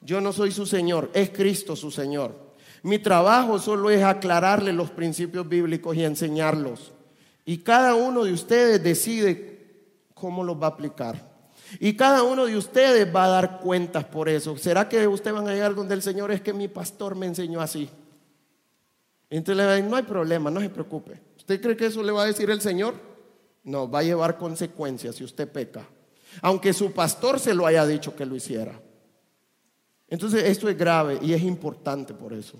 Yo 0.00 0.20
no 0.20 0.32
soy 0.32 0.50
su 0.50 0.66
Señor, 0.66 1.12
es 1.14 1.30
Cristo 1.30 1.76
su 1.76 1.92
Señor. 1.92 2.34
Mi 2.82 2.98
trabajo 2.98 3.60
solo 3.60 3.88
es 3.88 4.02
aclararle 4.02 4.72
los 4.72 4.90
principios 4.90 5.48
bíblicos 5.48 5.96
y 5.96 6.02
enseñarlos. 6.02 6.93
Y 7.44 7.58
cada 7.58 7.94
uno 7.94 8.24
de 8.24 8.32
ustedes 8.32 8.82
decide 8.82 9.54
cómo 10.14 10.42
los 10.42 10.60
va 10.60 10.66
a 10.66 10.70
aplicar. 10.70 11.34
Y 11.80 11.94
cada 11.94 12.22
uno 12.22 12.46
de 12.46 12.56
ustedes 12.56 13.14
va 13.14 13.24
a 13.24 13.28
dar 13.28 13.60
cuentas 13.60 14.04
por 14.04 14.28
eso. 14.28 14.56
¿Será 14.56 14.88
que 14.88 15.06
ustedes 15.06 15.34
van 15.34 15.48
a 15.48 15.52
llegar 15.52 15.74
donde 15.74 15.94
el 15.94 16.02
Señor 16.02 16.30
es 16.30 16.40
que 16.40 16.52
mi 16.52 16.68
pastor 16.68 17.14
me 17.14 17.26
enseñó 17.26 17.60
así? 17.60 17.88
Entonces 19.30 19.56
le 19.56 19.64
va 19.64 19.72
a 19.72 19.74
decir, 19.74 19.90
no 19.90 19.96
hay 19.96 20.02
problema, 20.04 20.50
no 20.50 20.60
se 20.60 20.70
preocupe. 20.70 21.20
¿Usted 21.36 21.60
cree 21.60 21.76
que 21.76 21.86
eso 21.86 22.02
le 22.02 22.12
va 22.12 22.22
a 22.22 22.26
decir 22.26 22.50
el 22.50 22.60
Señor? 22.60 22.94
No, 23.64 23.90
va 23.90 24.00
a 24.00 24.04
llevar 24.04 24.38
consecuencias 24.38 25.16
si 25.16 25.24
usted 25.24 25.50
peca. 25.50 25.86
Aunque 26.42 26.72
su 26.72 26.92
pastor 26.92 27.40
se 27.40 27.54
lo 27.54 27.66
haya 27.66 27.86
dicho 27.86 28.14
que 28.14 28.26
lo 28.26 28.36
hiciera. 28.36 28.78
Entonces 30.08 30.44
esto 30.44 30.68
es 30.68 30.76
grave 30.76 31.18
y 31.22 31.32
es 31.32 31.42
importante 31.42 32.14
por 32.14 32.32
eso. 32.32 32.58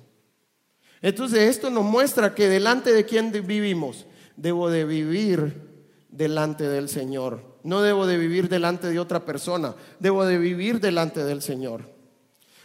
Entonces 1.01 1.41
esto 1.41 1.70
nos 1.70 1.85
muestra 1.85 2.35
que 2.35 2.49
delante 2.49 2.93
de 2.93 3.05
quién 3.05 3.30
vivimos, 3.30 4.07
debo 4.37 4.70
de 4.70 4.85
vivir 4.85 5.62
delante 6.09 6.68
del 6.68 6.89
Señor. 6.89 7.43
No 7.62 7.82
debo 7.82 8.07
de 8.07 8.18
vivir 8.18 8.49
delante 8.49 8.89
de 8.89 8.99
otra 8.99 9.24
persona, 9.24 9.74
debo 9.99 10.24
de 10.24 10.39
vivir 10.39 10.80
delante 10.80 11.24
del 11.24 11.43
Señor. 11.43 11.82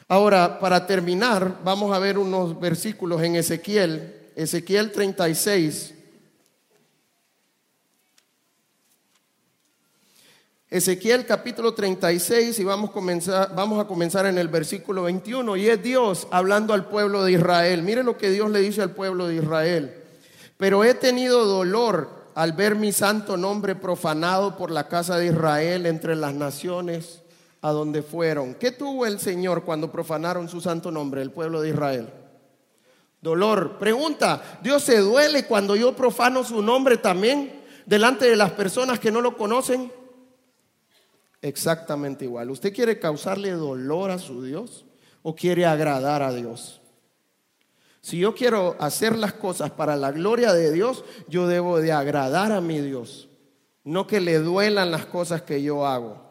Ahora, 0.08 0.60
para 0.60 0.88
terminar, 0.88 1.60
vamos 1.64 1.96
a 1.96 2.00
ver 2.00 2.18
unos 2.18 2.60
versículos 2.60 3.22
en 3.22 3.36
Ezequiel, 3.36 4.32
Ezequiel 4.36 4.92
36. 4.92 5.94
Ezequiel 10.72 11.26
capítulo 11.26 11.74
36 11.74 12.60
y 12.60 12.64
vamos 12.64 12.92
a, 12.92 12.94
comenzar, 12.94 13.56
vamos 13.56 13.84
a 13.84 13.88
comenzar 13.88 14.28
en 14.28 14.38
el 14.38 14.50
versículo 14.50 15.04
21 15.04 15.58
y 15.58 15.68
es 15.68 15.82
Dios 15.82 16.28
hablando 16.30 16.76
al 16.76 16.88
pueblo 16.88 17.24
de 17.24 17.32
Israel. 17.32 17.82
Mire 17.82 18.04
lo 18.04 18.18
que 18.18 18.30
Dios 18.30 18.52
le 18.52 18.60
dice 18.60 18.84
al 18.84 18.92
pueblo 18.92 19.28
de 19.28 19.38
Israel. 19.38 19.96
Pero 20.60 20.84
he 20.84 20.94
tenido 20.94 21.46
dolor 21.46 22.10
al 22.36 22.52
ver 22.52 22.76
mi 22.76 22.92
santo 22.92 23.38
nombre 23.38 23.76
profanado 23.76 24.58
por 24.58 24.72
la 24.72 24.90
casa 24.90 25.18
de 25.18 25.28
Israel 25.28 25.86
entre 25.86 26.18
las 26.18 26.34
naciones 26.34 27.22
a 27.62 27.72
donde 27.72 28.04
fueron. 28.04 28.56
¿Qué 28.56 28.72
tuvo 28.72 29.06
el 29.06 29.22
Señor 29.22 29.64
cuando 29.64 29.90
profanaron 29.90 30.50
su 30.50 30.60
santo 30.60 30.92
nombre, 30.92 31.22
el 31.22 31.32
pueblo 31.32 31.62
de 31.62 31.70
Israel? 31.70 32.10
Dolor. 33.22 33.78
Pregunta, 33.80 34.60
¿Dios 34.62 34.84
se 34.84 34.98
duele 34.98 35.46
cuando 35.46 35.78
yo 35.78 35.96
profano 35.96 36.44
su 36.44 36.62
nombre 36.62 36.98
también 36.98 37.62
delante 37.86 38.30
de 38.30 38.36
las 38.36 38.52
personas 38.52 39.00
que 39.00 39.14
no 39.14 39.22
lo 39.22 39.38
conocen? 39.38 39.90
Exactamente 41.42 42.26
igual. 42.26 42.50
¿Usted 42.52 42.74
quiere 42.74 43.00
causarle 43.00 43.52
dolor 43.52 44.12
a 44.12 44.20
su 44.20 44.44
Dios 44.44 44.84
o 45.22 45.34
quiere 45.34 45.66
agradar 45.66 46.22
a 46.22 46.34
Dios? 46.34 46.79
Si 48.02 48.20
yo 48.20 48.34
quiero 48.34 48.76
hacer 48.80 49.18
las 49.18 49.34
cosas 49.34 49.72
para 49.72 49.96
la 49.96 50.12
gloria 50.12 50.54
de 50.54 50.72
Dios, 50.72 51.04
yo 51.28 51.48
debo 51.48 51.80
de 51.80 51.92
agradar 51.92 52.52
a 52.52 52.62
mi 52.62 52.80
Dios, 52.80 53.28
no 53.84 54.08
que 54.08 54.22
le 54.22 54.40
duelan 54.40 54.92
las 54.92 55.06
cosas 55.06 55.42
que 55.42 55.62
yo 55.62 55.86
hago. 55.86 56.30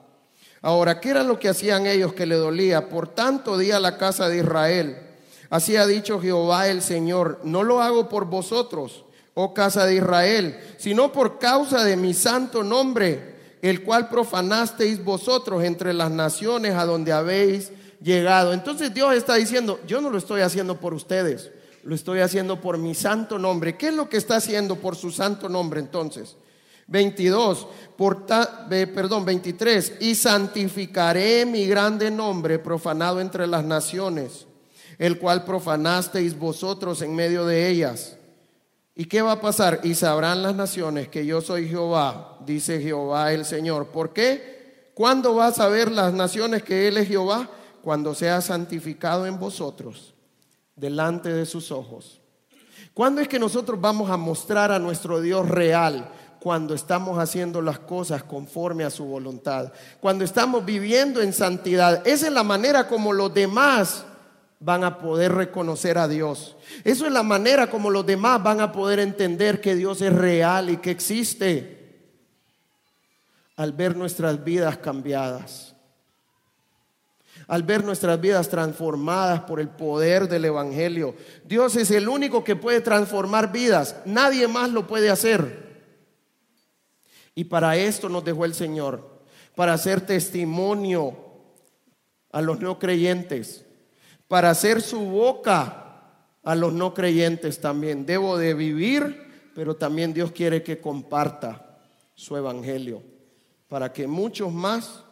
Ahora, 0.63 0.99
¿qué 1.01 1.11
era 1.11 1.23
lo 1.23 1.39
que 1.39 1.49
hacían 1.49 1.87
ellos 1.87 2.15
que 2.15 2.27
le 2.27 2.35
dolía? 2.35 2.89
Por 2.89 3.09
tanto, 3.09 3.59
di 3.59 3.71
a 3.71 3.79
la 3.79 3.97
casa 3.97 4.29
de 4.29 4.39
Israel, 4.39 4.99
así 5.51 5.77
ha 5.77 5.87
dicho 5.87 6.21
Jehová 6.21 6.69
el 6.69 6.83
Señor, 6.83 7.41
no 7.45 7.63
lo 7.63 7.81
hago 7.81 8.09
por 8.09 8.25
vosotros, 8.25 9.05
oh 9.35 9.55
casa 9.55 9.87
de 9.87 9.97
Israel, 9.97 10.59
sino 10.79 11.13
por 11.13 11.39
causa 11.39 11.85
de 11.85 11.97
mi 11.97 12.13
santo 12.13 12.65
nombre, 12.65 13.37
el 13.63 13.85
cual 13.85 14.09
profanasteis 14.09 15.05
vosotros 15.05 15.63
entre 15.63 15.93
las 15.93 16.11
naciones 16.11 16.75
a 16.75 16.85
donde 16.85 17.13
habéis 17.13 17.71
llegado. 18.01 18.53
Entonces 18.53 18.93
Dios 18.93 19.15
está 19.15 19.35
diciendo, 19.35 19.79
yo 19.87 20.01
no 20.01 20.11
lo 20.11 20.19
estoy 20.19 20.41
haciendo 20.41 20.81
por 20.81 20.95
ustedes, 20.95 21.51
lo 21.85 21.95
estoy 21.95 22.21
haciendo 22.21 22.61
por 22.61 22.79
mi 22.79 22.95
santo 22.95 23.39
nombre. 23.39 23.77
¿Qué 23.77 23.89
es 23.89 23.95
lo 23.95 24.09
que 24.09 24.17
está 24.17 24.37
haciendo 24.37 24.77
por 24.77 24.97
su 24.97 25.11
santo 25.11 25.49
nombre 25.49 25.81
entonces? 25.81 26.37
22, 26.89 27.67
perdón, 28.95 29.25
23, 29.25 29.95
y 30.01 30.15
santificaré 30.15 31.45
mi 31.45 31.67
grande 31.67 32.11
nombre 32.11 32.59
profanado 32.59 33.21
entre 33.21 33.47
las 33.47 33.65
naciones, 33.65 34.47
el 34.99 35.19
cual 35.19 35.45
profanasteis 35.45 36.39
vosotros 36.39 37.03
en 37.03 37.15
medio 37.15 37.45
de 37.45 37.69
ellas. 37.69 38.17
¿Y 38.95 39.05
qué 39.05 39.23
va 39.23 39.33
a 39.33 39.41
pasar? 39.41 39.81
Y 39.85 39.95
sabrán 39.95 40.43
las 40.43 40.57
naciones 40.57 41.09
que 41.09 41.25
yo 41.25 41.41
soy 41.41 41.69
Jehová, 41.69 42.39
dice 42.45 42.81
Jehová 42.81 43.33
el 43.33 43.45
Señor. 43.45 43.89
¿Por 43.89 44.13
qué? 44.13 44.91
¿Cuándo 44.95 45.37
va 45.37 45.49
a 45.49 45.53
saber 45.53 45.93
las 45.93 46.13
naciones 46.13 46.63
que 46.63 46.89
Él 46.89 46.97
es 46.97 47.07
Jehová? 47.07 47.49
Cuando 47.83 48.15
sea 48.15 48.41
santificado 48.41 49.27
en 49.27 49.39
vosotros, 49.39 50.15
delante 50.79 51.33
de 51.33 51.47
sus 51.47 51.71
ojos. 51.71 52.21
¿Cuándo 52.95 53.21
es 53.21 53.29
que 53.29 53.39
nosotros 53.39 53.81
vamos 53.81 54.11
a 54.11 54.17
mostrar 54.17 54.73
a 54.73 54.79
nuestro 54.79 55.21
Dios 55.21 55.49
real? 55.49 56.11
Cuando 56.41 56.75
estamos 56.75 57.19
haciendo 57.19 57.61
las 57.61 57.81
cosas 57.81 58.23
conforme 58.23 58.85
a 58.85 58.91
su 58.91 59.05
voluntad. 59.05 59.73
Cuando 60.01 60.25
estamos 60.25 60.65
viviendo 60.65 61.21
en 61.21 61.33
santidad. 61.33 62.07
Esa 62.07 62.29
es 62.29 62.33
la 62.33 62.45
manera 62.45 62.87
como 62.87 63.13
los 63.13 63.33
demás 63.35 64.05
van 64.61 64.85
a 64.85 64.99
poder 64.99 65.33
reconocer 65.33 65.99
a 65.99 66.09
Dios. 66.09 66.57
Eso 66.85 67.07
es 67.07 67.13
la 67.13 67.23
manera 67.23 67.69
como 67.71 67.91
los 67.91 68.07
demás 68.07 68.43
van 68.43 68.61
a 68.61 68.73
poder 68.73 69.01
entender 69.01 69.61
que 69.61 69.75
Dios 69.75 70.01
es 70.03 70.13
real 70.13 70.71
y 70.71 70.79
que 70.79 70.91
existe. 70.91 71.77
Al 73.57 73.73
ver 73.73 73.97
nuestras 73.97 74.43
vidas 74.43 74.79
cambiadas 74.79 75.68
al 77.49 77.65
ver 77.65 77.83
nuestras 77.83 78.21
vidas 78.21 78.49
transformadas 78.49 79.41
por 79.41 79.59
el 79.59 79.69
poder 79.69 80.29
del 80.29 80.45
Evangelio. 80.45 81.17
Dios 81.45 81.75
es 81.75 81.91
el 81.91 82.09
único 82.09 82.45
que 82.45 82.55
puede 82.55 82.81
transformar 82.81 83.51
vidas, 83.51 83.97
nadie 84.05 84.47
más 84.47 84.71
lo 84.71 84.87
puede 84.87 85.11
hacer. 85.11 85.67
Y 87.35 87.45
para 87.45 87.77
esto 87.77 88.09
nos 88.09 88.25
dejó 88.25 88.45
el 88.45 88.55
Señor, 88.55 89.23
para 89.57 89.73
hacer 89.73 90.01
testimonio 90.03 91.17
a 92.31 92.41
los 92.41 92.61
no 92.61 92.79
creyentes, 92.79 93.65
para 94.29 94.51
hacer 94.51 94.81
su 94.81 95.01
boca 95.01 96.03
a 96.45 96.55
los 96.55 96.73
no 96.73 96.95
creyentes 96.95 97.61
también. 97.61 98.07
Debo 98.07 98.39
de 98.39 98.55
vivir, 98.55 99.51
pero 99.55 99.75
también 99.75 100.13
Dios 100.15 100.31
quiere 100.31 100.63
que 100.63 100.81
comparta 100.81 101.81
su 102.15 102.37
evangelio 102.37 103.03
para 103.69 103.93
que 103.93 104.07
muchos 104.07 104.53
más 104.53 105.05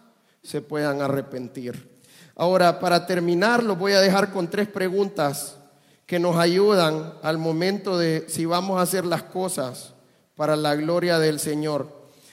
se 0.42 0.62
puedan 0.62 1.00
arrepentir. 1.00 1.95
Ahora, 2.36 2.78
para 2.78 3.06
terminar, 3.06 3.62
lo 3.62 3.76
voy 3.76 3.92
a 3.92 4.00
dejar 4.00 4.30
con 4.30 4.50
tres 4.50 4.68
preguntas 4.68 5.56
que 6.04 6.18
nos 6.18 6.36
ayudan 6.36 7.14
al 7.22 7.38
momento 7.38 7.98
de 7.98 8.26
si 8.28 8.44
vamos 8.44 8.78
a 8.78 8.82
hacer 8.82 9.06
las 9.06 9.22
cosas 9.22 9.94
para 10.36 10.54
la 10.54 10.76
gloria 10.76 11.18
del 11.18 11.40
Señor. 11.40 11.88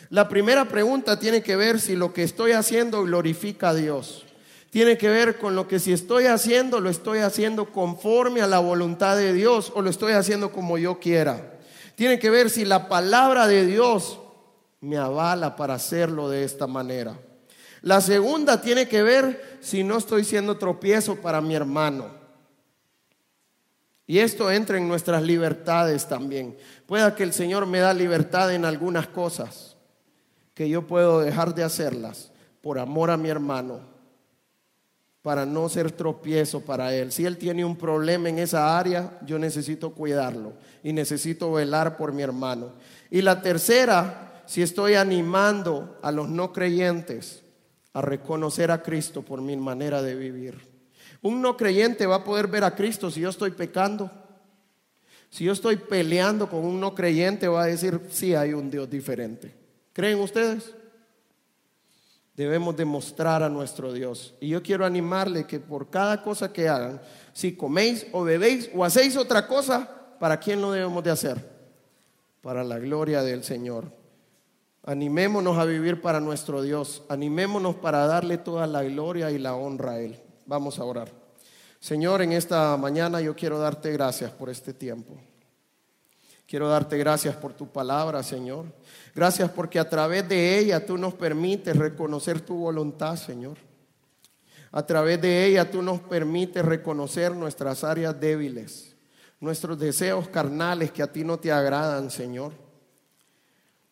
La 0.09 0.27
primera 0.27 0.65
pregunta 0.65 1.17
tiene 1.17 1.41
que 1.41 1.55
ver 1.55 1.79
si 1.79 1.95
lo 1.95 2.13
que 2.13 2.23
estoy 2.23 2.51
haciendo 2.51 3.03
glorifica 3.03 3.69
a 3.69 3.73
Dios. 3.73 4.25
Tiene 4.69 4.97
que 4.97 5.07
ver 5.07 5.37
con 5.37 5.55
lo 5.55 5.67
que 5.67 5.79
si 5.79 5.93
estoy 5.93 6.25
haciendo, 6.25 6.81
lo 6.81 6.89
estoy 6.89 7.19
haciendo 7.19 7.71
conforme 7.71 8.41
a 8.41 8.47
la 8.47 8.59
voluntad 8.59 9.15
de 9.15 9.31
Dios 9.31 9.71
o 9.73 9.81
lo 9.81 9.89
estoy 9.89 10.13
haciendo 10.13 10.51
como 10.51 10.77
yo 10.77 10.99
quiera. 10.99 11.59
Tiene 11.95 12.19
que 12.19 12.29
ver 12.29 12.49
si 12.49 12.65
la 12.65 12.89
palabra 12.89 13.47
de 13.47 13.65
Dios 13.65 14.19
me 14.81 14.97
avala 14.97 15.55
para 15.55 15.75
hacerlo 15.75 16.27
de 16.27 16.43
esta 16.43 16.67
manera. 16.67 17.17
La 17.83 17.99
segunda 17.99 18.61
tiene 18.61 18.87
que 18.87 19.03
ver 19.03 19.57
si 19.59 19.83
no 19.83 19.97
estoy 19.97 20.23
siendo 20.23 20.57
tropiezo 20.57 21.17
para 21.17 21.41
mi 21.41 21.53
hermano. 21.53 22.07
Y 24.07 24.19
esto 24.19 24.49
entra 24.49 24.77
en 24.77 24.87
nuestras 24.87 25.21
libertades 25.21 26.07
también. 26.07 26.57
Pueda 26.85 27.13
que 27.13 27.23
el 27.23 27.33
Señor 27.33 27.65
me 27.65 27.79
da 27.79 27.93
libertad 27.93 28.53
en 28.53 28.63
algunas 28.63 29.07
cosas 29.07 29.75
que 30.53 30.69
yo 30.69 30.87
puedo 30.87 31.19
dejar 31.19 31.53
de 31.53 31.63
hacerlas 31.63 32.31
por 32.61 32.79
amor 32.79 33.11
a 33.11 33.17
mi 33.17 33.27
hermano, 33.27 33.81
para 35.21 35.45
no 35.45 35.67
ser 35.67 35.91
tropiezo 35.91 36.61
para 36.61 36.93
él. 36.93 37.11
Si 37.11 37.25
él 37.25 37.37
tiene 37.37 37.65
un 37.65 37.75
problema 37.75 38.29
en 38.29 38.39
esa 38.39 38.79
área, 38.79 39.19
yo 39.25 39.37
necesito 39.37 39.91
cuidarlo 39.91 40.53
y 40.83 40.93
necesito 40.93 41.51
velar 41.51 41.97
por 41.97 42.13
mi 42.13 42.23
hermano. 42.23 42.71
Y 43.11 43.21
la 43.21 43.41
tercera, 43.41 44.41
si 44.45 44.61
estoy 44.61 44.93
animando 44.93 45.99
a 46.01 46.13
los 46.13 46.29
no 46.29 46.53
creyentes 46.53 47.42
a 47.93 48.01
reconocer 48.01 48.71
a 48.71 48.81
Cristo 48.81 49.21
por 49.21 49.41
mi 49.41 49.55
manera 49.55 50.01
de 50.01 50.15
vivir. 50.15 50.73
Un 51.21 51.41
no 51.41 51.55
creyente 51.55 52.05
va 52.05 52.15
a 52.17 52.23
poder 52.23 52.47
ver 52.47 52.63
a 52.63 52.75
Cristo 52.75 53.09
si 53.09 53.21
yo 53.21 53.29
estoy 53.29 53.51
pecando. 53.51 54.11
Si 55.29 55.45
yo 55.45 55.53
estoy 55.53 55.77
peleando 55.77 56.47
con 56.49 56.63
un 56.63 56.79
no 56.79 56.93
creyente, 56.93 57.47
va 57.47 57.63
a 57.63 57.67
decir, 57.67 57.99
sí 58.11 58.35
hay 58.35 58.53
un 58.53 58.69
Dios 58.69 58.89
diferente. 58.89 59.55
¿Creen 59.91 60.19
ustedes? 60.19 60.73
Debemos 62.35 62.75
demostrar 62.75 63.41
a 63.41 63.49
nuestro 63.49 63.93
Dios. 63.93 64.35
Y 64.39 64.49
yo 64.49 64.61
quiero 64.61 64.85
animarle 64.85 65.45
que 65.45 65.59
por 65.59 65.89
cada 65.89 66.21
cosa 66.21 66.51
que 66.51 66.67
hagan, 66.67 67.01
si 67.31 67.55
coméis 67.55 68.05
o 68.11 68.23
bebéis 68.23 68.69
o 68.75 68.83
hacéis 68.83 69.15
otra 69.17 69.47
cosa, 69.47 69.89
¿para 70.19 70.39
quién 70.39 70.61
lo 70.61 70.71
debemos 70.71 71.03
de 71.03 71.11
hacer? 71.11 71.49
Para 72.41 72.63
la 72.63 72.77
gloria 72.77 73.23
del 73.23 73.43
Señor. 73.43 74.02
Animémonos 74.85 75.57
a 75.57 75.65
vivir 75.65 76.01
para 76.01 76.19
nuestro 76.19 76.61
Dios. 76.61 77.03
Animémonos 77.07 77.75
para 77.75 78.05
darle 78.05 78.37
toda 78.37 78.67
la 78.67 78.83
gloria 78.83 79.31
y 79.31 79.37
la 79.37 79.55
honra 79.55 79.93
a 79.93 79.99
Él. 79.99 80.19
Vamos 80.45 80.77
a 80.77 80.83
orar. 80.83 81.09
Señor, 81.79 82.21
en 82.21 82.33
esta 82.33 82.75
mañana 82.75 83.21
yo 83.21 83.35
quiero 83.35 83.59
darte 83.59 83.91
gracias 83.91 84.31
por 84.31 84.49
este 84.49 84.73
tiempo. 84.73 85.17
Quiero 86.45 86.67
darte 86.67 86.97
gracias 86.97 87.35
por 87.35 87.53
tu 87.53 87.71
palabra, 87.71 88.23
Señor. 88.23 88.65
Gracias 89.15 89.49
porque 89.51 89.79
a 89.79 89.89
través 89.89 90.27
de 90.27 90.59
ella 90.59 90.85
tú 90.85 90.97
nos 90.97 91.13
permites 91.13 91.75
reconocer 91.75 92.41
tu 92.41 92.55
voluntad, 92.55 93.15
Señor. 93.15 93.57
A 94.71 94.85
través 94.85 95.21
de 95.21 95.45
ella 95.45 95.69
tú 95.69 95.81
nos 95.81 96.01
permites 96.01 96.63
reconocer 96.63 97.33
nuestras 97.33 97.83
áreas 97.83 98.19
débiles, 98.19 98.95
nuestros 99.39 99.79
deseos 99.79 100.27
carnales 100.27 100.91
que 100.91 101.03
a 101.03 101.11
ti 101.11 101.23
no 101.23 101.37
te 101.37 101.51
agradan, 101.51 102.11
Señor. 102.11 102.62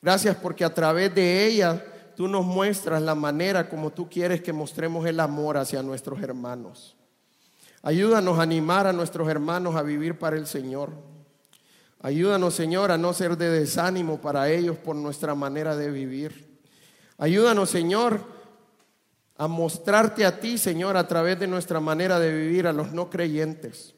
Gracias 0.02 0.36
porque 0.36 0.66
a 0.66 0.74
través 0.74 1.14
de 1.14 1.45
ella 1.45 1.86
tú 2.16 2.28
nos 2.28 2.43
muestras 2.43 3.02
la 3.02 3.14
manera 3.14 3.70
como 3.70 3.91
tú 3.91 4.10
quieres 4.10 4.41
que 4.41 4.52
mostremos 4.52 5.06
el 5.06 5.20
amor 5.20 5.58
hacia 5.58 5.84
nuestros 5.84 6.22
hermanos. 6.22 6.95
Ayúdanos 7.84 8.39
a 8.39 8.43
animar 8.43 8.88
a 8.88 8.93
nuestros 8.93 9.30
hermanos 9.30 9.76
a 9.76 9.84
vivir 9.84 10.18
para 10.18 10.38
el 10.38 10.47
Señor. 10.47 10.91
Ayúdanos, 12.02 12.56
Señor, 12.56 12.91
a 12.91 12.97
no 12.97 13.14
ser 13.14 13.38
de 13.38 13.49
desánimo 13.49 14.20
para 14.20 14.49
ellos 14.49 14.78
por 14.78 14.95
nuestra 14.95 15.36
manera 15.36 15.76
de 15.76 15.91
vivir. 15.91 16.60
Ayúdanos, 17.20 17.70
Señor, 17.70 18.22
a 19.38 19.47
mostrarte 19.47 20.26
a 20.26 20.39
ti, 20.39 20.58
Señor, 20.58 20.97
a 20.97 21.08
través 21.08 21.39
de 21.39 21.45
nuestra 21.45 21.80
manera 21.80 22.20
de 22.20 22.34
vivir 22.34 22.66
a 22.66 22.74
los 22.74 22.91
no 22.91 23.12
creyentes. 23.12 23.93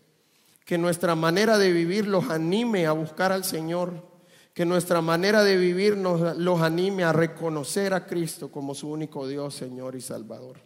Que 0.66 0.78
nuestra 0.78 1.16
manera 1.16 1.58
de 1.58 1.72
vivir 1.72 2.08
los 2.08 2.30
anime 2.30 2.88
a 2.88 2.92
buscar 2.92 3.32
al 3.32 3.46
Señor 3.46 4.13
que 4.54 4.66
nuestra 4.66 5.02
manera 5.02 5.44
de 5.44 5.58
vivir 5.58 5.98
nos 5.98 6.38
los 6.38 6.62
anime 6.62 7.04
a 7.04 7.12
reconocer 7.12 7.94
a 7.94 8.06
Cristo 8.06 8.52
como 8.52 8.76
su 8.76 8.90
único 8.90 9.28
Dios, 9.28 9.56
Señor 9.56 9.96
y 9.96 10.02
Salvador. 10.02 10.58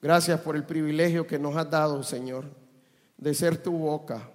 Gracias 0.00 0.40
por 0.40 0.56
el 0.56 0.64
privilegio 0.64 1.26
que 1.26 1.38
nos 1.38 1.56
has 1.56 1.70
dado, 1.70 2.02
Señor, 2.02 2.46
de 3.16 3.34
ser 3.34 3.62
tu 3.62 3.72
boca, 3.72 4.30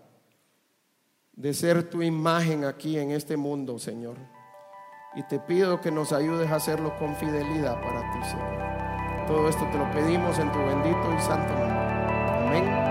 de 1.34 1.54
ser 1.54 1.90
tu 1.90 2.02
imagen 2.02 2.66
aquí 2.66 2.98
en 2.98 3.12
este 3.12 3.38
mundo, 3.38 3.80
Señor. 3.80 4.18
Y 5.16 5.24
te 5.24 5.40
pido 5.40 5.82
que 5.82 5.92
nos 5.92 6.12
ayudes 6.12 6.50
a 6.52 6.56
hacerlo 6.56 6.96
con 7.00 7.16
fidelidad 7.16 7.82
para 7.82 8.02
ti, 8.12 8.30
Señor. 8.30 9.28
Todo 9.28 9.50
esto 9.50 9.68
te 9.72 9.78
lo 9.78 9.92
pedimos 9.92 10.38
en 10.40 10.52
tu 10.52 10.60
bendito 10.60 11.14
y 11.16 11.22
santo 11.22 11.54
nombre. 11.54 11.90
Amén. 12.48 12.89